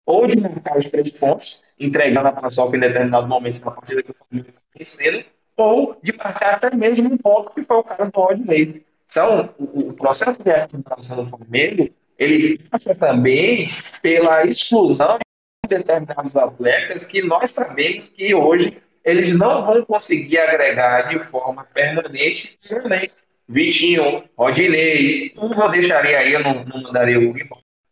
ou 0.06 0.28
de 0.28 0.39
marcar 0.39 0.78
os 0.78 0.86
três 0.86 1.12
pontos, 1.12 1.62
entregando 1.80 2.28
a 2.28 2.32
paçoca 2.32 2.76
em 2.76 2.80
determinado 2.80 3.28
momento 3.28 3.63
na 3.63 3.72
partida 3.72 4.04
que 4.04 4.12
o 4.12 4.15
Flamengo 4.15 4.50
está 4.50 4.62
vencendo, 4.76 5.26
ou 5.56 5.98
de 6.02 6.13
marcar 6.13 6.56
até 6.56 6.76
mesmo 6.76 7.13
um 7.13 7.17
ponto 7.17 7.52
que 7.52 7.63
foi 7.63 7.78
o 7.78 7.84
cara 7.84 8.06
do 8.06 8.20
Rodney. 8.20 8.86
Então, 9.10 9.54
o, 9.58 9.94
processo 9.94 10.41
de 10.44 10.52
recuperação 10.52 11.24
do 11.24 11.30
Flamengo, 11.30 11.89
ele 12.17 12.58
passa 12.70 12.96
também 12.96 13.70
pela 14.02 14.46
exclusão 14.46 15.17
de 15.17 15.78
determinados 15.78 16.36
atletas 16.36 17.06
que 17.06 17.22
nós 17.22 17.52
sabemos 17.52 18.08
que 18.08 18.34
hoje 18.34 18.82
eles 19.04 19.34
não 19.34 19.66
vão 19.66 19.86
conseguir 19.86 20.38
agregar 20.40 21.10
de 21.10 21.20
forma 21.26 21.66
permanente 21.74 22.58
elenco. 22.70 23.16
Vitinho, 23.48 24.24
Rodinei, 24.38 25.30
tudo 25.32 25.62
eu 25.62 25.70
deixaria 25.70 26.20
aí, 26.20 26.32
eu 26.32 26.42
não, 26.42 26.64
não 26.64 26.84
mandaria 26.84 27.20
o 27.20 27.34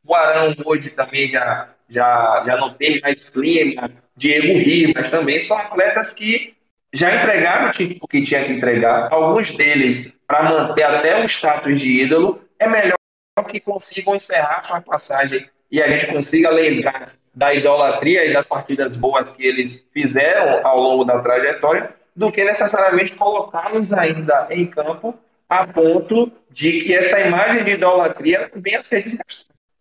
O 0.05 0.15
Arão 0.15 0.55
hoje 0.63 0.89
também 0.91 1.27
já, 1.27 1.69
já, 1.89 2.43
já 2.45 2.55
não 2.55 2.73
tem 2.75 3.01
mais 3.01 3.29
clima, 3.29 3.91
Diego 4.15 4.57
Ribas 4.57 5.11
também, 5.11 5.37
são 5.37 5.57
atletas 5.57 6.11
que 6.11 6.55
já 6.93 7.13
entregaram 7.13 7.71
o 8.01 8.07
que 8.07 8.21
tinha 8.21 8.45
que 8.45 8.53
entregar. 8.53 9.11
Alguns 9.11 9.51
deles, 9.55 10.13
para 10.25 10.43
manter 10.43 10.83
até 10.83 11.21
o 11.21 11.25
status 11.25 11.79
de 11.79 12.03
ídolo, 12.03 12.41
é 12.57 12.67
melhor 12.67 12.97
que 13.51 13.59
consigam 13.59 14.15
encerrar 14.15 14.65
sua 14.65 14.81
passagem 14.81 15.49
e 15.71 15.81
a 15.81 15.89
gente 15.89 16.11
consiga 16.11 16.49
lembrar 16.49 17.13
da 17.39 17.53
idolatria 17.53 18.25
e 18.25 18.33
das 18.33 18.45
partidas 18.45 18.97
boas 18.97 19.31
que 19.31 19.45
eles 19.45 19.87
fizeram 19.93 20.67
ao 20.67 20.77
longo 20.77 21.05
da 21.05 21.19
trajetória, 21.19 21.95
do 22.13 22.29
que 22.33 22.43
necessariamente 22.43 23.15
colocá-los 23.15 23.93
ainda 23.93 24.47
em 24.51 24.67
campo 24.67 25.17
a 25.47 25.65
ponto 25.65 26.29
de 26.51 26.81
que 26.81 26.93
essa 26.93 27.17
imagem 27.21 27.63
de 27.63 27.71
idolatria 27.71 28.51
venha 28.53 28.79
a 28.79 28.81
ser. 28.81 29.17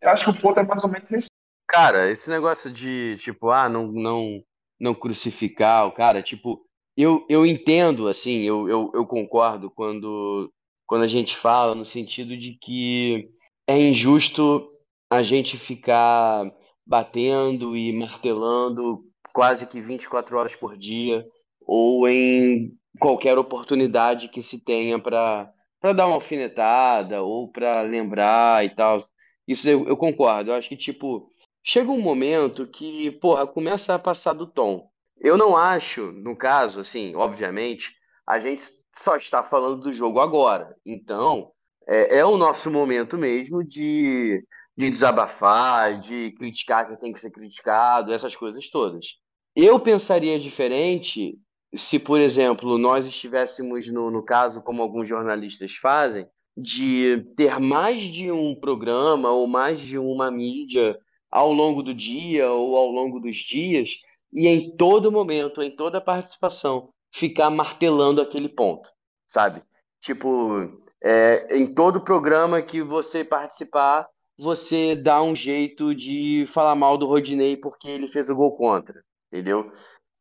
Eu 0.01 0.09
acho 0.09 0.23
que 0.23 0.31
o 0.31 0.41
ponto 0.41 0.61
é 0.61 0.63
mais 0.63 0.85
ou 0.85 0.89
menos 0.89 1.11
isso. 1.11 1.27
Cara, 1.67 2.09
esse 2.09 2.31
negócio 2.31 2.71
de, 2.71 3.17
tipo, 3.19 3.51
ah, 3.51 3.69
não, 3.69 3.89
não, 3.89 4.41
não 4.79 4.95
crucificar 4.95 5.85
o 5.85 5.93
cara, 5.93 6.23
tipo, 6.23 6.65
eu, 6.97 7.27
eu 7.29 7.45
entendo, 7.45 8.07
assim, 8.07 8.43
eu, 8.43 8.69
eu, 8.69 8.93
eu 8.95 9.05
concordo 9.05 9.69
quando, 9.69 10.49
quando 10.87 11.03
a 11.03 11.09
gente 11.09 11.37
fala 11.37 11.75
no 11.75 11.85
sentido 11.85 12.37
de 12.37 12.53
que 12.53 13.29
é 13.67 13.77
injusto 13.77 14.69
a 15.11 15.25
gente 15.25 15.59
ficar 15.59 16.45
batendo 16.89 17.77
e 17.77 17.93
martelando 17.93 19.05
quase 19.35 19.67
que 19.67 19.79
24 19.79 20.39
horas 20.39 20.57
por 20.57 20.77
dia 20.77 21.23
ou 21.61 22.09
em 22.09 22.73
qualquer 22.99 23.37
oportunidade 23.37 24.29
que 24.29 24.43
se 24.43 24.65
tenha 24.65 24.99
para 24.99 25.53
para 25.81 25.93
dar 25.93 26.07
uma 26.07 26.15
alfinetada 26.15 27.23
ou 27.23 27.53
para 27.53 27.83
lembrar 27.83 28.65
e 28.65 28.71
tal. 28.71 28.99
Isso 29.47 29.69
eu, 29.69 29.87
eu 29.87 29.97
concordo. 29.97 30.51
Eu 30.51 30.57
acho 30.57 30.69
que 30.69 30.77
tipo 30.77 31.29
chega 31.63 31.91
um 31.91 32.01
momento 32.01 32.67
que, 32.67 33.11
porra, 33.13 33.47
começa 33.47 33.95
a 33.95 33.99
passar 33.99 34.33
do 34.33 34.47
tom. 34.47 34.89
Eu 35.21 35.37
não 35.37 35.57
acho, 35.57 36.11
no 36.13 36.37
caso, 36.37 36.81
assim, 36.81 37.15
obviamente, 37.15 37.93
a 38.27 38.39
gente 38.39 38.63
só 38.97 39.17
está 39.17 39.43
falando 39.43 39.81
do 39.81 39.93
jogo 39.93 40.21
agora. 40.21 40.75
Então, 40.87 41.53
é, 41.87 42.19
é 42.19 42.25
o 42.25 42.39
nosso 42.39 42.71
momento 42.71 43.19
mesmo 43.19 43.63
de, 43.63 44.43
de 44.79 44.89
desabafar, 44.89 45.99
de 45.99 46.31
criticar 46.39 46.87
quem 46.87 46.97
tem 46.97 47.13
que 47.13 47.19
ser 47.19 47.33
criticado, 47.33 48.13
essas 48.13 48.37
coisas 48.37 48.71
todas. 48.71 49.17
Eu 49.57 49.81
pensaria 49.81 50.39
diferente 50.39 51.37
se, 51.75 51.99
por 51.99 52.21
exemplo, 52.21 52.79
nós 52.79 53.05
estivéssemos 53.05 53.89
no, 53.89 54.09
no 54.09 54.25
caso, 54.25 54.63
como 54.63 54.81
alguns 54.81 55.09
jornalistas 55.09 55.75
fazem, 55.75 56.29
de 56.57 57.27
ter 57.37 57.59
mais 57.59 58.03
de 58.03 58.31
um 58.31 58.55
programa 58.55 59.33
ou 59.33 59.49
mais 59.49 59.81
de 59.81 59.99
uma 59.99 60.31
mídia 60.31 60.97
ao 61.29 61.53
longo 61.53 61.83
do 61.83 61.93
dia 61.93 62.49
ou 62.49 62.77
ao 62.77 62.89
longo 62.89 63.19
dos 63.19 63.35
dias 63.35 63.97
e 64.33 64.47
em 64.47 64.77
todo 64.77 65.11
momento, 65.11 65.61
em 65.61 65.75
toda 65.75 66.01
participação, 66.01 66.91
ficar 67.13 67.51
martelando 67.51 68.23
aquele 68.23 68.49
ponto, 68.49 68.89
sabe? 69.27 69.61
Tipo, 70.01 70.71
é, 71.03 71.57
em 71.57 71.75
todo 71.75 72.01
programa 72.01 72.63
que 72.63 72.81
você 72.81 73.25
participar, 73.25 74.07
você 74.39 74.95
dá 74.95 75.23
um 75.23 75.35
jeito 75.35 75.95
de 75.95 76.47
falar 76.49 76.75
mal 76.75 76.97
do 76.97 77.07
Rodinei 77.07 77.57
porque 77.57 77.89
ele 77.89 78.09
fez 78.09 78.31
o 78.31 78.37
gol 78.37 78.57
contra, 78.57 79.03
entendeu? 79.33 79.73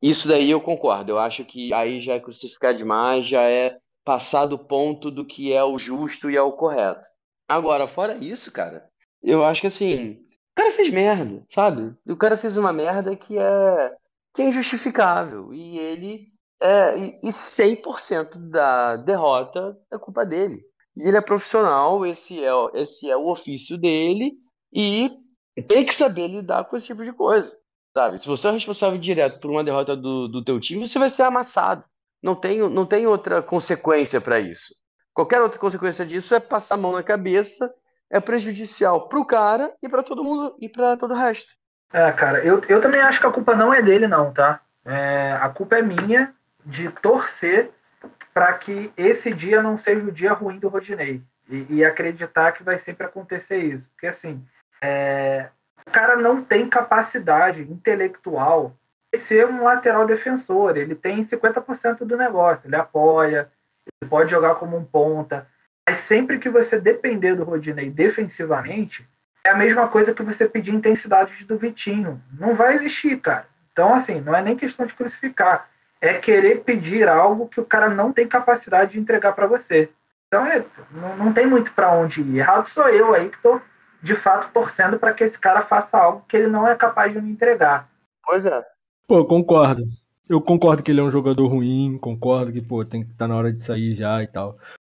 Isso 0.01 0.27
daí 0.27 0.49
eu 0.49 0.61
concordo. 0.61 1.11
Eu 1.11 1.19
acho 1.19 1.45
que 1.45 1.73
aí 1.73 1.99
já 1.99 2.15
é 2.15 2.19
crucificar 2.19 2.73
demais, 2.73 3.27
já 3.27 3.43
é 3.43 3.77
passar 4.03 4.45
do 4.45 4.57
ponto 4.57 5.11
do 5.11 5.25
que 5.25 5.53
é 5.53 5.63
o 5.63 5.77
justo 5.77 6.29
e 6.29 6.35
é 6.35 6.41
o 6.41 6.53
correto. 6.53 7.07
Agora, 7.47 7.87
fora 7.87 8.15
isso, 8.15 8.51
cara, 8.51 8.89
eu 9.21 9.43
acho 9.43 9.61
que 9.61 9.67
assim, 9.67 10.25
cara 10.57 10.71
fez 10.71 10.89
merda, 10.89 11.43
sabe? 11.47 11.95
O 12.07 12.17
cara 12.17 12.35
fez 12.35 12.57
uma 12.57 12.73
merda 12.73 13.15
que 13.15 13.37
é, 13.37 13.95
que 14.33 14.41
é 14.41 14.47
injustificável. 14.47 15.53
E 15.53 15.77
ele. 15.77 16.33
É, 16.59 16.97
e 16.97 17.29
100% 17.29 18.49
da 18.49 18.95
derrota 18.95 19.77
é 19.93 19.97
culpa 19.99 20.25
dele. 20.25 20.63
E 20.97 21.07
ele 21.07 21.17
é 21.17 21.21
profissional, 21.21 22.05
esse 22.05 22.43
é, 22.43 22.51
esse 22.73 23.09
é 23.09 23.15
o 23.15 23.27
ofício 23.27 23.77
dele, 23.77 24.33
e 24.73 25.11
tem 25.67 25.85
que 25.85 25.93
saber 25.93 26.27
lidar 26.27 26.63
com 26.65 26.75
esse 26.75 26.87
tipo 26.87 27.03
de 27.03 27.13
coisa. 27.13 27.55
Sabe? 27.95 28.19
Se 28.19 28.27
você 28.27 28.47
é 28.47 28.51
responsável 28.51 28.99
direto 28.99 29.39
por 29.39 29.51
uma 29.51 29.63
derrota 29.63 29.95
do, 29.95 30.27
do 30.27 30.43
teu 30.43 30.59
time, 30.59 30.87
você 30.87 30.99
vai 30.99 31.09
ser 31.09 31.23
amassado. 31.23 31.83
Não 32.21 32.35
tem, 32.35 32.57
não 32.69 32.85
tem 32.85 33.05
outra 33.05 33.41
consequência 33.41 34.19
para 34.19 34.39
isso. 34.39 34.73
Qualquer 35.13 35.41
outra 35.41 35.59
consequência 35.59 36.05
disso 36.05 36.33
é 36.35 36.39
passar 36.39 36.75
a 36.75 36.77
mão 36.77 36.91
na 36.91 37.03
cabeça 37.03 37.73
é 38.09 38.19
prejudicial 38.19 39.07
pro 39.07 39.25
cara 39.25 39.73
e 39.81 39.89
para 39.89 40.03
todo 40.03 40.23
mundo 40.23 40.55
e 40.59 40.69
para 40.69 40.97
todo 40.97 41.11
o 41.11 41.17
resto. 41.17 41.53
É, 41.91 42.11
cara, 42.11 42.43
eu, 42.43 42.61
eu 42.67 42.81
também 42.81 43.01
acho 43.01 43.19
que 43.19 43.27
a 43.27 43.31
culpa 43.31 43.55
não 43.55 43.73
é 43.73 43.81
dele, 43.81 44.07
não, 44.07 44.33
tá? 44.33 44.61
É, 44.85 45.37
a 45.41 45.49
culpa 45.49 45.77
é 45.77 45.81
minha 45.81 46.33
de 46.65 46.89
torcer 46.89 47.71
para 48.37 48.53
que 48.53 48.93
esse 48.95 49.33
dia 49.33 49.63
não 49.63 49.75
seja 49.75 50.05
o 50.05 50.11
dia 50.11 50.31
ruim 50.31 50.59
do 50.59 50.67
Rodinei 50.67 51.23
e, 51.49 51.65
e 51.77 51.83
acreditar 51.83 52.51
que 52.51 52.61
vai 52.61 52.77
sempre 52.77 53.07
acontecer 53.07 53.57
isso. 53.57 53.89
Porque, 53.89 54.05
assim, 54.05 54.45
é, 54.79 55.49
o 55.87 55.89
cara 55.89 56.15
não 56.15 56.43
tem 56.43 56.69
capacidade 56.69 57.63
intelectual 57.63 58.77
de 59.11 59.19
ser 59.19 59.47
um 59.47 59.63
lateral 59.63 60.05
defensor. 60.05 60.77
Ele 60.77 60.93
tem 60.93 61.23
50% 61.23 62.05
do 62.05 62.15
negócio, 62.15 62.67
ele 62.67 62.75
apoia, 62.75 63.51
ele 63.99 64.07
pode 64.07 64.29
jogar 64.29 64.53
como 64.55 64.77
um 64.77 64.85
ponta 64.85 65.47
mas 65.87 65.99
sempre 65.99 66.37
que 66.37 66.49
você 66.49 66.77
depender 66.77 67.33
do 67.33 67.45
Rodinei 67.45 67.89
defensivamente, 67.89 69.07
é 69.41 69.49
a 69.49 69.55
mesma 69.55 69.87
coisa 69.87 70.13
que 70.13 70.21
você 70.21 70.47
pedir 70.47 70.75
intensidade 70.75 71.45
do 71.45 71.57
Vitinho. 71.57 72.21
Não 72.37 72.53
vai 72.53 72.75
existir, 72.75 73.17
cara. 73.21 73.47
Então, 73.71 73.93
assim, 73.93 74.19
não 74.19 74.35
é 74.35 74.41
nem 74.41 74.57
questão 74.57 74.85
de 74.85 74.93
crucificar. 74.93 75.69
É 76.01 76.13
querer 76.15 76.63
pedir 76.63 77.07
algo 77.07 77.47
que 77.47 77.59
o 77.59 77.65
cara 77.65 77.89
não 77.89 78.11
tem 78.11 78.27
capacidade 78.27 78.93
de 78.93 78.99
entregar 78.99 79.33
para 79.33 79.47
você. 79.47 79.89
Então 80.27 80.45
é, 80.45 80.63
não, 80.91 81.17
não 81.17 81.33
tem 81.33 81.45
muito 81.45 81.71
para 81.73 81.91
onde 81.93 82.21
ir. 82.21 82.37
Errado 82.37 82.67
sou 82.67 82.87
eu 82.89 83.13
aí 83.13 83.29
que 83.29 83.37
estou 83.37 83.61
de 84.01 84.13
fato 84.13 84.51
torcendo 84.51 84.99
para 84.99 85.13
que 85.13 85.23
esse 85.23 85.39
cara 85.39 85.61
faça 85.61 85.97
algo 85.97 86.23
que 86.27 86.37
ele 86.37 86.47
não 86.47 86.67
é 86.67 86.75
capaz 86.75 87.11
de 87.11 87.21
me 87.21 87.31
entregar. 87.31 87.89
Pois 88.25 88.45
é. 88.45 88.63
Pô, 89.07 89.25
concordo. 89.25 89.83
Eu 90.29 90.41
concordo 90.41 90.83
que 90.83 90.91
ele 90.91 90.99
é 90.99 91.03
um 91.03 91.11
jogador 91.11 91.47
ruim, 91.47 91.97
concordo 91.97 92.51
que, 92.51 92.61
pô, 92.61 92.83
tem 92.83 93.03
que 93.03 93.11
estar 93.11 93.25
tá 93.25 93.27
na 93.29 93.35
hora 93.35 93.51
de 93.51 93.63
sair 93.63 93.93
já 93.93 94.21
e 94.21 94.27
tal. 94.27 94.57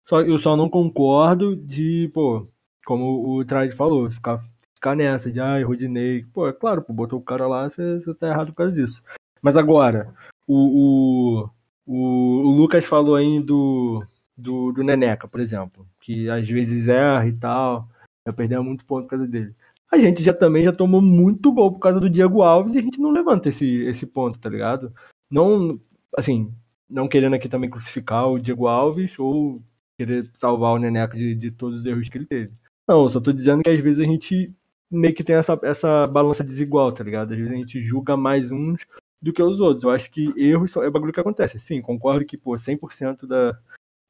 Só, 0.07 0.21
eu 0.21 0.39
só 0.39 0.55
não 0.55 0.69
concordo 0.69 1.53
de, 1.53 2.09
pô, 2.13 2.47
como 2.85 3.37
o 3.37 3.43
Trade 3.43 3.75
falou, 3.75 4.09
ficar, 4.09 4.41
ficar 4.73 4.95
nessa 4.95 5.29
de, 5.29 5.41
ai, 5.41 5.63
Rodinei. 5.63 6.23
Pô, 6.33 6.47
é 6.47 6.53
claro, 6.53 6.81
pô, 6.81 6.93
botou 6.93 7.19
o 7.19 7.23
cara 7.23 7.45
lá, 7.45 7.67
você 7.67 8.13
tá 8.17 8.29
errado 8.29 8.53
por 8.53 8.59
causa 8.59 8.71
disso. 8.71 9.03
Mas 9.41 9.57
agora, 9.57 10.13
o, 10.47 11.49
o, 11.85 12.43
o, 12.45 12.51
Lucas 12.51 12.85
falou 12.85 13.15
aí 13.15 13.39
do, 13.41 14.03
do, 14.35 14.71
do 14.71 14.83
Neneca, 14.83 15.27
por 15.27 15.39
exemplo, 15.39 15.85
que 15.99 16.29
às 16.29 16.47
vezes 16.47 16.87
erra 16.87 17.27
e 17.27 17.33
tal, 17.33 17.87
já 18.25 18.33
perdeu 18.33 18.63
muito 18.63 18.85
ponto 18.85 19.03
por 19.03 19.09
causa 19.09 19.27
dele. 19.27 19.53
A 19.91 19.97
gente 19.97 20.23
já 20.23 20.33
também 20.33 20.63
já 20.63 20.73
tomou 20.73 21.01
muito 21.01 21.51
gol 21.51 21.71
por 21.71 21.79
causa 21.79 21.99
do 21.99 22.09
Diego 22.09 22.41
Alves 22.41 22.75
e 22.75 22.79
a 22.79 22.81
gente 22.81 22.99
não 22.99 23.11
levanta 23.11 23.49
esse, 23.49 23.83
esse 23.83 24.05
ponto, 24.05 24.39
tá 24.39 24.49
ligado? 24.49 24.93
Não, 25.29 25.79
assim, 26.17 26.53
não 26.89 27.07
querendo 27.07 27.35
aqui 27.35 27.49
também 27.49 27.69
crucificar 27.69 28.27
o 28.29 28.39
Diego 28.39 28.67
Alves 28.67 29.17
ou 29.19 29.61
querer 29.97 30.29
salvar 30.33 30.73
o 30.73 30.77
Neneca 30.77 31.17
de, 31.17 31.35
de 31.35 31.51
todos 31.51 31.79
os 31.79 31.85
erros 31.85 32.09
que 32.09 32.17
ele 32.17 32.25
teve. 32.25 32.53
Não, 32.87 33.09
só 33.09 33.19
tô 33.19 33.33
dizendo 33.33 33.63
que 33.63 33.69
às 33.69 33.79
vezes 33.79 33.99
a 33.99 34.09
gente 34.09 34.53
meio 34.89 35.13
que 35.13 35.23
tem 35.23 35.35
essa, 35.35 35.59
essa 35.63 36.07
balança 36.07 36.43
desigual, 36.43 36.91
tá 36.91 37.03
ligado? 37.03 37.33
Às 37.33 37.37
vezes 37.37 37.51
a 37.51 37.55
gente 37.55 37.83
julga 37.83 38.15
mais 38.15 38.51
uns 38.51 38.85
do 39.21 39.33
que 39.33 39.41
os 39.41 39.59
outros. 39.59 39.83
Eu 39.83 39.89
acho 39.89 40.09
que 40.11 40.33
erros 40.37 40.75
é 40.77 40.89
bagulho 40.89 41.13
que 41.13 41.19
acontece. 41.19 41.59
Sim, 41.59 41.81
concordo 41.81 42.25
que, 42.25 42.37
pô, 42.37 42.51
100% 42.51 43.25
da, 43.27 43.57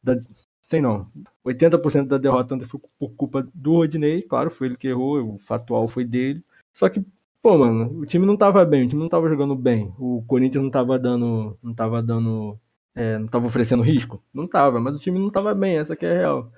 da. 0.03 0.22
Sei 0.62 0.82
não. 0.82 1.10
80% 1.45 2.08
da 2.08 2.18
derrota 2.18 2.58
foi 2.66 2.80
por 2.99 3.10
culpa 3.16 3.47
do 3.53 3.74
Rodinei. 3.74 4.22
Claro, 4.22 4.51
foi 4.51 4.68
ele 4.68 4.78
que 4.78 4.88
errou, 4.88 5.36
o 5.36 5.38
fatual 5.38 5.88
foi 5.88 6.03
dele. 6.03 6.43
Só 6.74 6.89
que, 6.89 7.03
pô, 7.41 7.58
mano, 7.58 7.99
o 7.99 8.05
time 8.05 8.26
não 8.26 8.38
tava 8.38 8.66
bem, 8.66 8.86
o 8.86 8.88
time 8.89 9.01
não 9.01 9.10
tava 9.10 9.30
jogando 9.30 9.55
bem. 9.55 9.93
O 9.97 10.24
Corinthians 10.28 10.64
não 10.64 10.72
tava 10.72 10.99
dando. 10.99 11.58
Não 11.64 11.74
tava 11.74 12.01
dando. 12.03 12.60
É, 12.95 13.18
não 13.18 13.28
tava 13.28 13.45
oferecendo 13.45 13.84
risco? 13.84 14.24
Não 14.34 14.47
tava, 14.47 14.80
mas 14.80 14.95
o 14.97 14.99
time 14.99 15.20
não 15.20 15.30
tava 15.30 15.53
bem, 15.53 15.78
essa 15.78 15.95
que 15.95 16.05
é 16.05 16.12
a 16.12 16.18
real. 16.18 16.51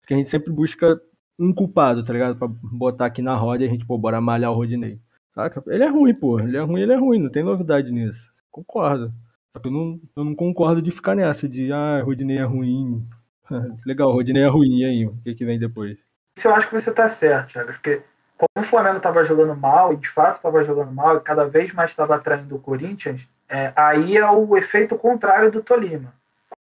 Porque 0.00 0.14
a 0.14 0.16
gente 0.16 0.28
sempre 0.28 0.52
busca 0.52 1.00
um 1.38 1.52
culpado, 1.52 2.04
tá 2.04 2.12
ligado? 2.12 2.36
Pra 2.36 2.48
botar 2.48 3.06
aqui 3.06 3.22
na 3.22 3.34
roda 3.34 3.64
e 3.64 3.66
a 3.66 3.70
gente, 3.70 3.86
pô, 3.86 3.98
bora 3.98 4.20
malhar 4.20 4.52
o 4.52 4.54
Rodinei. 4.54 5.00
Saca? 5.36 5.62
Ele 5.66 5.84
é 5.84 5.88
ruim, 5.88 6.14
pô. 6.14 6.40
Ele 6.40 6.56
é 6.56 6.62
ruim, 6.62 6.80
ele 6.80 6.92
é 6.94 6.96
ruim, 6.96 7.18
não 7.18 7.30
tem 7.30 7.42
novidade 7.42 7.92
nisso. 7.92 8.32
Concordo. 8.50 9.12
Só 9.52 9.60
que 9.60 9.68
eu 9.68 9.72
não, 9.72 10.00
eu 10.16 10.24
não 10.24 10.34
concordo 10.34 10.80
de 10.80 10.90
ficar 10.90 11.14
nessa, 11.14 11.46
de 11.46 11.70
ah, 11.70 12.02
Rodinei 12.02 12.38
é 12.38 12.44
ruim. 12.44 13.06
Legal, 13.84 14.10
Rodinei 14.10 14.44
é 14.44 14.48
ruim, 14.48 14.78
e 14.78 14.84
aí? 14.86 15.06
O 15.06 15.14
que, 15.22 15.34
que 15.34 15.44
vem 15.44 15.58
depois? 15.58 15.98
Isso 16.34 16.48
eu 16.48 16.54
acho 16.54 16.68
que 16.68 16.74
você 16.74 16.90
tá 16.90 17.06
certo, 17.06 17.52
Thiago, 17.52 17.72
porque 17.72 18.00
como 18.38 18.64
o 18.64 18.68
Flamengo 18.68 18.96
estava 18.96 19.22
jogando 19.22 19.54
mal, 19.54 19.92
e 19.92 19.96
de 19.96 20.08
fato 20.08 20.36
estava 20.36 20.62
jogando 20.62 20.90
mal, 20.90 21.18
e 21.18 21.20
cada 21.20 21.44
vez 21.44 21.70
mais 21.72 21.90
estava 21.90 22.16
atraindo 22.16 22.56
o 22.56 22.60
Corinthians, 22.60 23.28
é, 23.46 23.72
aí 23.76 24.16
é 24.16 24.30
o 24.30 24.56
efeito 24.56 24.96
contrário 24.96 25.50
do 25.50 25.62
Tolima. 25.62 26.14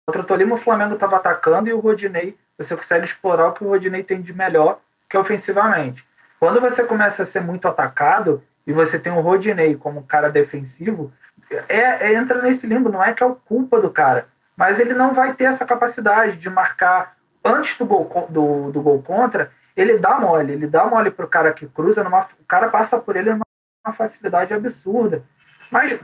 Contra 0.04 0.22
o 0.22 0.24
Tolima, 0.24 0.56
o 0.56 0.58
Flamengo 0.58 0.94
estava 0.94 1.16
atacando 1.16 1.68
e 1.68 1.72
o 1.72 1.80
Rodinei, 1.80 2.36
você 2.58 2.76
consegue 2.76 3.04
explorar 3.04 3.48
o 3.48 3.52
que 3.52 3.64
o 3.64 3.68
Rodinei 3.68 4.02
tem 4.02 4.20
de 4.20 4.32
melhor, 4.32 4.80
que 5.08 5.16
ofensivamente. 5.16 6.04
Quando 6.40 6.60
você 6.60 6.84
começa 6.84 7.22
a 7.22 7.26
ser 7.26 7.40
muito 7.40 7.66
atacado, 7.66 8.42
e 8.66 8.72
você 8.72 8.98
tem 8.98 9.12
o 9.12 9.20
Rodinei 9.20 9.76
como 9.76 10.04
cara 10.04 10.30
defensivo, 10.30 11.12
é, 11.68 12.08
é, 12.08 12.14
entra 12.14 12.40
nesse 12.40 12.66
limbo, 12.66 12.90
não 12.90 13.02
é 13.02 13.12
que 13.12 13.22
é 13.22 13.26
o 13.26 13.34
culpa 13.34 13.80
do 13.80 13.90
cara, 13.90 14.28
mas 14.56 14.80
ele 14.80 14.94
não 14.94 15.12
vai 15.12 15.34
ter 15.34 15.44
essa 15.44 15.64
capacidade 15.64 16.36
de 16.36 16.48
marcar 16.48 17.16
antes 17.44 17.76
do 17.76 17.84
gol, 17.84 18.26
do, 18.30 18.70
do 18.72 18.80
gol 18.80 19.02
contra, 19.02 19.50
ele 19.76 19.98
dá 19.98 20.18
mole, 20.18 20.52
ele 20.52 20.66
dá 20.66 20.86
mole 20.86 21.10
pro 21.10 21.28
cara 21.28 21.52
que 21.52 21.66
cruza, 21.66 22.02
numa, 22.02 22.26
o 22.40 22.44
cara 22.46 22.68
passa 22.68 22.98
por 22.98 23.16
ele 23.16 23.30
numa 23.32 23.92
facilidade 23.92 24.54
absurda. 24.54 25.22
Mas 25.70 25.98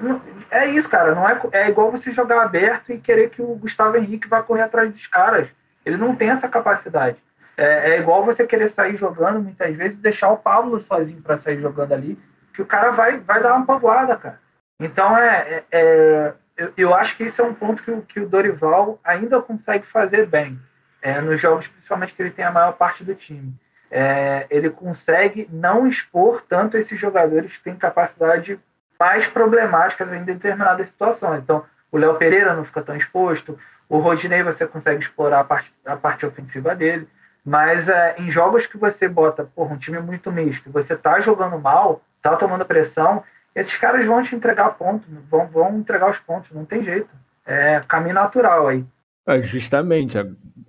é 0.51 0.67
isso, 0.67 0.89
cara, 0.89 1.15
não 1.15 1.29
é, 1.29 1.41
é 1.53 1.69
igual 1.69 1.91
você 1.91 2.11
jogar 2.11 2.43
aberto 2.43 2.93
e 2.93 2.99
querer 2.99 3.31
que 3.31 3.41
o 3.41 3.55
Gustavo 3.55 3.97
Henrique 3.97 4.29
vá 4.29 4.43
correr 4.43 4.63
atrás 4.63 4.91
dos 4.91 5.07
caras. 5.07 5.49
Ele 5.87 5.97
não 5.97 6.17
tem 6.17 6.31
essa 6.31 6.49
capacidade. 6.49 7.23
É, 7.57 7.93
é 7.93 7.99
igual 8.01 8.25
você 8.25 8.47
querer 8.47 8.67
sair 8.67 8.97
jogando 8.97 9.41
muitas 9.41 9.77
vezes 9.77 9.99
e 9.99 10.03
deixar 10.03 10.31
o 10.31 10.39
Pablo 10.39 10.81
sozinho 10.81 11.23
para 11.23 11.37
sair 11.37 11.61
jogando 11.61 11.93
ali 11.93 12.19
que 12.53 12.63
o 12.63 12.67
cara 12.67 12.91
vai, 12.91 13.19
vai 13.19 13.43
dar 13.43 13.55
uma 13.55 13.67
panguada, 13.67 14.17
cara. 14.17 14.41
Então, 14.79 15.17
é, 15.17 15.49
é, 15.51 15.65
é 15.73 16.33
eu, 16.57 16.73
eu, 16.77 16.95
acho 16.95 17.17
que 17.17 17.25
esse 17.25 17.41
é 17.41 17.45
um 17.45 17.55
ponto 17.55 17.83
que 17.83 17.91
o, 17.91 18.03
que 18.03 18.21
o 18.21 18.29
Dorival 18.29 18.99
ainda 19.03 19.41
consegue 19.41 19.87
fazer 19.87 20.27
bem. 20.27 20.59
É, 21.03 21.19
nos 21.21 21.41
jogos, 21.41 21.67
principalmente 21.67 22.13
que 22.13 22.21
ele 22.21 22.31
tem 22.31 22.45
a 22.45 22.51
maior 22.51 22.73
parte 22.73 23.03
do 23.03 23.15
time. 23.15 23.55
É, 23.91 24.47
ele 24.51 24.69
consegue 24.69 25.49
não 25.51 25.87
expor 25.87 26.43
tanto 26.43 26.77
esses 26.77 27.01
jogadores 27.01 27.57
que 27.57 27.65
têm 27.65 27.75
capacidade 27.75 28.61
mais 28.99 29.27
problemáticas 29.27 30.13
em 30.13 30.23
determinadas 30.23 30.91
situações. 30.91 31.43
Então, 31.43 31.65
o 31.91 31.97
Léo 31.97 32.17
Pereira 32.17 32.55
não 32.55 32.65
fica 32.65 32.83
tão 32.83 32.95
exposto, 32.95 33.59
o 33.89 33.99
Rodinei 33.99 34.43
você 34.43 34.67
consegue 34.67 35.03
explorar 35.03 35.41
a 35.41 35.45
parte, 35.45 35.75
a 35.85 35.97
parte 35.97 36.25
ofensiva 36.25 36.75
dele, 36.77 37.09
mas 37.45 37.89
é, 37.89 38.15
em 38.19 38.31
jogos 38.31 38.67
que 38.67 38.77
você 38.77 39.09
bota 39.09 39.45
porra, 39.45 39.75
um 39.75 39.79
time 39.79 39.99
muito 39.99 40.31
misto, 40.31 40.71
você 40.71 40.95
tá 40.95 41.19
jogando 41.19 41.59
mal, 41.59 42.03
tá 42.23 42.37
tomando 42.37 42.65
pressão, 42.65 43.23
esses 43.55 43.77
caras 43.77 44.05
vão 44.07 44.23
te 44.23 44.35
entregar 44.35 44.71
pontos, 44.71 45.09
vão, 45.29 45.47
vão 45.49 45.79
entregar 45.79 46.11
os 46.11 46.19
pontos, 46.19 46.51
não 46.53 46.65
tem 46.65 46.83
jeito. 46.83 47.09
É 47.47 47.81
caminho 47.81 48.15
natural 48.15 48.69
aí. 48.69 48.85
É, 49.27 49.43
justamente. 49.43 50.17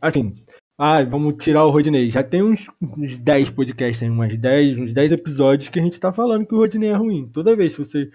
Assim, 0.01 0.43
ah, 0.77 1.03
vamos 1.03 1.35
tirar 1.43 1.63
o 1.63 1.69
Rodinei. 1.69 2.09
Já 2.09 2.23
tem 2.23 2.41
uns, 2.41 2.67
uns 2.81 3.19
10 3.19 3.51
podcasts, 3.51 4.01
umas 4.09 4.35
10, 4.35 4.77
uns 4.79 4.93
10 4.93 5.11
episódios 5.11 5.69
que 5.69 5.79
a 5.79 5.83
gente 5.83 5.99
tá 5.99 6.11
falando 6.11 6.45
que 6.45 6.55
o 6.55 6.57
Rodinei 6.57 6.89
é 6.89 6.95
ruim. 6.95 7.29
Toda 7.31 7.55
vez 7.55 7.75
que 7.75 7.85
você 7.85 8.09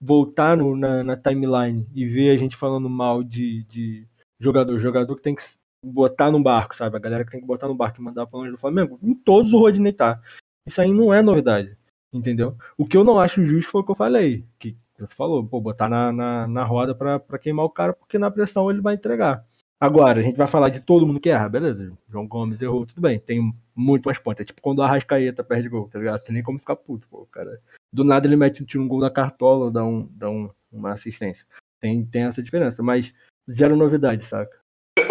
voltar 0.00 0.56
no, 0.56 0.76
na, 0.76 1.04
na, 1.04 1.16
timeline 1.16 1.86
e 1.94 2.06
ver 2.06 2.30
a 2.30 2.36
gente 2.38 2.56
falando 2.56 2.88
mal 2.88 3.22
de, 3.22 3.64
de 3.64 4.06
jogador, 4.38 4.78
jogador 4.78 5.14
que 5.16 5.22
tem 5.22 5.34
que 5.34 5.42
botar 5.84 6.30
no 6.30 6.42
barco, 6.42 6.76
sabe? 6.76 6.96
A 6.96 7.00
galera 7.00 7.24
que 7.24 7.30
tem 7.30 7.40
que 7.40 7.46
botar 7.46 7.68
no 7.68 7.74
barco 7.74 8.00
e 8.00 8.04
mandar 8.04 8.26
pra 8.26 8.38
longe 8.38 8.50
do 8.50 8.58
Flamengo, 8.58 8.98
em 9.02 9.14
todos 9.14 9.52
o 9.52 9.58
Rodinei 9.58 9.92
tá. 9.92 10.20
Isso 10.66 10.80
aí 10.80 10.92
não 10.92 11.12
é 11.12 11.22
novidade. 11.22 11.76
Entendeu? 12.16 12.56
O 12.76 12.86
que 12.86 12.96
eu 12.96 13.04
não 13.04 13.18
acho 13.18 13.44
justo 13.44 13.70
foi 13.70 13.80
o 13.80 13.84
que 13.84 13.90
eu 13.90 13.96
falei. 13.96 14.44
Que 14.58 14.76
você 14.98 15.14
falou, 15.14 15.44
pô, 15.46 15.60
botar 15.60 15.88
na, 15.88 16.10
na, 16.12 16.48
na 16.48 16.64
roda 16.64 16.94
pra, 16.94 17.18
pra 17.18 17.38
queimar 17.38 17.64
o 17.64 17.70
cara, 17.70 17.92
porque 17.92 18.18
na 18.18 18.30
pressão 18.30 18.70
ele 18.70 18.80
vai 18.80 18.94
entregar. 18.94 19.44
Agora, 19.78 20.20
a 20.20 20.22
gente 20.22 20.36
vai 20.36 20.46
falar 20.46 20.70
de 20.70 20.80
todo 20.80 21.06
mundo 21.06 21.20
que 21.20 21.28
erra, 21.28 21.48
beleza. 21.50 21.92
João 22.08 22.26
Gomes 22.26 22.62
errou, 22.62 22.86
tudo 22.86 23.00
bem. 23.00 23.18
Tem 23.18 23.52
muito 23.74 24.06
mais 24.06 24.18
pontos. 24.18 24.40
É 24.40 24.44
tipo 24.44 24.62
quando 24.62 24.78
o 24.78 24.82
Arrascaeta 24.82 25.44
perde 25.44 25.68
gol, 25.68 25.86
tá 25.88 25.98
ligado? 25.98 26.22
Tem 26.22 26.32
nem 26.34 26.42
como 26.42 26.58
ficar 26.58 26.76
puto, 26.76 27.06
pô, 27.08 27.26
cara. 27.26 27.60
Do 27.92 28.02
nada 28.02 28.26
ele 28.26 28.36
mete 28.36 28.62
um, 28.62 28.82
um 28.82 28.88
gol 28.88 29.00
na 29.00 29.10
cartola 29.10 29.70
dá, 29.70 29.84
um, 29.84 30.08
dá 30.12 30.30
um, 30.30 30.50
uma 30.72 30.92
assistência. 30.92 31.46
Tem, 31.78 32.04
tem 32.06 32.22
essa 32.22 32.42
diferença, 32.42 32.82
mas 32.82 33.12
zero 33.50 33.76
novidade, 33.76 34.24
saca? 34.24 34.58
Eu, 34.98 35.06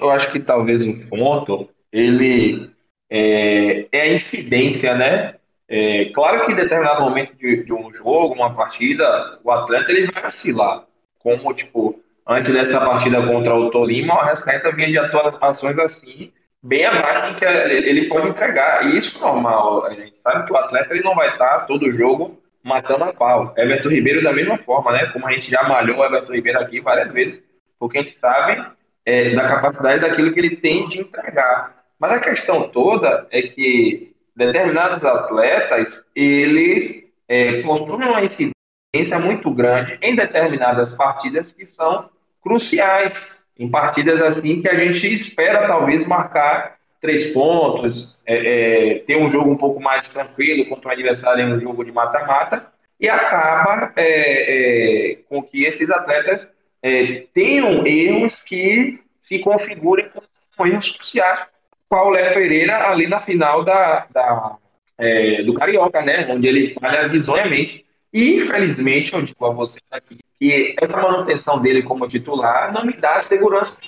eu 0.00 0.10
acho 0.10 0.32
que 0.32 0.40
talvez 0.40 0.82
um 0.82 1.06
ponto, 1.06 1.68
ele 1.92 2.72
é, 3.08 3.86
é 3.92 4.00
a 4.00 4.14
incidência, 4.14 4.96
né? 4.96 5.36
É, 5.74 6.10
claro 6.14 6.44
que 6.44 6.52
em 6.52 6.54
determinado 6.54 7.00
momento 7.00 7.34
de, 7.38 7.64
de, 7.64 7.72
um 7.72 7.90
jogo, 7.94 8.34
uma 8.34 8.54
partida, 8.54 9.38
o 9.42 9.50
atleta 9.50 9.90
ele 9.90 10.12
vai 10.12 10.24
vacilar. 10.24 10.84
Como, 11.18 11.54
tipo, 11.54 11.98
antes 12.28 12.52
dessa 12.52 12.78
partida 12.78 13.26
contra 13.26 13.54
o 13.54 13.70
Tolima, 13.70 14.14
o 14.14 14.18
Arrascaeta 14.18 14.70
vinha 14.70 14.88
de 14.88 14.98
atuações 14.98 15.78
assim, 15.78 16.30
bem 16.62 16.84
abaixo 16.84 17.32
do 17.32 17.38
que 17.38 17.46
ele 17.46 18.06
pode 18.10 18.28
entregar. 18.28 18.86
E 18.86 18.98
isso 18.98 19.16
é 19.16 19.20
normal. 19.22 19.86
A 19.86 19.94
gente 19.94 20.20
sabe 20.20 20.44
que 20.44 20.52
o 20.52 20.56
atleta 20.58 20.92
ele 20.92 21.04
não 21.04 21.14
vai 21.14 21.30
estar 21.30 21.60
todo 21.60 21.90
jogo 21.90 22.38
matando 22.62 23.04
a 23.04 23.12
pau. 23.14 23.54
Everton 23.56 23.88
Ribeiro 23.88 24.22
da 24.22 24.34
mesma 24.34 24.58
forma, 24.58 24.92
né? 24.92 25.06
Como 25.06 25.26
a 25.26 25.32
gente 25.32 25.50
já 25.50 25.62
malhou 25.62 26.00
o 26.00 26.04
Everton 26.04 26.34
Ribeiro 26.34 26.60
aqui 26.60 26.82
várias 26.82 27.10
vezes, 27.10 27.42
porque 27.78 27.96
a 27.96 28.02
gente 28.02 28.14
sabe 28.14 28.62
é, 29.06 29.30
da 29.30 29.48
capacidade 29.48 30.02
daquilo 30.02 30.34
que 30.34 30.38
ele 30.38 30.56
tem 30.56 30.86
de 30.90 31.00
entregar. 31.00 31.82
Mas 31.98 32.12
a 32.12 32.20
questão 32.20 32.68
toda 32.68 33.26
é 33.30 33.40
que 33.40 34.11
determinados 34.34 35.04
atletas, 35.04 36.04
eles 36.14 37.04
é, 37.28 37.62
possuem 37.62 38.08
uma 38.08 38.24
incidência 38.24 39.18
muito 39.18 39.50
grande 39.50 39.98
em 40.02 40.14
determinadas 40.14 40.92
partidas 40.92 41.50
que 41.50 41.66
são 41.66 42.08
cruciais, 42.42 43.20
em 43.58 43.70
partidas 43.70 44.20
assim 44.20 44.60
que 44.60 44.68
a 44.68 44.74
gente 44.74 45.12
espera 45.12 45.66
talvez 45.66 46.06
marcar 46.06 46.76
três 47.00 47.32
pontos, 47.32 48.16
é, 48.24 48.94
é, 48.94 48.98
ter 49.00 49.16
um 49.16 49.28
jogo 49.28 49.50
um 49.50 49.56
pouco 49.56 49.80
mais 49.80 50.06
tranquilo 50.08 50.68
contra 50.68 50.88
um 50.88 50.92
adversário 50.92 51.44
em 51.44 51.52
um 51.54 51.60
jogo 51.60 51.84
de 51.84 51.92
mata-mata, 51.92 52.66
e 52.98 53.08
acaba 53.08 53.92
é, 53.96 55.12
é 55.12 55.16
com 55.28 55.42
que 55.42 55.64
esses 55.64 55.90
atletas 55.90 56.48
é, 56.82 57.24
tenham 57.34 57.84
erros 57.86 58.40
que 58.42 59.00
se 59.20 59.40
configurem 59.40 60.08
como 60.10 60.68
erros 60.68 60.90
cruciais 60.90 61.40
com 61.92 62.08
o 62.08 62.10
Léo 62.10 62.32
Pereira 62.32 62.88
ali 62.88 63.06
na 63.06 63.20
final 63.20 63.62
da, 63.62 64.06
da 64.10 64.56
é, 64.96 65.42
do 65.42 65.52
Carioca, 65.52 66.00
né? 66.00 66.26
Onde 66.30 66.48
ele 66.48 66.72
falha 66.80 67.06
visonhamente. 67.06 67.84
E, 68.10 68.38
infelizmente, 68.38 69.12
eu 69.12 69.20
digo 69.20 69.44
a 69.44 69.50
vocês 69.50 69.82
aqui 69.90 70.18
E 70.40 70.74
essa 70.80 70.96
manutenção 70.96 71.60
dele 71.60 71.82
como 71.82 72.08
titular 72.08 72.72
não 72.72 72.86
me 72.86 72.94
dá 72.94 73.20
segurança 73.20 73.78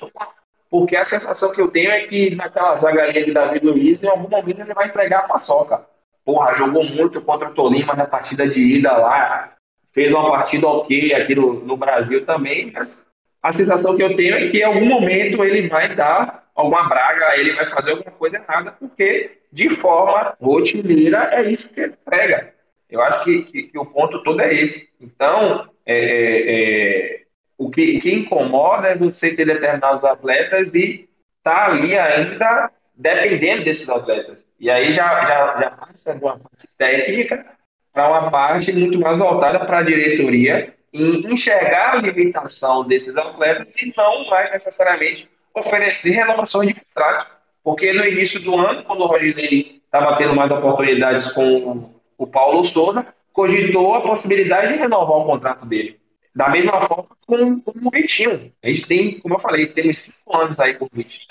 porque 0.71 0.97
a 0.97 1.05
sensação 1.05 1.53
que 1.53 1.61
eu 1.61 1.69
tenho 1.69 1.91
é 1.91 2.01
que 2.01 2.35
naquela 2.35 2.77
zaga 2.77 3.11
de 3.11 3.33
Davi 3.33 3.61
Luiz, 3.61 4.03
em 4.03 4.09
algum 4.09 4.29
momento 4.29 4.61
ele 4.61 4.75
vai 4.75 4.89
entregar 4.89 5.21
a 5.21 5.29
paçoca. 5.29 5.87
Porra, 6.25 6.53
jogou 6.53 6.85
muito 6.85 7.23
contra 7.23 7.49
o 7.49 7.55
Tolima 7.55 7.95
na 7.95 8.07
partida 8.07 8.47
de 8.47 8.61
ida 8.61 8.93
lá, 8.97 9.53
fez 9.93 10.13
uma 10.13 10.29
partida 10.31 10.67
ok 10.67 11.15
aqui 11.15 11.35
no, 11.35 11.65
no 11.65 11.77
Brasil 11.77 12.27
também, 12.27 12.73
mas 12.73 13.07
a 13.43 13.53
sensação 13.53 13.97
que 13.97 14.03
eu 14.03 14.17
tenho 14.17 14.35
é 14.35 14.51
que 14.51 14.59
em 14.59 14.65
algum 14.65 14.85
momento 14.85 15.45
ele 15.45 15.69
vai 15.69 15.95
dar 15.95 16.44
alguma 16.55 16.89
braga, 16.89 17.37
ele 17.39 17.53
vai 17.53 17.69
fazer 17.71 17.93
alguma 17.93 18.13
coisa 18.13 18.37
errada, 18.37 18.73
porque 18.73 19.39
de 19.53 19.77
forma 19.77 20.37
rotineira 20.41 21.31
é 21.33 21.51
isso 21.51 21.69
que 21.69 21.81
ele 21.81 21.95
prega. 22.05 22.55
Eu 22.89 23.03
acho 23.03 23.25
que, 23.25 23.43
que, 23.43 23.63
que 23.65 23.79
o 23.79 23.87
ponto 23.87 24.23
todo 24.23 24.41
é 24.41 24.55
esse. 24.55 24.89
Então, 25.01 25.69
é, 25.85 25.97
é, 25.97 27.21
é 27.21 27.25
o 27.59 27.71
que, 27.71 28.01
que 28.01 28.13
incomoda 28.13 28.89
é 28.89 28.97
você 28.97 29.35
ter 29.35 29.47
determinados 29.47 30.05
atletas 30.05 30.75
e 30.75 31.09
tá 31.43 31.67
ali 31.67 31.97
ainda 31.97 32.71
dependendo 32.95 33.65
desses 33.65 33.89
atletas. 33.89 34.45
E 34.59 34.71
aí 34.71 34.93
já, 34.93 35.27
já, 35.27 35.61
já 35.61 35.71
passa 35.71 36.15
de 36.15 36.25
uma 36.25 36.39
parte 36.39 36.69
técnica 36.79 37.45
para 37.93 38.09
uma 38.09 38.31
parte 38.31 38.73
muito 38.73 38.99
mais 38.99 39.19
voltada 39.19 39.65
para 39.65 39.79
a 39.79 39.83
diretoria 39.83 40.75
em 40.93 41.33
enxergar 41.33 41.95
a 41.95 41.97
limitação 41.97 42.87
desses 42.87 43.17
atletas 43.17 43.75
e 43.83 43.93
não 43.97 44.29
mais 44.31 44.53
necessariamente 44.53 45.29
oferecer 45.55 46.11
renovações 46.11 46.69
de 46.69 46.75
contrato. 46.75 47.33
Porque 47.63 47.93
no 47.93 48.05
início 48.05 48.41
do 48.41 48.57
ano, 48.57 48.85
quando 48.85 49.01
o 49.03 49.07
Rodinei 49.07 49.81
estava 49.85 50.17
tendo 50.17 50.35
mais 50.35 50.51
oportunidades 50.51 51.31
com 51.33 51.91
o 52.19 52.27
Paulo 52.27 52.63
Souza, 52.65 53.07
cogitou 53.33 53.95
a 53.95 54.03
possibilidade 54.03 54.73
de 54.73 54.79
renovar 54.79 55.19
o 55.19 55.25
contrato 55.25 55.65
dele. 55.65 55.99
Da 56.35 56.49
mesma 56.49 56.87
forma 56.87 57.07
com, 57.27 57.61
com 57.61 57.89
o 57.89 57.91
Vitinho. 57.91 58.53
A 58.63 58.67
gente 58.69 58.87
tem, 58.87 59.21
como 59.21 59.35
eu 59.35 59.41
falei, 59.41 59.67
temos 59.69 59.99
cinco 59.99 60.37
anos 60.37 60.59
aí 60.59 60.75
com 60.75 60.87
o 60.87 60.91
Vitinho. 60.93 61.27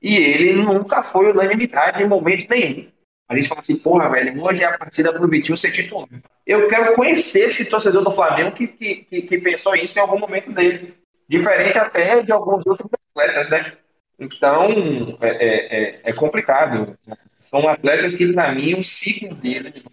E 0.00 0.16
ele 0.16 0.52
nunca 0.54 1.02
foi 1.02 1.32
unanimidade 1.32 2.02
em 2.02 2.08
momento 2.08 2.48
nenhum. 2.48 2.88
A 3.28 3.34
gente 3.34 3.48
fala 3.48 3.60
assim, 3.60 3.76
porra, 3.76 4.08
velho, 4.10 4.42
hoje 4.44 4.62
é 4.62 4.66
a 4.66 4.78
partida 4.78 5.12
pro 5.12 5.28
Vitinho 5.28 5.56
ser 5.56 5.72
titular. 5.72 6.08
Eu 6.46 6.68
quero 6.68 6.94
conhecer 6.94 7.46
esse 7.46 7.64
torcedor 7.64 8.04
do 8.04 8.14
Flamengo 8.14 8.52
que, 8.52 8.66
que, 8.68 8.96
que, 8.96 9.22
que 9.22 9.38
pensou 9.38 9.74
isso 9.74 9.98
em 9.98 10.02
algum 10.02 10.18
momento 10.18 10.52
dele. 10.52 10.94
Diferente 11.28 11.78
até 11.78 12.22
de 12.22 12.32
alguns 12.32 12.64
outros 12.66 12.88
atletas, 13.14 13.48
né? 13.48 13.72
Então, 14.18 15.18
é, 15.20 15.28
é, 15.28 15.80
é, 15.80 16.00
é 16.04 16.12
complicado. 16.12 16.96
São 17.38 17.68
atletas 17.68 18.14
que, 18.14 18.32
para 18.32 18.52
mim, 18.52 18.74
o 18.74 18.82
ciclo 18.82 19.34
dele 19.34 19.84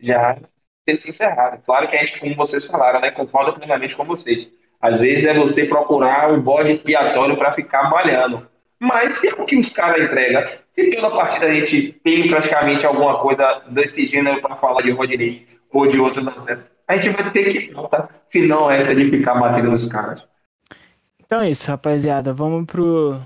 já 0.00 0.36
ter 0.84 0.96
se 0.96 1.10
encerrado. 1.10 1.62
Claro 1.64 1.88
que 1.88 1.96
a 1.96 2.04
gente, 2.04 2.18
como 2.18 2.34
vocês 2.34 2.64
falaram, 2.64 3.00
né, 3.00 3.10
concordo 3.10 3.54
plenamente 3.54 3.94
com 3.94 4.04
vocês. 4.04 4.48
Às 4.80 4.98
vezes 4.98 5.24
é 5.26 5.34
você 5.34 5.64
procurar 5.64 6.32
um 6.32 6.40
bode 6.40 6.72
expiatório 6.72 7.36
para 7.36 7.52
ficar 7.52 7.88
malhando. 7.88 8.48
Mas 8.80 9.14
se 9.14 9.28
é 9.28 9.32
o 9.32 9.44
que 9.44 9.56
os 9.56 9.72
caras 9.72 10.02
entregam, 10.02 10.42
se 10.72 10.90
toda 10.90 11.14
partida 11.14 11.46
a 11.46 11.54
gente 11.54 11.92
tem 12.02 12.28
praticamente 12.28 12.84
alguma 12.84 13.20
coisa 13.20 13.62
desse 13.68 14.06
gênero 14.06 14.42
para 14.42 14.56
falar 14.56 14.82
de 14.82 14.90
Rodinei 14.90 15.46
ou 15.70 15.86
de 15.86 16.00
outros 16.00 16.26
atletas, 16.26 16.72
a 16.88 16.96
gente 16.96 17.16
vai 17.16 17.30
ter 17.30 17.52
que 17.52 17.72
tá? 17.88 18.08
se 18.26 18.44
não 18.44 18.68
essa 18.68 18.92
de 18.92 19.08
ficar 19.08 19.34
batendo 19.34 19.70
nos 19.70 19.88
caras. 19.88 20.31
Então 21.32 21.40
é 21.40 21.50
isso, 21.50 21.66
rapaziada. 21.66 22.30
Vamos 22.34 22.66
pro, 22.66 23.18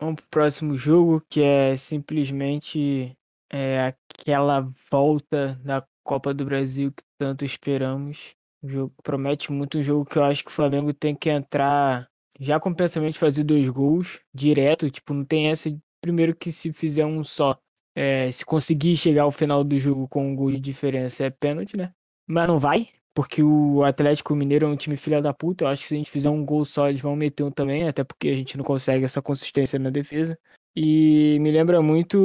vamos 0.00 0.14
pro 0.16 0.24
próximo 0.30 0.78
jogo, 0.78 1.22
que 1.28 1.42
é 1.42 1.76
simplesmente 1.76 3.14
é, 3.52 3.94
aquela 4.18 4.66
volta 4.90 5.60
da 5.62 5.86
Copa 6.02 6.32
do 6.32 6.46
Brasil 6.46 6.90
que 6.90 7.02
tanto 7.18 7.44
esperamos. 7.44 8.34
O 8.62 8.68
jogo 8.70 8.94
promete 9.02 9.52
muito 9.52 9.76
um 9.76 9.82
jogo 9.82 10.06
que 10.06 10.16
eu 10.16 10.24
acho 10.24 10.42
que 10.42 10.48
o 10.48 10.54
Flamengo 10.54 10.94
tem 10.94 11.14
que 11.14 11.28
entrar 11.28 12.08
já 12.38 12.58
com 12.58 12.70
o 12.70 12.74
pensamento 12.74 13.12
de 13.12 13.18
fazer 13.18 13.44
dois 13.44 13.68
gols 13.68 14.20
direto, 14.32 14.88
tipo, 14.88 15.12
não 15.12 15.26
tem 15.26 15.48
essa 15.48 15.68
primeiro 16.00 16.34
que 16.34 16.50
se 16.50 16.72
fizer 16.72 17.04
um 17.04 17.22
só, 17.22 17.58
é, 17.94 18.30
se 18.30 18.42
conseguir 18.42 18.96
chegar 18.96 19.24
ao 19.24 19.30
final 19.30 19.62
do 19.62 19.78
jogo 19.78 20.08
com 20.08 20.26
um 20.30 20.34
gol 20.34 20.50
de 20.50 20.60
diferença 20.60 21.24
é 21.24 21.30
pênalti, 21.30 21.76
né? 21.76 21.92
Mas 22.26 22.48
não 22.48 22.58
vai, 22.58 22.88
porque 23.14 23.42
o 23.42 23.82
Atlético 23.84 24.34
Mineiro 24.34 24.66
é 24.66 24.68
um 24.68 24.76
time 24.76 24.96
filha 24.96 25.20
da 25.20 25.32
puta. 25.34 25.64
Eu 25.64 25.68
acho 25.68 25.82
que 25.82 25.88
se 25.88 25.94
a 25.94 25.98
gente 25.98 26.10
fizer 26.10 26.30
um 26.30 26.44
gol 26.44 26.64
só, 26.64 26.88
eles 26.88 27.00
vão 27.00 27.16
meter 27.16 27.42
um 27.42 27.50
também, 27.50 27.88
até 27.88 28.04
porque 28.04 28.28
a 28.28 28.34
gente 28.34 28.56
não 28.56 28.64
consegue 28.64 29.04
essa 29.04 29.20
consistência 29.20 29.78
na 29.78 29.90
defesa. 29.90 30.38
E 30.74 31.38
me 31.40 31.50
lembra 31.50 31.82
muito 31.82 32.18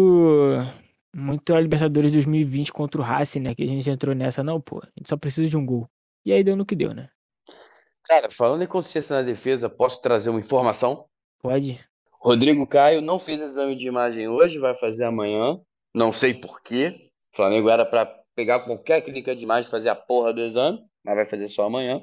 muito 1.16 1.56
a 1.56 1.60
Libertadores 1.62 2.12
2020 2.12 2.74
contra 2.74 3.00
o 3.00 3.04
Racing, 3.04 3.40
né? 3.40 3.56
Que 3.56 3.64
a 3.64 3.68
gente 3.68 3.90
entrou 3.90 4.14
nessa, 4.14 4.44
não, 4.44 4.60
pô. 4.60 4.80
A 4.80 4.90
gente 4.98 5.10
só 5.10 5.16
precisa 5.16 5.48
de 5.48 5.56
um 5.56 5.66
gol. 5.66 5.90
E 6.26 6.34
aí 6.34 6.44
deu 6.44 6.56
no 6.56 6.66
que 6.66 6.76
deu, 6.76 6.94
né? 6.94 7.10
Cara, 8.04 8.30
falando 8.30 8.64
em 8.64 8.68
consistência 8.68 9.16
na 9.16 9.22
defesa, 9.22 9.70
posso 9.70 10.02
trazer 10.02 10.30
uma 10.30 10.40
informação? 10.40 11.06
Pode. 11.42 11.80
Rodrigo 12.20 12.68
Caio 12.68 13.02
não 13.02 13.18
fez 13.18 13.40
exame 13.40 13.76
de 13.76 13.88
imagem 13.88 14.28
hoje, 14.28 14.60
vai 14.60 14.76
fazer 14.76 15.06
amanhã. 15.06 15.60
Não 15.94 16.12
sei 16.12 16.34
porquê. 16.34 17.10
O 17.34 17.38
Flamengo 17.38 17.70
era 17.70 17.86
para 17.86 18.06
pegar 18.36 18.62
qualquer 18.62 19.02
clínica 19.02 19.36
de 19.36 19.44
imagem 19.44 19.68
e 19.68 19.72
fazer 19.72 19.90
a 19.90 19.96
porra 19.96 20.34
do 20.34 20.42
exame, 20.42 20.80
mas 21.04 21.16
vai 21.16 21.26
fazer 21.26 21.48
só 21.48 21.66
amanhã. 21.66 22.02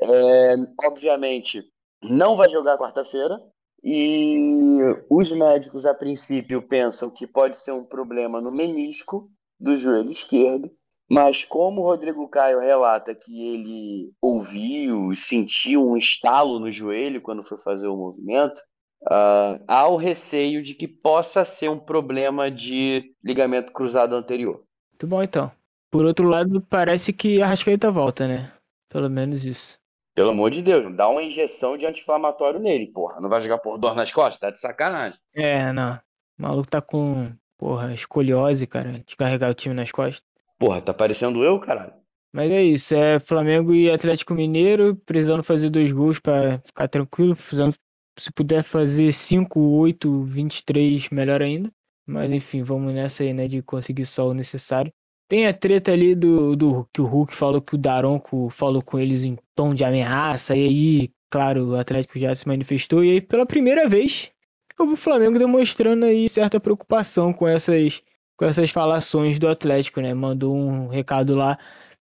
É, 0.00 0.54
obviamente, 0.84 1.62
não 2.02 2.36
vai 2.36 2.48
jogar 2.48 2.78
quarta-feira. 2.78 3.40
E 3.84 4.78
os 5.10 5.32
médicos, 5.32 5.84
a 5.84 5.92
princípio, 5.92 6.62
pensam 6.62 7.10
que 7.10 7.26
pode 7.26 7.56
ser 7.56 7.72
um 7.72 7.84
problema 7.84 8.40
no 8.40 8.52
menisco 8.52 9.28
do 9.58 9.76
joelho 9.76 10.10
esquerdo, 10.10 10.70
mas 11.10 11.44
como 11.44 11.80
o 11.80 11.84
Rodrigo 11.84 12.28
Caio 12.28 12.60
relata 12.60 13.14
que 13.14 13.54
ele 13.54 14.12
ouviu, 14.20 15.14
sentiu 15.16 15.86
um 15.86 15.96
estalo 15.96 16.60
no 16.60 16.70
joelho 16.70 17.20
quando 17.20 17.42
foi 17.42 17.58
fazer 17.58 17.88
o 17.88 17.96
movimento, 17.96 18.60
uh, 19.02 19.62
há 19.66 19.88
o 19.88 19.96
receio 19.96 20.62
de 20.62 20.74
que 20.74 20.86
possa 20.86 21.44
ser 21.44 21.68
um 21.68 21.78
problema 21.78 22.50
de 22.50 23.14
ligamento 23.22 23.72
cruzado 23.72 24.14
anterior. 24.14 24.62
Muito 24.92 25.06
bom, 25.06 25.22
então. 25.22 25.50
Por 25.92 26.06
outro 26.06 26.26
lado, 26.26 26.58
parece 26.62 27.12
que 27.12 27.42
a 27.42 27.46
Rascaeta 27.46 27.90
volta, 27.90 28.26
né? 28.26 28.50
Pelo 28.88 29.10
menos 29.10 29.44
isso. 29.44 29.78
Pelo 30.14 30.30
amor 30.30 30.50
de 30.50 30.62
Deus, 30.62 30.96
dá 30.96 31.06
uma 31.06 31.22
injeção 31.22 31.76
de 31.76 31.84
anti-inflamatório 31.84 32.58
nele, 32.58 32.86
porra. 32.86 33.20
Não 33.20 33.28
vai 33.28 33.42
jogar 33.42 33.58
por 33.58 33.76
dor 33.76 33.94
nas 33.94 34.10
costas? 34.10 34.40
Tá 34.40 34.50
de 34.50 34.58
sacanagem. 34.58 35.18
É, 35.34 35.70
não. 35.70 36.00
O 36.38 36.42
maluco 36.42 36.70
tá 36.70 36.80
com, 36.80 37.30
porra, 37.58 37.92
escoliose, 37.92 38.66
cara, 38.66 39.04
de 39.06 39.14
carregar 39.14 39.50
o 39.50 39.54
time 39.54 39.74
nas 39.74 39.92
costas. 39.92 40.22
Porra, 40.58 40.80
tá 40.80 40.94
parecendo 40.94 41.44
eu, 41.44 41.60
caralho. 41.60 41.92
Mas 42.32 42.50
é 42.50 42.62
isso, 42.62 42.94
é 42.94 43.20
Flamengo 43.20 43.74
e 43.74 43.90
Atlético 43.90 44.32
Mineiro, 44.32 44.96
precisando 45.04 45.42
fazer 45.42 45.68
dois 45.68 45.92
gols 45.92 46.18
para 46.18 46.58
ficar 46.64 46.88
tranquilo, 46.88 47.36
precisando, 47.36 47.74
se 48.18 48.32
puder 48.32 48.62
fazer 48.62 49.12
5, 49.12 49.60
8, 49.60 50.22
23, 50.22 51.10
melhor 51.10 51.42
ainda. 51.42 51.70
Mas 52.06 52.30
enfim, 52.30 52.62
vamos 52.62 52.94
nessa 52.94 53.22
aí, 53.22 53.34
né, 53.34 53.46
de 53.46 53.60
conseguir 53.60 54.06
só 54.06 54.26
o 54.26 54.32
necessário. 54.32 54.90
Tem 55.32 55.46
a 55.46 55.54
treta 55.54 55.90
ali 55.90 56.14
do, 56.14 56.54
do 56.54 56.86
que 56.92 57.00
o 57.00 57.06
Hulk 57.06 57.34
falou 57.34 57.62
que 57.62 57.74
o 57.74 57.78
Daronco 57.78 58.50
falou 58.50 58.82
com 58.84 58.98
eles 58.98 59.24
em 59.24 59.38
tom 59.54 59.72
de 59.72 59.82
ameaça, 59.82 60.54
e 60.54 60.66
aí, 60.66 61.10
claro, 61.30 61.68
o 61.68 61.74
Atlético 61.74 62.18
já 62.18 62.34
se 62.34 62.46
manifestou, 62.46 63.02
e 63.02 63.12
aí 63.12 63.20
pela 63.22 63.46
primeira 63.46 63.88
vez 63.88 64.30
eu 64.78 64.86
vi 64.86 64.92
o 64.92 64.96
Flamengo 64.96 65.38
demonstrando 65.38 66.04
aí 66.04 66.28
certa 66.28 66.60
preocupação 66.60 67.32
com 67.32 67.48
essas, 67.48 68.02
com 68.36 68.44
essas 68.44 68.70
falações 68.70 69.38
do 69.38 69.48
Atlético, 69.48 70.02
né? 70.02 70.12
Mandou 70.12 70.54
um 70.54 70.88
recado 70.88 71.34
lá 71.34 71.56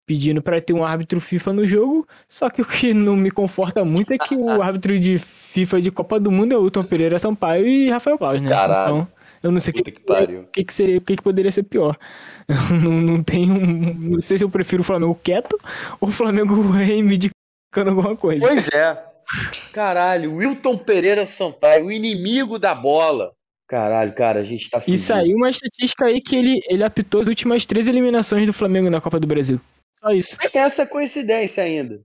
pedindo 0.04 0.42
para 0.42 0.60
ter 0.60 0.74
um 0.74 0.84
árbitro 0.84 1.22
FIFA 1.22 1.54
no 1.54 1.68
jogo, 1.68 2.08
só 2.28 2.50
que 2.50 2.64
o 2.64 2.66
que 2.66 2.92
não 2.92 3.16
me 3.16 3.30
conforta 3.30 3.86
muito 3.86 4.12
é 4.14 4.18
que 4.18 4.34
o 4.34 4.64
árbitro 4.64 5.00
de 5.00 5.20
FIFA 5.20 5.80
de 5.80 5.92
Copa 5.92 6.20
do 6.20 6.32
Mundo 6.32 6.54
é 6.54 6.58
o 6.58 6.64
Wilton 6.64 6.84
Pereira 6.86 7.20
Sampaio 7.20 7.68
e 7.68 7.88
Rafael 7.88 8.18
Claus, 8.18 8.42
né? 8.42 8.50
Caralho. 8.50 8.82
Então, 8.82 9.21
eu 9.44 9.52
não 9.52 9.60
sei 9.60 9.72
o 9.72 9.74
que, 9.76 9.92
que, 9.92 10.00
pariu. 10.02 10.48
que, 10.52 10.64
que 10.64 10.74
seria, 10.74 10.98
o 10.98 11.02
que, 11.02 11.16
que 11.16 11.24
poderia 11.24 11.52
ser 11.52 11.64
pior. 11.64 11.98
não, 12.84 12.92
não 12.92 13.24
tenho. 13.24 13.94
Não 13.96 14.20
sei 14.20 14.38
se 14.38 14.44
eu 14.44 14.50
prefiro 14.50 14.82
o 14.82 14.86
Flamengo 14.86 15.20
quieto 15.24 15.58
ou 16.00 16.10
o 16.10 16.12
Flamengo 16.12 16.62
reivindicando 16.72 17.90
alguma 17.90 18.16
coisa. 18.16 18.42
Pois 18.42 18.68
é. 18.70 19.04
Caralho, 19.72 20.36
Wilton 20.36 20.78
Pereira 20.78 21.26
Sampaio, 21.26 21.86
o 21.86 21.92
inimigo 21.92 22.60
da 22.60 22.76
bola. 22.76 23.32
Caralho, 23.68 24.14
cara, 24.14 24.42
a 24.42 24.44
gente 24.44 24.70
tá 24.70 24.84
E 24.86 24.98
saiu 24.98 25.38
uma 25.38 25.50
estatística 25.50 26.06
aí 26.06 26.20
que 26.20 26.36
ele, 26.36 26.60
ele 26.68 26.84
apitou 26.84 27.22
as 27.22 27.28
últimas 27.28 27.66
três 27.66 27.88
eliminações 27.88 28.46
do 28.46 28.52
Flamengo 28.52 28.90
na 28.90 29.00
Copa 29.00 29.18
do 29.18 29.26
Brasil. 29.26 29.62
Só 29.98 30.12
isso. 30.12 30.38
Tem 30.38 30.62
essa 30.62 30.86
coincidência 30.86 31.64
ainda. 31.64 32.02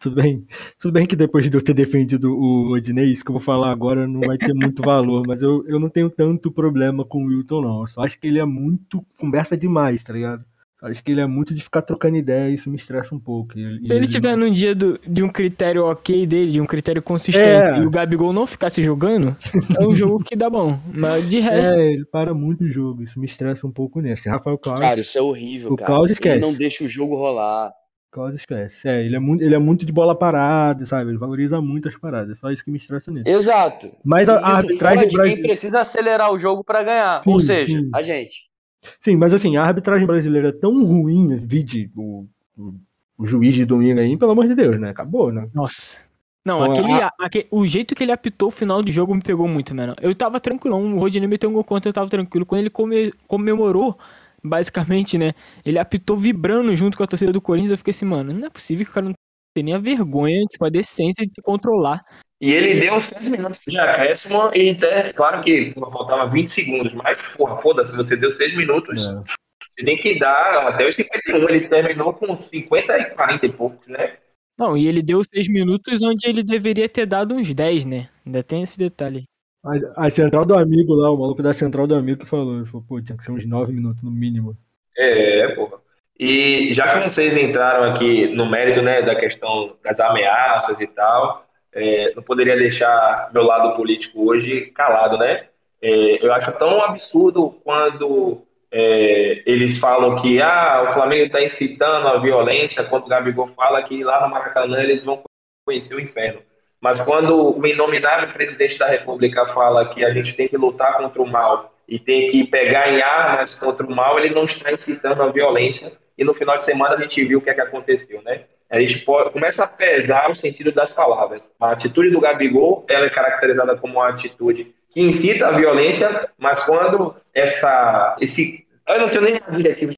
Tudo 0.00 0.16
bem, 0.16 0.46
tudo 0.78 0.92
bem 0.92 1.06
que 1.06 1.14
depois 1.14 1.48
de 1.48 1.54
eu 1.54 1.62
ter 1.62 1.74
defendido 1.74 2.32
o 2.34 2.72
Odinei, 2.72 3.12
isso 3.12 3.22
que 3.22 3.30
eu 3.30 3.34
vou 3.34 3.42
falar 3.42 3.70
agora 3.70 4.08
não 4.08 4.22
vai 4.22 4.38
ter 4.38 4.54
muito 4.54 4.80
valor, 4.82 5.24
mas 5.26 5.42
eu, 5.42 5.62
eu 5.68 5.78
não 5.78 5.90
tenho 5.90 6.08
tanto 6.08 6.50
problema 6.50 7.04
com 7.04 7.22
o 7.22 7.26
Wilton, 7.26 7.60
não. 7.60 7.80
Eu 7.80 7.86
só 7.86 8.02
acho 8.02 8.18
que 8.18 8.26
ele 8.26 8.38
é 8.38 8.44
muito. 8.46 9.04
conversa 9.18 9.58
demais, 9.58 10.02
tá 10.02 10.14
ligado? 10.14 10.42
Só 10.80 10.86
acho 10.86 11.04
que 11.04 11.12
ele 11.12 11.20
é 11.20 11.26
muito 11.26 11.52
de 11.52 11.60
ficar 11.62 11.82
trocando 11.82 12.16
ideia 12.16 12.50
e 12.50 12.54
isso 12.54 12.70
me 12.70 12.76
estressa 12.78 13.14
um 13.14 13.20
pouco. 13.20 13.58
Ele, 13.58 13.86
Se 13.86 13.92
ele, 13.92 14.08
tiver 14.08 14.34
num 14.34 14.50
dia 14.50 14.74
do, 14.74 14.98
de 15.06 15.22
um 15.22 15.28
critério 15.28 15.84
ok 15.84 16.26
dele, 16.26 16.52
de 16.52 16.60
um 16.62 16.66
critério 16.66 17.02
consistente, 17.02 17.46
é. 17.46 17.78
e 17.78 17.86
o 17.86 17.90
Gabigol 17.90 18.32
não 18.32 18.46
ficasse 18.46 18.82
jogando, 18.82 19.36
é 19.78 19.86
um 19.86 19.94
jogo 19.94 20.24
que 20.24 20.34
dá 20.34 20.48
bom. 20.48 20.80
Mas 20.94 21.28
de 21.28 21.40
resto. 21.40 21.78
É, 21.78 21.92
ele 21.92 22.06
para 22.06 22.32
muito 22.32 22.64
o 22.64 22.72
jogo, 22.72 23.02
isso 23.02 23.20
me 23.20 23.26
estressa 23.26 23.66
um 23.66 23.70
pouco 23.70 24.00
nesse. 24.00 24.30
Rafael 24.30 24.56
Claus. 24.56 24.80
Cara, 24.80 25.00
isso 25.00 25.18
é 25.18 25.20
horrível, 25.20 25.72
o 25.72 25.76
cara. 25.76 25.90
Claus 25.90 26.10
esquece. 26.10 26.38
Ele 26.38 26.46
não 26.46 26.54
deixa 26.54 26.84
o 26.84 26.88
jogo 26.88 27.14
rolar. 27.14 27.70
Causa 28.10 28.34
esquece. 28.36 28.88
É, 28.88 29.04
ele 29.04 29.14
é, 29.14 29.18
muito, 29.20 29.42
ele 29.44 29.54
é 29.54 29.58
muito 29.58 29.86
de 29.86 29.92
bola 29.92 30.14
parada, 30.16 30.84
sabe? 30.84 31.10
Ele 31.10 31.18
valoriza 31.18 31.60
muito 31.60 31.88
as 31.88 31.96
paradas. 31.96 32.36
É 32.36 32.40
só 32.40 32.50
isso 32.50 32.64
que 32.64 32.70
me 32.70 32.78
estressa 32.78 33.10
nele. 33.12 33.28
Exato. 33.30 33.92
Mas 34.04 34.28
a, 34.28 34.38
a 34.40 34.56
arbitragem 34.56 35.04
de 35.04 35.08
quem 35.10 35.16
brasileira. 35.18 35.48
precisa 35.48 35.80
acelerar 35.80 36.32
o 36.32 36.38
jogo 36.38 36.64
pra 36.64 36.82
ganhar. 36.82 37.22
Sim, 37.22 37.32
Ou 37.32 37.38
seja, 37.40 37.66
sim. 37.66 37.90
a 37.94 38.02
gente. 38.02 38.50
Sim, 38.98 39.14
mas 39.16 39.32
assim, 39.32 39.56
a 39.56 39.62
arbitragem 39.62 40.06
brasileira 40.06 40.48
é 40.48 40.52
tão 40.52 40.84
ruim, 40.84 41.36
vide 41.36 41.90
o, 41.94 42.26
o, 42.58 42.74
o 43.18 43.26
juiz 43.26 43.54
de 43.54 43.64
domingo 43.64 44.00
aí, 44.00 44.16
pelo 44.16 44.32
amor 44.32 44.48
de 44.48 44.54
Deus, 44.56 44.80
né? 44.80 44.90
Acabou, 44.90 45.30
né? 45.30 45.48
Nossa. 45.54 45.98
Não, 46.44 46.62
Então, 46.64 46.72
aquele, 46.72 46.92
a- 47.02 47.12
aque- 47.20 47.46
o 47.50 47.66
jeito 47.66 47.94
que 47.94 48.02
ele 48.02 48.10
apitou 48.12 48.48
o 48.48 48.50
final 48.50 48.82
do 48.82 48.90
jogo 48.90 49.14
me 49.14 49.20
pegou 49.22 49.46
muito, 49.46 49.74
mano. 49.74 49.94
Eu 50.00 50.14
tava 50.14 50.40
tranquilão, 50.40 50.96
o 50.96 50.98
Rodinei 50.98 51.28
meteu 51.28 51.50
um 51.50 51.52
gol 51.52 51.62
contra, 51.62 51.90
eu 51.90 51.92
tava 51.92 52.08
tranquilo. 52.08 52.46
Quando 52.46 52.60
ele 52.62 52.70
come- 52.70 53.12
comemorou, 53.28 53.96
basicamente, 54.42 55.16
né? 55.18 55.32
Ele 55.64 55.78
apitou 55.78 56.16
vibrando 56.16 56.74
junto 56.76 56.96
com 56.96 57.02
a 57.02 57.06
torcida 57.06 57.32
do 57.32 57.40
Corinthians, 57.40 57.72
eu 57.72 57.78
fiquei 57.78 57.90
assim, 57.92 58.04
mano, 58.06 58.32
não 58.32 58.46
é 58.46 58.50
possível 58.50 58.84
que 58.84 58.90
o 58.90 58.94
cara 58.94 59.06
não 59.06 59.14
tenha 59.54 59.64
nem 59.64 59.74
a 59.74 59.78
vergonha, 59.78 60.44
tipo, 60.50 60.64
a 60.64 60.70
decência 60.70 61.26
de 61.26 61.32
se 61.34 61.42
controlar. 61.42 62.04
E 62.40 62.52
ele 62.52 62.80
deu 62.80 62.98
6 62.98 63.24
minutos 63.26 63.60
de 63.66 63.78
acréscimo 63.78 64.50
e 64.54 64.70
até, 64.70 65.12
claro 65.12 65.42
que 65.42 65.72
porra, 65.74 65.92
faltava 65.92 66.30
20 66.30 66.46
segundos, 66.46 66.92
mas, 66.94 67.18
porra, 67.36 67.60
foda-se, 67.60 67.94
você 67.94 68.16
deu 68.16 68.30
6 68.30 68.56
minutos, 68.56 68.98
É. 68.98 69.12
você 69.14 69.84
tem 69.84 69.96
que 69.96 70.18
dar 70.18 70.68
até 70.68 70.86
os 70.86 70.94
51, 70.94 71.48
ele 71.48 71.68
terminou 71.68 72.14
com 72.14 72.34
50 72.34 72.98
e 72.98 73.04
40 73.10 73.46
e 73.46 73.52
poucos, 73.52 73.86
né? 73.88 74.16
Não, 74.58 74.76
e 74.76 74.86
ele 74.86 75.00
deu 75.00 75.24
seis 75.24 75.48
minutos 75.48 76.02
onde 76.02 76.28
ele 76.28 76.42
deveria 76.42 76.86
ter 76.86 77.06
dado 77.06 77.34
uns 77.34 77.54
10, 77.54 77.86
né? 77.86 78.10
Ainda 78.26 78.42
tem 78.42 78.62
esse 78.62 78.76
detalhe. 78.78 79.24
A, 79.62 80.06
a 80.06 80.10
central 80.10 80.44
do 80.44 80.56
amigo 80.56 80.94
lá, 80.94 81.10
o 81.10 81.18
maluco 81.18 81.42
da 81.42 81.52
central 81.52 81.86
do 81.86 81.94
amigo 81.94 82.20
que 82.20 82.26
falou, 82.26 82.56
ele 82.56 82.66
falou, 82.66 82.84
pô, 82.88 83.00
tinha 83.00 83.16
que 83.16 83.22
ser 83.22 83.32
uns 83.32 83.46
9 83.46 83.72
minutos 83.72 84.02
no 84.02 84.10
mínimo. 84.10 84.56
É, 84.96 85.48
porra. 85.54 85.78
E 86.18 86.74
já 86.74 86.92
que 86.92 87.08
vocês 87.08 87.34
entraram 87.36 87.92
aqui 87.92 88.26
no 88.28 88.44
mérito, 88.48 88.82
né, 88.82 89.02
da 89.02 89.14
questão 89.14 89.76
das 89.82 89.98
ameaças 89.98 90.78
e 90.80 90.86
tal, 90.86 91.46
é, 91.72 92.12
não 92.14 92.22
poderia 92.22 92.56
deixar 92.56 93.30
meu 93.32 93.42
lado 93.42 93.74
político 93.76 94.28
hoje 94.28 94.66
calado, 94.74 95.16
né? 95.16 95.46
É, 95.80 96.24
eu 96.24 96.32
acho 96.32 96.52
tão 96.52 96.82
absurdo 96.82 97.58
quando 97.64 98.42
é, 98.70 99.42
eles 99.46 99.78
falam 99.78 100.20
que 100.20 100.40
ah, 100.42 100.90
o 100.90 100.94
Flamengo 100.94 101.24
está 101.24 101.42
incitando 101.42 102.06
a 102.08 102.18
violência, 102.18 102.84
quando 102.84 103.06
o 103.06 103.08
Gabigol 103.08 103.48
fala 103.56 103.82
que 103.82 104.04
lá 104.04 104.22
no 104.22 104.30
Maracanã 104.30 104.80
eles 104.82 105.02
vão 105.02 105.22
conhecer 105.64 105.94
o 105.94 106.00
inferno. 106.00 106.42
Mas 106.80 106.98
quando 107.00 107.58
o 107.58 107.66
inominável 107.66 108.32
presidente 108.32 108.78
da 108.78 108.88
República 108.88 109.44
fala 109.46 109.92
que 109.92 110.04
a 110.04 110.12
gente 110.14 110.32
tem 110.34 110.48
que 110.48 110.56
lutar 110.56 110.96
contra 110.96 111.20
o 111.20 111.26
mal 111.26 111.74
e 111.86 111.98
tem 111.98 112.30
que 112.30 112.44
pegar 112.44 112.90
em 112.90 113.02
armas 113.02 113.54
contra 113.54 113.86
o 113.86 113.94
mal, 113.94 114.18
ele 114.18 114.34
não 114.34 114.44
está 114.44 114.72
incitando 114.72 115.22
a 115.22 115.30
violência. 115.30 115.92
E 116.16 116.24
no 116.24 116.32
final 116.32 116.56
de 116.56 116.62
semana 116.62 116.94
a 116.94 117.00
gente 117.00 117.22
viu 117.24 117.38
o 117.38 117.42
que, 117.42 117.50
é 117.50 117.54
que 117.54 117.60
aconteceu, 117.60 118.22
né? 118.22 118.44
A 118.70 118.78
gente 118.78 119.00
pode, 119.00 119.30
começa 119.30 119.64
a 119.64 119.66
pesar 119.66 120.30
o 120.30 120.34
sentido 120.34 120.70
das 120.70 120.92
palavras. 120.92 121.50
A 121.60 121.72
atitude 121.72 122.10
do 122.10 122.20
Gabigol 122.20 122.86
ela 122.88 123.06
é 123.06 123.10
caracterizada 123.10 123.76
como 123.76 123.94
uma 123.94 124.08
atitude 124.08 124.72
que 124.90 125.00
incita 125.00 125.48
a 125.48 125.52
violência, 125.52 126.28
mas 126.38 126.60
quando 126.64 127.14
essa, 127.34 128.16
esse, 128.20 128.66
eu 128.88 129.00
não 129.00 129.08
tenho 129.08 129.22
nem 129.22 129.40
adjetivo 129.46 129.94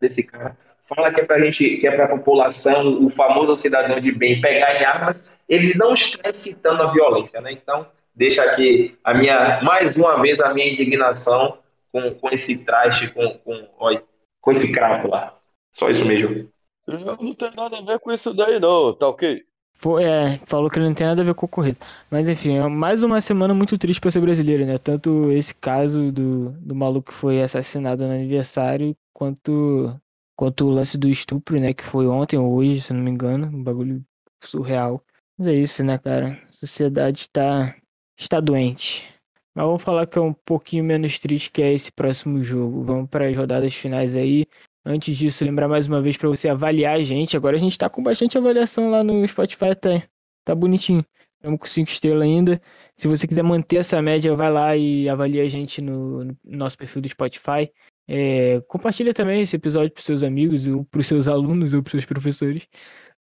desse 0.00 0.22
cara, 0.22 0.56
fala 0.88 1.12
que 1.12 1.20
é 1.20 1.24
para 1.24 1.40
gente, 1.40 1.76
que 1.76 1.86
é 1.86 1.90
para 1.90 2.04
a 2.06 2.08
população, 2.08 3.04
o 3.04 3.10
famoso 3.10 3.54
cidadão 3.56 4.00
de 4.00 4.12
bem 4.12 4.40
pegar 4.40 4.80
em 4.80 4.84
armas, 4.84 5.29
ele 5.50 5.74
não 5.76 5.92
está 5.92 6.28
incitando 6.28 6.80
a 6.82 6.92
violência, 6.92 7.40
né? 7.40 7.52
Então 7.52 7.86
deixa 8.14 8.42
aqui 8.44 8.96
a 9.02 9.12
minha, 9.12 9.60
mais 9.62 9.96
uma 9.96 10.22
vez 10.22 10.38
a 10.40 10.54
minha 10.54 10.72
indignação 10.72 11.58
com, 11.92 12.14
com 12.14 12.28
esse 12.30 12.56
traste, 12.58 13.08
com, 13.08 13.36
com, 13.38 14.00
com 14.40 14.50
esse 14.52 14.70
crapo 14.70 15.08
lá. 15.08 15.36
Só 15.72 15.90
isso 15.90 16.04
mesmo. 16.04 16.48
Eu 16.86 17.16
não 17.20 17.34
tenho 17.34 17.52
nada 17.56 17.78
a 17.78 17.82
ver 17.82 17.98
com 17.98 18.12
isso 18.12 18.32
daí, 18.32 18.60
não, 18.60 18.92
tá 18.94 19.08
ok? 19.08 19.42
Foi, 19.74 20.04
é, 20.04 20.38
falou 20.44 20.68
que 20.68 20.78
ele 20.78 20.86
não 20.86 20.94
tem 20.94 21.06
nada 21.06 21.22
a 21.22 21.24
ver 21.24 21.34
com 21.34 21.46
o 21.46 21.48
corrido. 21.48 21.78
Mas 22.10 22.28
enfim, 22.28 22.58
é 22.58 22.68
mais 22.68 23.02
uma 23.02 23.20
semana 23.20 23.54
muito 23.54 23.78
triste 23.78 24.00
pra 24.00 24.10
ser 24.10 24.20
brasileiro, 24.20 24.64
né? 24.66 24.78
Tanto 24.78 25.32
esse 25.32 25.54
caso 25.54 26.12
do, 26.12 26.50
do 26.50 26.74
maluco 26.74 27.10
que 27.10 27.16
foi 27.16 27.40
assassinado 27.40 28.06
no 28.06 28.12
aniversário, 28.12 28.94
quanto, 29.12 29.98
quanto 30.36 30.66
o 30.66 30.70
lance 30.70 30.98
do 30.98 31.08
estupro, 31.08 31.58
né? 31.58 31.72
Que 31.72 31.82
foi 31.82 32.06
ontem 32.06 32.36
ou 32.38 32.54
hoje, 32.54 32.80
se 32.80 32.92
eu 32.92 32.96
não 32.96 33.04
me 33.04 33.10
engano. 33.10 33.46
Um 33.46 33.62
bagulho 33.62 34.04
surreal. 34.42 35.02
Mas 35.40 35.48
é 35.48 35.54
isso, 35.54 35.82
né, 35.82 35.96
cara? 35.96 36.38
A 36.46 36.52
sociedade 36.52 37.20
está, 37.20 37.74
está 38.14 38.40
doente. 38.40 39.08
Mas 39.54 39.64
vamos 39.64 39.82
falar 39.82 40.06
que 40.06 40.18
é 40.18 40.20
um 40.20 40.34
pouquinho 40.34 40.84
menos 40.84 41.18
triste 41.18 41.50
que 41.50 41.62
é 41.62 41.72
esse 41.72 41.90
próximo 41.90 42.44
jogo. 42.44 42.84
Vamos 42.84 43.08
para 43.08 43.26
as 43.26 43.34
rodadas 43.34 43.74
finais 43.74 44.14
aí. 44.14 44.44
Antes 44.84 45.16
disso, 45.16 45.42
lembrar 45.42 45.66
mais 45.66 45.86
uma 45.86 46.02
vez 46.02 46.18
para 46.18 46.28
você 46.28 46.46
avaliar 46.50 46.96
a 46.96 47.02
gente. 47.02 47.38
Agora 47.38 47.56
a 47.56 47.58
gente 47.58 47.78
tá 47.78 47.88
com 47.88 48.02
bastante 48.02 48.36
avaliação 48.36 48.90
lá 48.90 49.02
no 49.02 49.26
Spotify 49.26 49.70
até. 49.70 50.06
Tá 50.44 50.54
bonitinho. 50.54 51.02
Estamos 51.36 51.58
com 51.58 51.66
5 51.66 51.90
estrelas 51.90 52.22
ainda. 52.22 52.60
Se 52.94 53.08
você 53.08 53.26
quiser 53.26 53.42
manter 53.42 53.78
essa 53.78 54.02
média, 54.02 54.36
vai 54.36 54.52
lá 54.52 54.76
e 54.76 55.08
avalia 55.08 55.42
a 55.42 55.48
gente 55.48 55.80
no, 55.80 56.22
no 56.22 56.36
nosso 56.44 56.76
perfil 56.76 57.00
do 57.00 57.08
Spotify. 57.08 57.72
É, 58.06 58.60
compartilha 58.68 59.14
também 59.14 59.40
esse 59.40 59.56
episódio 59.56 59.90
para 59.90 60.02
seus 60.02 60.22
amigos, 60.22 60.68
ou 60.68 60.84
para 60.84 61.02
seus 61.02 61.28
alunos, 61.28 61.72
ou 61.72 61.82
para 61.82 61.92
seus 61.92 62.04
professores. 62.04 62.68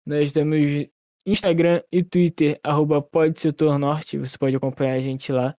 Nós 0.05 0.31
temos 0.31 0.91
Instagram 1.27 1.83
e 1.91 2.03
Twitter, 2.03 2.59
arroba 2.63 3.01
podsetornorte. 3.01 4.19
Você 4.19 4.37
pode 4.37 4.57
acompanhar 4.57 4.95
a 4.95 5.01
gente 5.01 5.31
lá. 5.33 5.55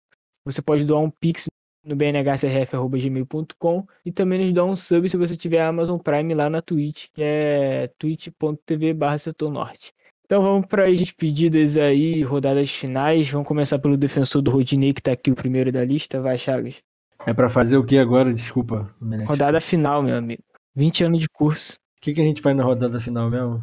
Você 0.46 0.62
pode 0.62 0.84
doar 0.84 1.02
um 1.02 1.10
pix 1.10 1.48
no 1.86 1.96
bnhcrf.gmail.com 1.96 3.86
e 4.06 4.12
também 4.12 4.40
nos 4.40 4.54
dar 4.54 4.66
um 4.66 4.76
sub 4.76 5.10
se 5.10 5.18
você 5.18 5.36
tiver 5.36 5.62
Amazon 5.62 5.98
Prime 5.98 6.34
lá 6.34 6.50
na 6.50 6.62
Twitch, 6.62 7.08
que 7.14 7.22
é 7.22 7.90
twitch.tv 7.98 8.94
barra 8.94 9.18
norte. 9.52 9.92
Então 10.26 10.42
vamos 10.42 10.68
para 10.68 10.88
as 10.88 10.98
despedidas 10.98 11.78
aí, 11.78 12.24
rodadas 12.24 12.70
finais. 12.72 13.30
Vamos 13.30 13.48
começar 13.48 13.78
pelo 13.80 13.98
defensor 13.98 14.42
do 14.42 14.52
Rodinei, 14.52 14.94
que 14.94 15.02
tá 15.02 15.12
aqui 15.12 15.30
o 15.30 15.36
primeiro 15.36 15.72
da 15.72 15.84
lista. 15.84 16.22
Vai, 16.22 16.38
Chagas. 16.38 16.82
É 17.26 17.34
pra 17.34 17.50
fazer 17.50 17.78
o 17.78 17.86
que 17.86 17.98
agora? 17.98 18.34
Desculpa. 18.34 18.94
Rodada 19.26 19.62
final, 19.62 20.02
meu 20.02 20.16
amigo. 20.16 20.42
20 20.76 21.04
anos 21.04 21.20
de 21.20 21.30
curso. 21.30 21.76
O 21.98 22.02
que, 22.02 22.14
que 22.14 22.22
a 22.22 22.24
gente 22.24 22.42
faz 22.42 22.56
na 22.56 22.64
rodada 22.64 23.00
final 23.00 23.30
mesmo? 23.30 23.62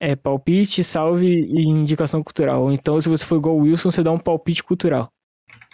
É 0.00 0.14
palpite, 0.14 0.84
salve 0.84 1.26
e 1.26 1.62
indicação 1.66 2.22
cultural. 2.22 2.72
Então, 2.72 3.00
se 3.00 3.08
você 3.08 3.24
for 3.24 3.36
igual 3.36 3.56
o 3.56 3.62
Wilson, 3.62 3.90
você 3.90 4.02
dá 4.02 4.12
um 4.12 4.18
palpite 4.18 4.62
cultural. 4.62 5.08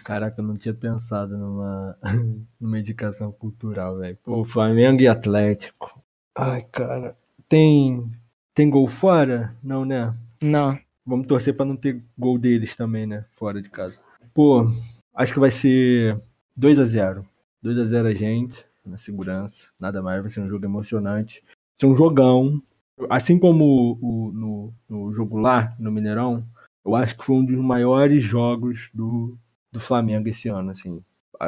Caraca, 0.03 0.41
eu 0.41 0.45
não 0.45 0.55
tinha 0.55 0.75
pensado 0.75 1.37
numa, 1.37 1.99
numa 2.61 2.79
indicação 2.79 3.33
cultural, 3.33 3.99
velho. 3.99 4.19
Pô, 4.23 4.45
Flamengo 4.45 5.01
e 5.03 5.09
Atlético. 5.09 6.03
Ai, 6.37 6.63
cara. 6.63 7.17
Tem. 7.49 8.11
Tem 8.55 8.71
gol 8.71 8.87
fora? 8.87 9.55
Não, 9.63 9.85
né? 9.85 10.15
Não. 10.43 10.79
Vamos 11.07 11.27
torcer 11.27 11.55
pra 11.55 11.67
não 11.67 11.77
ter 11.77 12.03
gol 12.17 12.39
deles 12.39 12.77
também, 12.77 13.07
né? 13.07 13.25
Fora 13.31 13.61
de 13.61 13.69
casa. 13.69 13.99
Pô, 14.33 14.71
acho 15.15 15.33
que 15.33 15.41
vai 15.41 15.51
ser 15.51 16.21
2 16.57 16.79
a 16.79 16.85
0 16.85 17.27
2 17.63 17.79
a 17.79 17.85
0 17.85 18.09
a 18.09 18.15
gente, 18.15 18.65
na 18.85 18.99
segurança. 18.99 19.69
Nada 19.81 20.03
mais, 20.03 20.21
vai 20.21 20.31
ser 20.31 20.41
um 20.41 20.49
jogo 20.49 20.65
emocionante. 20.65 21.43
Vai 21.43 21.53
ser 21.77 21.87
um 21.87 21.97
jogão. 21.97 22.63
Assim 23.11 23.39
como 23.39 23.99
o, 24.01 24.33
no, 24.33 24.75
no 24.89 25.13
jogo 25.13 25.39
lá, 25.39 25.75
no 25.79 25.91
Mineirão, 25.91 26.47
eu 26.85 26.95
acho 26.95 27.17
que 27.17 27.25
foi 27.25 27.37
um 27.37 27.45
dos 27.45 27.59
maiores 27.59 28.23
jogos 28.23 28.89
do, 28.95 29.37
do 29.73 29.81
Flamengo 29.81 30.29
esse 30.29 30.49
ano, 30.49 30.71
assim. 30.71 31.03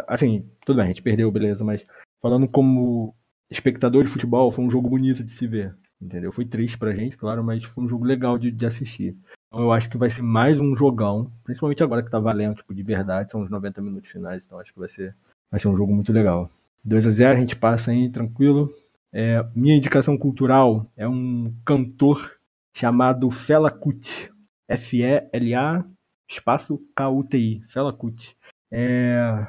Assim, 0.09 0.45
tudo 0.65 0.77
bem, 0.77 0.85
a 0.85 0.89
gente 0.89 1.03
perdeu, 1.03 1.31
beleza, 1.31 1.65
mas 1.65 1.85
falando 2.21 2.49
como 2.49 3.15
espectador 3.51 4.03
de 4.03 4.11
futebol, 4.11 4.51
foi 4.51 4.65
um 4.65 4.71
jogo 4.71 4.89
bonito 4.89 5.23
de 5.23 5.31
se 5.31 5.47
ver, 5.47 5.75
entendeu? 6.01 6.33
Foi 6.33 6.45
triste 6.45 6.77
pra 6.77 6.95
gente, 6.95 7.17
claro, 7.17 7.45
mas 7.45 7.63
foi 7.63 7.85
um 7.85 7.89
jogo 7.89 8.05
legal 8.05 8.37
de, 8.37 8.51
de 8.51 8.67
assistir. 8.67 9.17
Então 9.47 9.61
eu 9.61 9.73
acho 9.73 9.89
que 9.89 9.97
vai 9.97 10.11
ser 10.11 10.23
mais 10.23 10.59
um 10.59 10.75
jogão, 10.75 11.31
principalmente 11.45 11.85
agora 11.85 12.03
que 12.03 12.11
tá 12.11 12.19
valendo, 12.19 12.57
tipo, 12.57 12.75
de 12.75 12.83
verdade, 12.83 13.31
são 13.31 13.43
os 13.43 13.51
90 13.51 13.81
minutos 13.81 14.11
finais, 14.11 14.45
então 14.45 14.59
acho 14.59 14.73
que 14.73 14.79
vai 14.79 14.89
ser, 14.89 15.15
vai 15.51 15.61
ser 15.61 15.69
um 15.69 15.77
jogo 15.77 15.95
muito 15.95 16.13
legal. 16.13 16.51
2 16.85 17.07
a 17.07 17.11
0 17.11 17.37
a 17.37 17.41
gente 17.41 17.57
passa 17.57 17.91
aí, 17.91 18.09
tranquilo. 18.09 18.73
É, 19.13 19.45
minha 19.55 19.77
indicação 19.77 20.17
cultural 20.17 20.91
é 20.97 21.09
um 21.09 21.55
cantor 21.65 22.37
chamado 22.75 23.31
Fela 23.31 23.71
Kuti. 23.71 24.31
F-E-L-A 24.69 25.85
espaço 26.29 26.81
K-U-T-I. 26.95 27.63
Fela 27.69 27.93
Kuti. 27.93 28.37
É, 28.71 29.47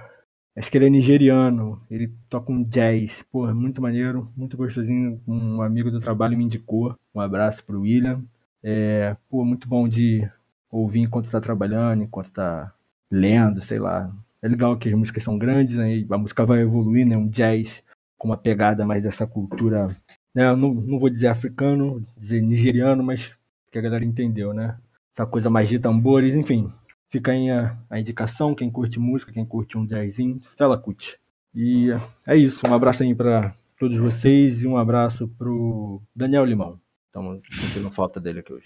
acho 0.56 0.70
que 0.70 0.78
ele 0.78 0.88
é 0.88 0.90
nigeriano. 0.90 1.82
Ele 1.90 2.14
toca 2.30 2.52
um 2.52 2.64
jazz. 2.64 3.24
Pô, 3.24 3.50
é 3.50 3.54
muito 3.54 3.82
maneiro, 3.82 4.32
muito 4.36 4.56
gostosinho. 4.56 5.22
Um 5.28 5.62
amigo 5.62 5.92
do 5.92 6.00
trabalho 6.00 6.38
me 6.38 6.44
indicou. 6.44 6.96
Um 7.14 7.20
abraço 7.20 7.64
pro 7.64 7.82
William. 7.82 8.24
É, 8.64 9.16
pô, 9.30 9.44
muito 9.44 9.68
bom 9.68 9.88
de 9.88 10.30
ouvir 10.70 11.02
enquanto 11.02 11.26
está 11.26 11.40
trabalhando, 11.40 12.04
enquanto 12.04 12.28
está 12.28 12.74
lendo, 13.10 13.62
sei 13.62 13.80
lá. 13.80 14.14
É 14.42 14.48
legal 14.48 14.78
que 14.78 14.90
as 14.90 14.96
músicas 14.96 15.24
são 15.24 15.38
grandes, 15.38 15.80
aí 15.80 16.06
a 16.10 16.18
música 16.18 16.46
vai 16.46 16.62
evoluindo, 16.62 17.14
é 17.14 17.18
um 17.18 17.28
jazz 17.28 17.84
com 18.18 18.28
uma 18.28 18.38
pegada 18.38 18.86
mais 18.86 19.04
dessa 19.04 19.28
cultura, 19.28 19.96
né? 20.34 20.56
Não, 20.56 20.74
não 20.74 21.00
vou 21.00 21.10
dizer 21.10 21.28
africano, 21.28 22.06
dizer 22.18 22.42
nigeriano, 22.42 23.04
mas 23.04 23.32
que 23.72 23.78
a 23.78 23.82
galera 23.82 24.06
entendeu, 24.06 24.54
né? 24.54 24.78
Essa 25.12 25.26
coisa 25.26 25.50
mais 25.50 25.68
de 25.68 25.80
tambores, 25.80 26.36
enfim. 26.36 26.72
Fica 27.10 27.32
aí 27.32 27.50
a, 27.50 27.78
a 27.90 28.00
indicação, 28.00 28.54
quem 28.54 28.70
curte 28.70 29.00
música, 29.00 29.32
quem 29.32 29.46
curte 29.46 29.78
um 29.78 29.86
jazzinho, 29.86 30.42
Fela 30.58 30.78
Kuti. 30.78 31.18
E 31.56 31.90
é 32.26 32.36
isso, 32.36 32.68
um 32.68 32.74
abraço 32.74 33.04
aí 33.04 33.16
para 33.16 33.56
todos 33.80 33.98
vocês 33.98 34.62
e 34.62 34.68
um 34.68 34.78
abraço 34.78 35.28
pro 35.38 36.02
Daniel 36.16 36.46
Limão. 36.46 36.80
Estamos 37.18 37.42
sentindo 37.50 37.90
falta 37.90 38.20
dele 38.20 38.40
aqui 38.42 38.54
hoje. 38.54 38.66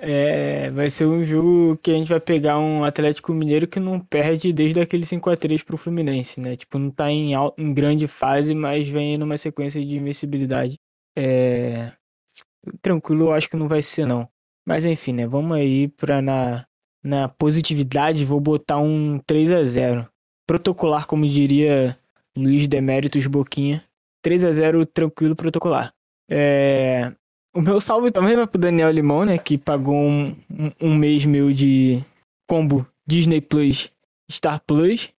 É, 0.00 0.68
vai 0.70 0.90
ser 0.90 1.06
um 1.06 1.24
jogo 1.24 1.78
que 1.82 1.90
a 1.90 1.94
gente 1.94 2.08
vai 2.08 2.20
pegar 2.20 2.58
um 2.58 2.84
Atlético 2.84 3.32
Mineiro 3.32 3.66
que 3.66 3.80
não 3.80 3.98
perde 3.98 4.52
desde 4.52 4.78
aquele 4.80 5.04
5x3 5.04 5.64
pro 5.64 5.78
Fluminense, 5.78 6.38
né? 6.38 6.54
Tipo, 6.54 6.78
não 6.78 6.90
tá 6.90 7.10
em, 7.10 7.34
al- 7.34 7.54
em 7.56 7.72
grande 7.72 8.06
fase, 8.06 8.54
mas 8.54 8.86
vem 8.88 9.16
numa 9.16 9.38
sequência 9.38 9.82
de 9.84 9.96
invencibilidade. 9.96 10.76
É, 11.16 11.92
tranquilo, 12.82 13.26
eu 13.26 13.32
acho 13.32 13.48
que 13.48 13.56
não 13.56 13.68
vai 13.68 13.80
ser, 13.80 14.04
não. 14.06 14.28
Mas 14.66 14.84
enfim, 14.84 15.12
né? 15.14 15.26
Vamos 15.26 15.56
aí 15.56 15.88
pra 15.88 16.20
na, 16.20 16.66
na 17.02 17.28
positividade, 17.28 18.24
vou 18.24 18.40
botar 18.40 18.78
um 18.78 19.18
3 19.26 19.50
a 19.50 19.64
0 19.64 20.06
Protocolar, 20.46 21.06
como 21.06 21.26
diria 21.26 21.98
Luiz 22.36 22.66
Deméritos 22.66 23.26
Boquinha. 23.26 23.82
3 24.22 24.44
a 24.44 24.52
0 24.52 24.84
tranquilo, 24.84 25.34
protocolar. 25.34 25.92
É, 26.30 27.12
o 27.54 27.60
meu 27.60 27.80
salve 27.80 28.10
também 28.10 28.36
vai 28.36 28.46
pro 28.46 28.58
Daniel 28.58 28.90
Limão, 28.90 29.24
né? 29.24 29.38
Que 29.38 29.56
pagou 29.56 29.94
um, 29.94 30.36
um, 30.50 30.72
um 30.80 30.94
mês 30.94 31.24
meu 31.24 31.52
de 31.52 32.02
combo 32.48 32.86
Disney 33.06 33.40
Plus, 33.40 33.90
Star 34.30 34.60
Plus. 34.66 35.10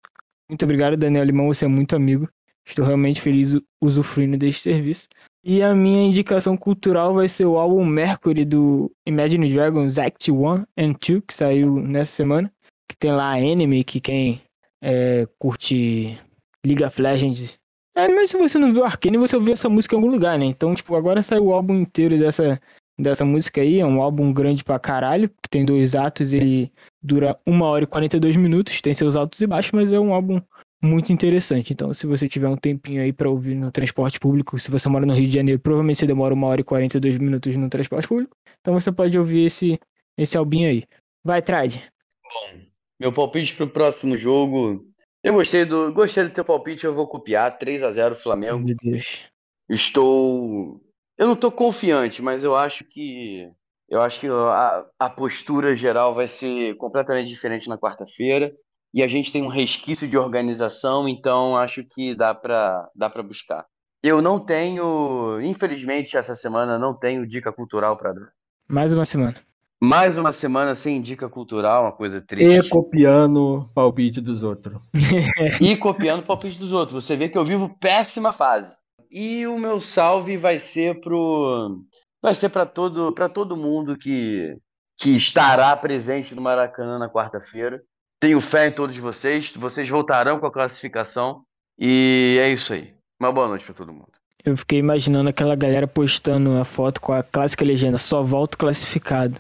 Muito 0.50 0.64
obrigado, 0.64 0.98
Daniel 0.98 1.24
Limão. 1.24 1.48
Você 1.48 1.66
é 1.66 1.68
muito 1.68 1.96
amigo. 1.96 2.30
Estou 2.68 2.86
realmente 2.86 3.22
feliz 3.22 3.56
usufruindo 3.82 4.38
deste 4.38 4.62
serviço. 4.62 5.08
E 5.44 5.62
a 5.62 5.76
minha 5.76 6.08
indicação 6.08 6.58
cultural 6.58 7.14
vai 7.14 7.30
ser 7.30 7.46
o 7.46 7.58
álbum 7.58 7.86
Mercury 7.86 8.44
do 8.44 8.92
Imagine 9.06 9.54
Dragons 9.54 10.00
Act 10.00 10.32
1 10.32 10.66
and 10.78 10.94
2, 11.00 11.22
que 11.28 11.34
saiu 11.34 11.80
nessa 11.80 12.14
semana. 12.14 12.52
Que 12.90 12.98
tem 12.98 13.12
lá 13.12 13.32
a 13.32 13.40
Enemy, 13.40 13.84
que 13.84 14.00
quem 14.00 14.42
é, 14.82 15.28
curte 15.38 16.20
League 16.66 16.84
of 16.84 17.00
Legends 17.02 17.60
é, 17.96 18.08
mas 18.08 18.30
se 18.30 18.38
você 18.38 18.58
não 18.58 18.74
viu 18.74 18.84
Arcane, 18.84 19.18
você 19.18 19.36
ouviu 19.36 19.54
essa 19.54 19.70
música 19.70 19.96
em 19.96 19.98
algum 19.98 20.12
lugar, 20.12 20.38
né? 20.38 20.46
Então, 20.46 20.76
tipo, 20.76 20.96
agora 20.96 21.24
saiu 21.24 21.46
o 21.46 21.54
álbum 21.54 21.76
inteiro 21.76 22.18
dessa, 22.18 22.60
dessa 23.00 23.24
música 23.24 23.62
aí. 23.62 23.80
É 23.80 23.86
um 23.86 24.02
álbum 24.02 24.34
grande 24.34 24.64
pra 24.64 24.78
caralho, 24.80 25.30
que 25.42 25.50
tem 25.50 25.66
dois 25.66 25.96
atos, 25.96 26.34
ele 26.34 26.72
dura 27.02 27.40
1 27.48 27.62
hora 27.62 27.84
e 27.84 27.88
42 27.88 28.36
minutos, 28.36 28.82
tem 28.82 28.94
seus 28.94 29.16
altos 29.16 29.40
e 29.42 29.48
baixos, 29.48 29.72
mas 29.72 29.92
é 29.92 30.00
um 30.00 30.14
álbum 30.14 30.42
muito 30.84 31.12
interessante. 31.12 31.74
Então, 31.74 31.94
se 31.94 32.06
você 32.06 32.28
tiver 32.28 32.48
um 32.48 32.58
tempinho 32.58 33.02
aí 33.02 33.12
pra 33.12 33.30
ouvir 33.30 33.56
no 33.56 33.72
transporte 33.72 34.20
público, 34.20 34.60
se 34.60 34.70
você 34.70 34.88
mora 34.88 35.06
no 35.06 35.14
Rio 35.14 35.28
de 35.28 35.34
Janeiro, 35.34 35.60
provavelmente 35.60 36.00
você 36.00 36.08
demora 36.08 36.34
1 36.34 36.44
hora 36.44 36.62
e 36.62 36.64
42 36.64 37.18
minutos 37.18 37.56
no 37.56 37.70
transporte 37.70 38.08
público. 38.08 38.36
Então 38.62 38.74
você 38.74 38.92
pode 38.92 39.18
ouvir 39.18 39.46
esse, 39.46 39.80
esse 40.18 40.38
albinho 40.38 40.70
aí. 40.70 40.84
Vai, 41.24 41.42
Trade. 41.42 41.84
Bom, 42.24 42.60
meu 43.00 43.12
palpite 43.12 43.56
pro 43.56 43.68
próximo 43.68 44.16
jogo. 44.16 44.86
Eu 45.26 45.34
gostei 45.34 45.66
do, 45.66 45.92
gostei 45.92 46.24
do 46.24 46.30
teu 46.30 46.46
palpite, 46.46 46.86
eu 46.86 46.94
vou 46.94 47.08
copiar. 47.08 47.58
3 47.58 47.82
a 47.82 47.92
0 47.92 48.16
Flamengo. 48.16 48.60
Meu 48.60 48.76
Deus. 48.76 49.24
Estou. 49.68 50.80
Eu 51.18 51.26
não 51.26 51.34
estou 51.34 51.52
confiante, 51.52 52.22
mas 52.22 52.44
eu 52.44 52.56
acho 52.56 52.84
que. 52.84 53.50
Eu 53.90 54.02
acho 54.02 54.20
que 54.20 54.28
a, 54.28 54.86
a 55.00 55.10
postura 55.10 55.76
geral 55.76 56.14
vai 56.14 56.28
ser 56.28 56.76
completamente 56.76 57.28
diferente 57.28 57.68
na 57.68 57.76
quarta-feira. 57.76 58.54
E 58.94 59.02
a 59.02 59.08
gente 59.08 59.32
tem 59.32 59.42
um 59.42 59.48
resquício 59.48 60.08
de 60.08 60.16
organização, 60.16 61.10
então 61.10 61.58
acho 61.58 61.84
que 61.84 62.14
dá 62.14 62.34
para 62.36 62.88
dá 62.96 63.10
para 63.10 63.24
buscar. 63.24 63.66
Eu 64.04 64.22
não 64.22 64.40
tenho, 64.40 65.42
infelizmente, 65.42 66.16
essa 66.16 66.36
semana 66.36 66.78
não 66.78 66.94
tenho 66.94 67.26
dica 67.26 67.52
cultural 67.52 67.98
para 67.98 68.14
dar. 68.14 68.32
Mais 68.68 68.94
uma 68.94 69.06
semana. 69.06 69.42
Mais 69.82 70.18
uma 70.18 70.32
semana 70.32 70.74
sem 70.74 71.02
dica 71.02 71.28
cultural, 71.30 71.84
uma 71.84 71.92
coisa 71.92 72.18
E 72.18 72.22
triste. 72.22 72.70
copiando 72.70 73.70
palpite 73.74 74.22
dos 74.22 74.42
outros. 74.42 74.78
E 75.62 75.76
copiando 75.76 76.22
o 76.22 76.26
palpite 76.26 76.58
dos 76.58 76.72
outros. 76.72 77.04
Você 77.04 77.16
vê 77.16 77.30
que 77.30 77.38
eu 77.38 77.46
vivo 77.46 77.76
péssima 77.80 78.32
fase. 78.32 78.78
E 79.12 79.46
o 79.48 79.58
meu 79.60 79.80
salve 79.80 80.38
vai 80.38 80.60
ser 80.60 81.00
pro 81.00 81.82
vai 82.22 82.34
ser 82.34 82.50
para 82.50 82.66
todo 82.66 83.14
para 83.14 83.30
todo 83.30 83.56
mundo 83.56 83.98
que 83.98 84.58
que 84.98 85.12
estará 85.12 85.76
presente 85.76 86.34
no 86.34 86.42
Maracanã 86.42 86.98
na 86.98 87.10
quarta-feira. 87.10 87.82
Tenho 88.20 88.40
fé 88.40 88.68
em 88.70 88.72
todos 88.72 88.98
vocês. 88.98 89.54
Vocês 89.56 89.88
voltarão 89.90 90.40
com 90.40 90.48
a 90.48 90.52
classificação 90.52 91.44
e 91.78 92.38
é 92.42 92.50
isso 92.50 92.74
aí. 92.74 92.94
Uma 93.20 93.32
boa 93.32 93.48
noite 93.48 93.66
para 93.66 93.74
todo 93.76 93.94
mundo. 93.94 94.12
Eu 94.44 94.56
fiquei 94.56 94.80
imaginando 94.80 95.30
aquela 95.30 95.56
galera 95.56 95.88
postando 95.88 96.58
a 96.58 96.64
foto 96.64 97.02
com 97.02 97.12
a 97.14 97.24
clássica 97.24 97.66
legenda, 97.66 97.98
só 97.98 98.24
volto 98.24 98.58
classificado. 98.58 99.36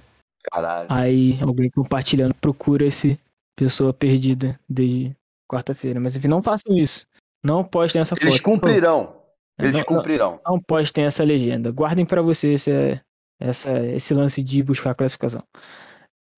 Caralho. 0.51 0.87
Aí 0.89 1.37
alguém 1.41 1.69
compartilhando, 1.69 2.33
procura 2.35 2.85
esse 2.85 3.19
pessoa 3.55 3.93
perdida 3.93 4.59
desde 4.69 5.15
quarta-feira. 5.49 5.99
Mas 5.99 6.15
enfim, 6.15 6.27
não 6.27 6.41
façam 6.41 6.75
isso. 6.75 7.05
Não 7.43 7.63
postem 7.63 8.01
essa 8.01 8.15
Eles 8.19 8.37
foto. 8.37 8.43
cumprirão. 8.43 9.15
Não, 9.57 9.65
Eles 9.65 9.77
não, 9.77 9.83
cumprirão. 9.85 10.39
não 10.45 10.59
postem 10.59 11.05
essa 11.05 11.23
legenda. 11.23 11.71
Guardem 11.71 12.05
pra 12.05 12.21
você 12.21 12.53
esse, 12.53 12.99
essa, 13.39 13.79
esse 13.87 14.13
lance 14.13 14.41
de 14.43 14.61
buscar 14.63 14.91
a 14.91 14.95
classificação. 14.95 15.41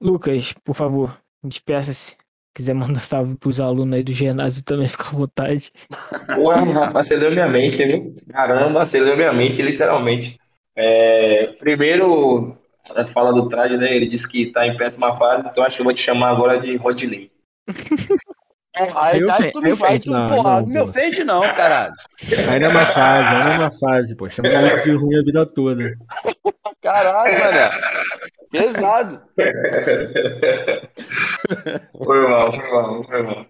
Lucas, 0.02 0.54
por 0.64 0.76
favor, 0.76 1.18
despeça-se. 1.44 2.16
Quiser 2.56 2.74
mandar 2.74 3.02
salve 3.02 3.36
pros 3.36 3.60
alunos 3.60 3.96
aí 3.96 4.04
do 4.04 4.12
ginásio 4.12 4.64
também, 4.64 4.88
fica 4.90 5.04
à 5.08 5.12
vontade. 5.12 5.70
Porra, 6.36 6.64
rapaz, 6.64 7.08
você 7.08 7.16
leu 7.16 7.32
minha 7.32 7.48
mente, 7.48 7.78
viu? 7.78 8.16
Caramba, 8.32 8.84
você 8.86 9.00
leu 9.00 9.16
minha 9.16 9.32
mente, 9.32 9.62
literalmente. 9.62 10.40
É, 10.76 11.48
primeiro, 11.60 12.58
a 12.96 13.06
fala 13.08 13.34
do 13.34 13.48
Trade, 13.50 13.78
né? 13.78 13.96
Ele 13.96 14.08
disse 14.08 14.28
que 14.28 14.48
tá 14.52 14.66
em 14.68 14.78
péssima 14.78 15.16
fase, 15.18 15.48
então 15.48 15.64
acho 15.64 15.76
que 15.76 15.82
eu 15.82 15.86
vou 15.86 15.94
te 15.94 16.02
chamar 16.02 16.30
agora 16.32 16.60
de 16.60 16.76
Rodinei. 16.78 17.32
Aí, 18.96 19.20
Eu 19.20 19.32
aí 19.32 19.38
fe- 19.38 19.52
tu 19.52 19.60
me 19.62 19.72
Não, 19.72 20.28
porra, 20.28 20.62
não, 20.62 20.68
me 20.68 20.78
pô. 20.78 20.84
ofende 20.84 21.24
não, 21.24 21.42
caralho. 21.56 21.94
Ainda 22.52 22.66
é 22.68 22.70
uma 22.70 22.86
fase, 22.86 23.36
ainda 23.36 23.54
é 23.54 23.58
uma 23.58 23.72
fase, 23.72 24.16
pô. 24.16 24.30
Chama 24.30 24.52
maluco 24.52 24.82
de 24.84 24.92
ruim 24.92 25.18
a 25.20 25.24
vida 25.24 25.48
toda. 25.48 25.94
Caralho, 26.82 27.40
mané. 27.40 27.72
Pesado. 28.52 29.22
Foi 32.04 32.28
mal, 32.30 32.52
foi 32.52 32.72
mal, 32.72 33.04
foi 33.04 33.24
mal. 33.24 33.46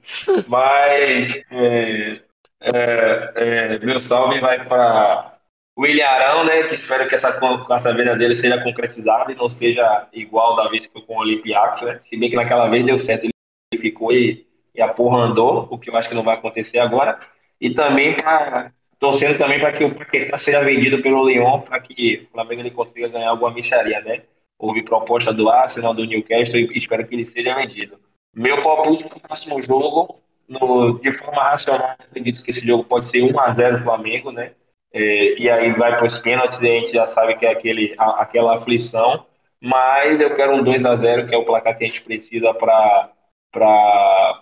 Mas 0.47 1.33
é, 1.51 2.21
é, 2.61 3.31
é, 3.35 3.79
meu 3.79 3.99
salve 3.99 4.39
vai 4.39 4.65
para 4.65 5.36
o 5.77 5.85
Ilharão, 5.85 6.43
né? 6.45 6.63
Que 6.63 6.73
espero 6.73 7.07
que 7.07 7.15
essa, 7.15 7.31
con- 7.33 7.65
essa 7.73 7.93
venda 7.93 8.15
dele 8.15 8.33
seja 8.35 8.61
concretizada 8.63 9.31
e 9.31 9.35
não 9.35 9.47
seja 9.47 10.07
igual 10.13 10.55
da 10.55 10.67
vez 10.69 10.85
que 10.85 10.91
foi 10.91 11.01
com 11.03 11.15
o 11.15 11.19
Olympiacos, 11.19 11.81
né? 11.83 11.99
Se 11.99 12.17
bem 12.17 12.29
que 12.29 12.35
naquela 12.35 12.67
vez 12.67 12.85
deu 12.85 12.97
certo, 12.97 13.25
ele 13.25 13.81
ficou 13.81 14.11
e, 14.11 14.45
e 14.75 14.81
a 14.81 14.87
porra 14.89 15.19
andou, 15.19 15.67
o 15.71 15.77
que 15.77 15.89
eu 15.89 15.95
acho 15.95 16.09
que 16.09 16.15
não 16.15 16.23
vai 16.23 16.35
acontecer 16.35 16.79
agora. 16.79 17.19
E 17.61 17.73
também 17.73 18.15
para 18.15 18.71
torcendo 18.99 19.37
também 19.37 19.59
para 19.59 19.71
que 19.73 19.83
o 19.83 19.93
Paquetá 19.93 20.37
seja 20.37 20.61
vendido 20.61 21.01
pelo 21.03 21.27
Lyon, 21.29 21.61
para 21.61 21.79
que 21.79 22.27
o 22.29 22.31
Flamengo 22.33 22.61
ele 22.61 22.71
consiga 22.71 23.07
ganhar 23.07 23.29
alguma 23.29 23.51
micharia, 23.51 24.01
né? 24.01 24.23
Houve 24.57 24.83
proposta 24.83 25.31
do 25.31 25.49
Arsenal, 25.49 25.93
do 25.93 26.05
Newcastle 26.05 26.57
e 26.57 26.75
espero 26.75 27.07
que 27.07 27.13
ele 27.13 27.23
seja 27.25 27.53
vendido. 27.53 27.99
Meu 28.35 28.63
palpite 28.63 29.03
para 29.03 29.17
o 29.17 29.21
próximo 29.21 29.61
jogo, 29.61 30.19
no, 30.47 30.99
de 30.99 31.11
forma 31.11 31.43
racional, 31.43 31.95
acredito 31.99 32.41
que 32.43 32.49
esse 32.49 32.65
jogo 32.65 32.83
pode 32.83 33.05
ser 33.05 33.21
1 33.21 33.39
a 33.39 33.51
0 33.51 33.83
Flamengo, 33.83 34.31
né? 34.31 34.53
É, 34.93 35.39
e 35.39 35.49
aí 35.49 35.71
vai 35.73 35.95
para 35.95 36.05
os 36.05 36.17
pênaltis 36.19 36.59
e 36.61 36.67
a 36.69 36.79
gente 36.79 36.91
já 36.93 37.05
sabe 37.05 37.35
que 37.35 37.45
é 37.45 37.51
aquele, 37.51 37.93
a- 37.97 38.21
aquela 38.21 38.57
aflição. 38.57 39.25
Mas 39.61 40.19
eu 40.21 40.35
quero 40.35 40.55
um 40.55 40.63
2 40.63 40.85
a 40.85 40.95
0 40.95 41.27
que 41.27 41.33
é 41.35 41.37
o 41.37 41.45
placar 41.45 41.77
que 41.77 41.83
a 41.83 41.87
gente 41.87 42.01
precisa 42.01 42.53
para 42.53 43.11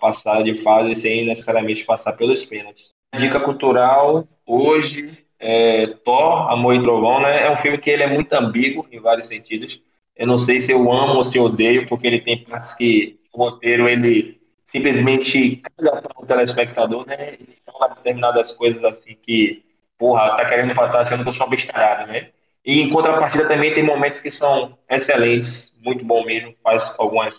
passar 0.00 0.42
de 0.42 0.62
fase 0.62 0.94
sem 1.00 1.24
necessariamente 1.26 1.84
passar 1.84 2.12
pelos 2.12 2.44
pênaltis. 2.44 2.90
Dica 3.16 3.40
cultural, 3.40 4.26
hoje, 4.46 5.18
é, 5.38 5.86
Thor, 6.04 6.50
Amor 6.50 6.74
e 6.74 6.82
Trovão, 6.82 7.20
né? 7.20 7.46
É 7.46 7.50
um 7.50 7.56
filme 7.56 7.78
que 7.78 7.88
ele 7.90 8.02
é 8.02 8.06
muito 8.12 8.32
ambíguo 8.34 8.86
em 8.90 9.00
vários 9.00 9.26
sentidos. 9.26 9.80
Eu 10.14 10.26
não 10.26 10.36
sei 10.36 10.60
se 10.60 10.72
eu 10.72 10.80
amo 10.92 11.14
ou 11.16 11.22
se 11.22 11.36
eu 11.36 11.44
odeio, 11.44 11.88
porque 11.88 12.06
ele 12.06 12.20
tem 12.20 12.44
partes 12.44 12.72
que 12.74 13.18
o 13.32 13.38
roteiro 13.44 13.88
ele 13.88 14.40
simplesmente 14.64 15.56
caga 15.56 16.02
para 16.02 16.22
o 16.22 16.26
telespectador, 16.26 17.06
né? 17.06 17.34
Ele 17.34 17.56
fala 17.64 17.94
determinadas 17.94 18.50
coisas 18.52 18.82
assim 18.84 19.16
que, 19.22 19.62
porra, 19.98 20.36
tá 20.36 20.44
querendo 20.46 20.74
que 20.74 21.28
eu 21.28 21.32
sou 21.32 21.46
um 21.46 21.50
bestarado, 21.50 22.10
né? 22.10 22.30
E 22.64 22.80
em 22.80 22.90
contrapartida 22.90 23.46
também 23.46 23.74
tem 23.74 23.84
momentos 23.84 24.18
que 24.18 24.28
são 24.28 24.76
excelentes, 24.90 25.72
muito 25.82 26.04
bom 26.04 26.24
mesmo, 26.24 26.54
faz 26.62 26.82
algumas 26.98 27.32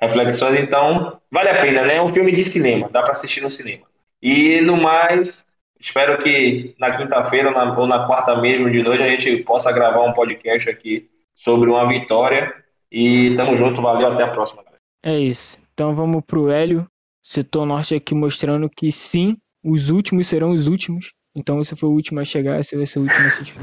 reflexões, 0.00 0.60
então 0.60 1.20
vale 1.30 1.48
a 1.48 1.60
pena, 1.60 1.82
né? 1.86 1.96
É 1.96 2.02
um 2.02 2.12
filme 2.12 2.32
de 2.32 2.44
cinema, 2.44 2.88
dá 2.90 3.02
para 3.02 3.12
assistir 3.12 3.40
no 3.40 3.48
cinema. 3.48 3.86
E 4.22 4.60
no 4.60 4.76
mais, 4.76 5.44
espero 5.80 6.22
que 6.22 6.74
na 6.78 6.96
quinta-feira 6.96 7.48
ou 7.78 7.86
na, 7.86 8.06
quarta 8.06 8.36
mesmo 8.36 8.70
de 8.70 8.82
noite 8.82 9.02
a 9.02 9.08
gente 9.08 9.42
possa 9.42 9.72
gravar 9.72 10.02
um 10.02 10.12
podcast 10.12 10.68
aqui 10.68 11.10
sobre 11.34 11.70
uma 11.70 11.86
vitória. 11.88 12.54
E 12.90 13.34
tamo 13.36 13.56
junto, 13.56 13.82
valeu, 13.82 14.12
até 14.12 14.22
a 14.22 14.28
próxima. 14.28 14.62
É 15.04 15.18
isso. 15.18 15.58
Então 15.74 15.94
vamos 15.94 16.22
pro 16.26 16.50
Hélio, 16.50 16.86
setor 17.22 17.66
norte 17.66 17.94
aqui 17.94 18.14
mostrando 18.14 18.70
que 18.70 18.90
sim, 18.92 19.36
os 19.62 19.90
últimos 19.90 20.26
serão 20.26 20.52
os 20.52 20.68
últimos. 20.68 21.12
Então 21.34 21.56
você 21.56 21.74
foi 21.74 21.88
o 21.88 21.92
último 21.92 22.20
a 22.20 22.24
chegar, 22.24 22.62
você 22.62 22.76
vai 22.76 22.86
ser 22.86 23.00
o 23.00 23.02
último 23.02 23.26
a 23.26 23.30
se 23.30 23.42
despedir. 23.42 23.56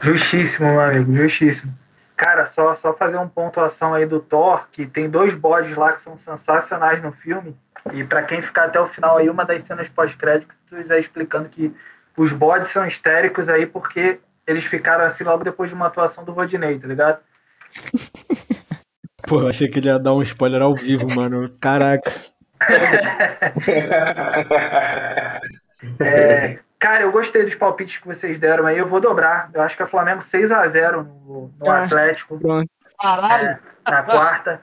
Justíssimo, 0.00 0.68
meu 0.68 0.80
amigo, 0.80 1.14
justíssimo. 1.14 1.76
Cara, 2.16 2.46
só, 2.46 2.74
só 2.74 2.94
fazer 2.94 3.16
uma 3.16 3.28
pontuação 3.28 3.94
aí 3.94 4.06
do 4.06 4.20
Thor, 4.20 4.68
que 4.70 4.86
tem 4.86 5.08
dois 5.08 5.34
bodes 5.34 5.76
lá 5.76 5.92
que 5.92 6.00
são 6.00 6.16
sensacionais 6.16 7.02
no 7.02 7.12
filme. 7.12 7.56
E 7.92 8.04
pra 8.04 8.22
quem 8.22 8.42
ficar 8.42 8.64
até 8.64 8.78
o 8.78 8.86
final 8.86 9.16
aí, 9.16 9.28
uma 9.30 9.44
das 9.44 9.62
cenas 9.62 9.88
pós-créditos 9.88 10.90
é 10.90 10.98
explicando 10.98 11.48
que 11.48 11.74
os 12.16 12.32
bodes 12.32 12.70
são 12.70 12.86
histéricos 12.86 13.48
aí 13.48 13.66
porque 13.66 14.20
eles 14.46 14.64
ficaram 14.64 15.04
assim 15.04 15.24
logo 15.24 15.42
depois 15.44 15.70
de 15.70 15.74
uma 15.74 15.86
atuação 15.86 16.24
do 16.24 16.32
Rodinei, 16.32 16.78
tá 16.78 16.86
ligado? 16.86 17.20
Pô, 19.26 19.40
eu 19.40 19.48
achei 19.48 19.68
que 19.68 19.78
ele 19.78 19.86
ia 19.86 19.98
dar 19.98 20.12
um 20.12 20.22
spoiler 20.22 20.60
ao 20.60 20.74
vivo, 20.74 21.06
mano. 21.14 21.50
Caraca. 21.60 22.12
É, 25.98 26.58
cara, 26.80 27.02
eu 27.02 27.12
gostei 27.12 27.44
dos 27.44 27.54
palpites 27.54 27.98
que 27.98 28.06
vocês 28.06 28.38
deram 28.38 28.66
aí. 28.66 28.78
Eu 28.78 28.88
vou 28.88 29.00
dobrar. 29.00 29.50
Eu 29.52 29.60
acho 29.60 29.76
que 29.76 29.82
é 29.82 29.86
Flamengo 29.86 30.22
6 30.22 30.50
a 30.50 30.66
0 30.66 31.04
no, 31.04 31.54
no 31.58 31.70
Atlético. 31.70 32.38
Pronto. 32.40 32.68
Caralho! 33.00 33.48
É, 33.48 33.90
na 33.90 34.02
quarta. 34.02 34.62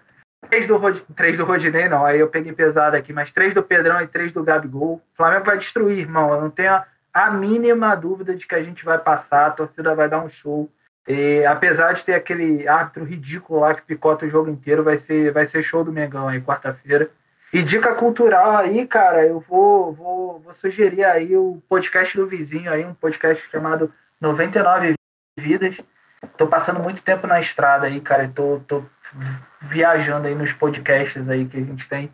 Três 0.49 0.67
do, 0.67 0.77
Rod... 0.77 0.97
três 1.15 1.37
do 1.37 1.45
Rodinei, 1.45 1.87
não. 1.87 2.05
Aí 2.05 2.19
eu 2.19 2.27
peguei 2.27 2.51
pesado 2.53 2.95
aqui, 2.95 3.13
mas 3.13 3.31
três 3.31 3.53
do 3.53 3.63
Pedrão 3.63 4.01
e 4.01 4.07
três 4.07 4.33
do 4.33 4.43
Gabigol. 4.43 4.95
O 4.95 5.01
Flamengo 5.15 5.45
vai 5.45 5.57
destruir, 5.57 5.99
irmão. 5.99 6.33
Eu 6.33 6.41
não 6.41 6.49
tenho 6.49 6.73
a, 6.73 6.85
a 7.13 7.31
mínima 7.31 7.95
dúvida 7.95 8.35
de 8.35 8.47
que 8.47 8.55
a 8.55 8.61
gente 8.61 8.83
vai 8.83 8.97
passar, 8.97 9.47
a 9.47 9.51
torcida 9.51 9.95
vai 9.95 10.09
dar 10.09 10.23
um 10.23 10.29
show. 10.29 10.69
E, 11.07 11.45
apesar 11.45 11.93
de 11.93 12.03
ter 12.03 12.13
aquele 12.13 12.67
árbitro 12.67 13.05
ridículo 13.05 13.61
lá 13.61 13.73
que 13.73 13.81
picota 13.81 14.25
o 14.25 14.29
jogo 14.29 14.49
inteiro, 14.49 14.83
vai 14.83 14.97
ser, 14.97 15.31
vai 15.31 15.45
ser 15.45 15.61
show 15.61 15.83
do 15.83 15.91
Mengão 15.91 16.27
aí, 16.27 16.41
quarta-feira. 16.41 17.09
E 17.53 17.63
dica 17.63 17.95
cultural 17.95 18.57
aí, 18.57 18.85
cara, 18.85 19.25
eu 19.25 19.39
vou, 19.39 19.93
vou, 19.93 20.39
vou 20.39 20.53
sugerir 20.53 21.05
aí 21.05 21.35
o 21.35 21.61
podcast 21.69 22.15
do 22.17 22.27
vizinho 22.27 22.71
aí, 22.71 22.85
um 22.85 22.93
podcast 22.93 23.49
chamado 23.49 23.93
99 24.19 24.95
Vidas. 25.39 25.81
Tô 26.35 26.47
passando 26.47 26.81
muito 26.81 27.01
tempo 27.01 27.25
na 27.25 27.39
estrada 27.39 27.85
aí, 27.85 28.01
cara, 28.01 28.25
e 28.25 28.29
tô, 28.29 28.59
tô 28.67 28.83
viajando 29.61 30.27
aí 30.27 30.35
nos 30.35 30.51
podcasts 30.51 31.29
aí 31.29 31.45
que 31.45 31.57
a 31.57 31.61
gente 31.61 31.87
tem. 31.87 32.11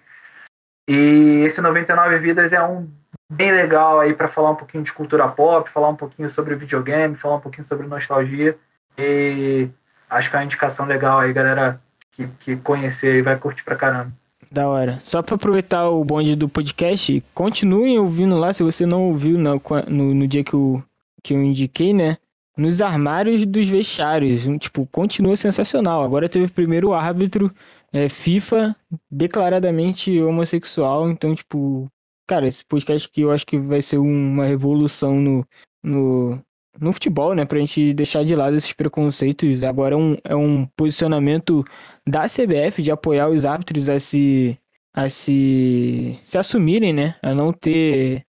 E 0.87 1.41
esse 1.45 1.61
99 1.61 2.17
Vidas 2.19 2.53
é 2.53 2.61
um 2.61 2.91
bem 3.31 3.51
legal 3.51 3.99
aí 3.99 4.13
para 4.13 4.27
falar 4.27 4.51
um 4.51 4.55
pouquinho 4.55 4.83
de 4.83 4.93
cultura 4.93 5.27
pop, 5.27 5.69
falar 5.69 5.89
um 5.89 5.95
pouquinho 5.95 6.29
sobre 6.29 6.55
videogame, 6.55 7.15
falar 7.15 7.37
um 7.37 7.41
pouquinho 7.41 7.63
sobre 7.63 7.87
nostalgia. 7.87 8.57
E 8.97 9.67
acho 10.09 10.29
que 10.29 10.35
é 10.35 10.39
uma 10.39 10.45
indicação 10.45 10.85
legal 10.85 11.19
aí, 11.19 11.33
galera 11.33 11.81
que, 12.11 12.27
que 12.39 12.55
conhecer 12.57 13.13
aí 13.13 13.21
vai 13.21 13.37
curtir 13.37 13.63
pra 13.63 13.75
caramba. 13.75 14.13
Da 14.53 14.69
hora. 14.69 14.99
Só 15.01 15.23
pra 15.23 15.33
aproveitar 15.33 15.89
o 15.89 16.05
bonde 16.05 16.35
do 16.35 16.47
podcast, 16.47 17.23
continuem 17.33 17.97
ouvindo 17.97 18.37
lá, 18.37 18.53
se 18.53 18.61
você 18.61 18.85
não 18.85 19.09
ouviu 19.09 19.35
no, 19.35 19.59
no, 19.87 20.13
no 20.13 20.27
dia 20.27 20.43
que 20.43 20.53
eu, 20.53 20.83
que 21.23 21.33
eu 21.33 21.41
indiquei, 21.41 21.91
né? 21.91 22.19
Nos 22.55 22.79
armários 22.79 23.43
dos 23.47 23.67
vestiários. 23.67 24.45
Um, 24.45 24.59
tipo, 24.59 24.87
continua 24.91 25.35
sensacional. 25.35 26.03
Agora 26.03 26.29
teve 26.29 26.45
o 26.45 26.51
primeiro 26.51 26.93
árbitro 26.93 27.51
é, 27.91 28.07
FIFA 28.07 28.75
declaradamente 29.09 30.21
homossexual. 30.21 31.09
Então, 31.09 31.33
tipo, 31.33 31.91
cara, 32.27 32.47
esse 32.47 32.63
podcast 32.63 33.09
aqui 33.09 33.21
eu 33.21 33.31
acho 33.31 33.47
que 33.47 33.57
vai 33.57 33.81
ser 33.81 33.97
uma 33.97 34.45
revolução 34.45 35.15
no, 35.15 35.47
no, 35.81 36.39
no 36.79 36.91
futebol, 36.93 37.33
né? 37.35 37.45
Pra 37.45 37.59
gente 37.59 37.93
deixar 37.93 38.23
de 38.23 38.35
lado 38.35 38.55
esses 38.55 38.73
preconceitos. 38.73 39.63
Agora 39.63 39.95
é 39.95 39.97
um, 39.97 40.17
é 40.23 40.35
um 40.35 40.65
posicionamento 40.75 41.63
da 42.07 42.23
CBF 42.23 42.81
de 42.81 42.91
apoiar 42.91 43.29
os 43.29 43.45
árbitros 43.45 43.89
a 43.89 43.99
se, 43.99 44.57
a 44.93 45.09
se, 45.09 46.19
se 46.23 46.37
assumirem, 46.37 46.93
né? 46.93 47.15
A 47.21 47.33
não 47.33 47.53
ter. 47.53 48.25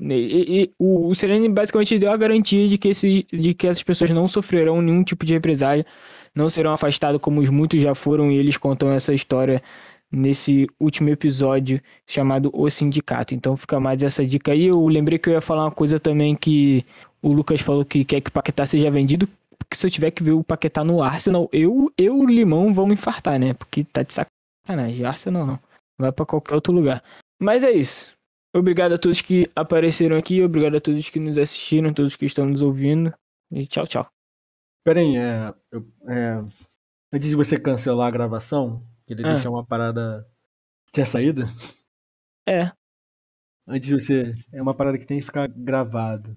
E, 0.00 0.62
e, 0.62 0.72
o, 0.78 1.08
o 1.08 1.14
Serene 1.14 1.48
basicamente 1.48 1.98
deu 1.98 2.10
a 2.10 2.16
garantia 2.16 2.68
de 2.68 2.76
que, 2.76 2.88
esse, 2.88 3.26
de 3.32 3.54
que 3.54 3.66
essas 3.66 3.82
pessoas 3.82 4.10
não 4.10 4.28
sofrerão 4.28 4.82
nenhum 4.82 5.02
tipo 5.02 5.24
de 5.24 5.32
represália, 5.32 5.86
não 6.34 6.50
serão 6.50 6.72
afastados 6.72 7.20
como 7.20 7.40
os 7.40 7.48
muitos 7.48 7.80
já 7.80 7.94
foram, 7.94 8.30
e 8.30 8.36
eles 8.36 8.58
contam 8.58 8.92
essa 8.92 9.14
história 9.14 9.62
nesse 10.10 10.66
último 10.78 11.08
episódio 11.08 11.80
chamado 12.06 12.50
O 12.52 12.68
Sindicato. 12.70 13.34
Então 13.34 13.56
fica 13.56 13.78
mais 13.80 14.02
essa 14.02 14.24
dica 14.24 14.52
aí. 14.52 14.64
Eu 14.64 14.86
lembrei 14.86 15.18
que 15.18 15.28
eu 15.28 15.34
ia 15.34 15.40
falar 15.40 15.64
uma 15.64 15.70
coisa 15.70 15.98
também 15.98 16.34
que 16.34 16.84
o 17.22 17.32
Lucas 17.32 17.60
falou 17.60 17.84
que 17.84 18.04
quer 18.04 18.20
que 18.20 18.30
o 18.30 18.32
Paquetá 18.32 18.66
seja 18.66 18.90
vendido. 18.90 19.28
Porque 19.58 19.76
se 19.76 19.86
eu 19.86 19.90
tiver 19.90 20.10
que 20.10 20.22
ver 20.22 20.32
o 20.32 20.44
Paquetá 20.44 20.84
no 20.84 21.02
Arsenal, 21.02 21.48
eu 21.52 21.92
e 21.98 22.08
o 22.08 22.24
Limão 22.24 22.72
vamos 22.72 22.94
infartar, 22.94 23.38
né? 23.38 23.54
Porque 23.54 23.84
tá 23.84 24.02
de 24.02 24.12
sacanagem. 24.12 25.04
Arsenal 25.04 25.46
não. 25.46 25.58
Vai 25.98 26.12
pra 26.12 26.26
qualquer 26.26 26.54
outro 26.54 26.72
lugar. 26.72 27.02
Mas 27.40 27.64
é 27.64 27.72
isso. 27.72 28.14
Obrigado 28.54 28.92
a 28.92 28.98
todos 28.98 29.20
que 29.20 29.46
apareceram 29.54 30.16
aqui. 30.16 30.42
Obrigado 30.42 30.76
a 30.76 30.80
todos 30.80 31.10
que 31.10 31.18
nos 31.18 31.36
assistiram, 31.36 31.92
todos 31.92 32.16
que 32.16 32.26
estão 32.26 32.46
nos 32.46 32.62
ouvindo. 32.62 33.12
E 33.50 33.66
tchau, 33.66 33.86
tchau. 33.86 34.06
Pera 34.84 35.00
aí, 35.00 35.16
é, 35.16 35.52
é, 36.08 36.44
antes 37.12 37.28
de 37.28 37.34
você 37.34 37.58
cancelar 37.58 38.06
a 38.06 38.10
gravação, 38.10 38.82
queria 39.06 39.26
Ah. 39.26 39.34
deixar 39.34 39.50
uma 39.50 39.64
parada. 39.64 40.26
Você 40.84 40.94
tinha 40.94 41.06
saída? 41.06 41.46
É. 42.48 42.70
Antes 43.66 43.88
de 43.88 43.94
você. 43.94 44.34
É 44.52 44.62
uma 44.62 44.74
parada 44.74 44.98
que 44.98 45.06
tem 45.06 45.18
que 45.18 45.26
ficar 45.26 45.48
gravado. 45.48 46.36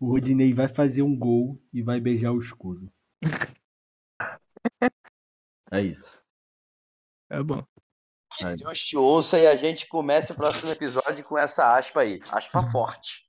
O 0.00 0.08
Rodinei 0.10 0.52
vai 0.54 0.66
fazer 0.66 1.02
um 1.02 1.16
gol 1.16 1.60
e 1.72 1.82
vai 1.82 2.00
beijar 2.00 2.32
o 2.32 2.40
escudo. 2.40 2.90
É 5.72 5.80
isso. 5.80 6.20
É 7.30 7.40
bom. 7.42 7.64
Aí. 8.42 8.56
Deus 8.56 8.78
te 8.80 8.96
ouça 8.96 9.38
e 9.38 9.46
a 9.46 9.54
gente 9.56 9.86
começa 9.88 10.32
o 10.32 10.36
próximo 10.36 10.70
episódio 10.72 11.24
com 11.24 11.38
essa 11.38 11.76
aspa 11.76 12.00
aí. 12.00 12.20
Aspa 12.30 12.62
forte. 12.70 13.28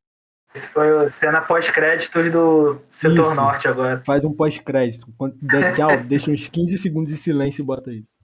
Esse 0.54 0.68
foi 0.68 0.92
o 0.92 1.08
cena 1.08 1.40
pós-créditos 1.42 2.32
do 2.32 2.82
Setor 2.90 3.28
Isso. 3.28 3.36
Norte 3.36 3.68
agora. 3.68 4.04
Faz 4.06 4.26
um 4.26 4.34
pós-crédito. 4.34 5.06
Quando 5.18 5.38
der 5.38 5.74
tchau, 5.76 5.90
deixa 6.04 6.32
uns 6.32 6.48
15 6.48 6.78
segundos 6.80 7.12
de 7.12 7.18
silêncio 7.18 7.62
e 7.62 7.66
bota 7.66 7.94
isso. 7.94 8.18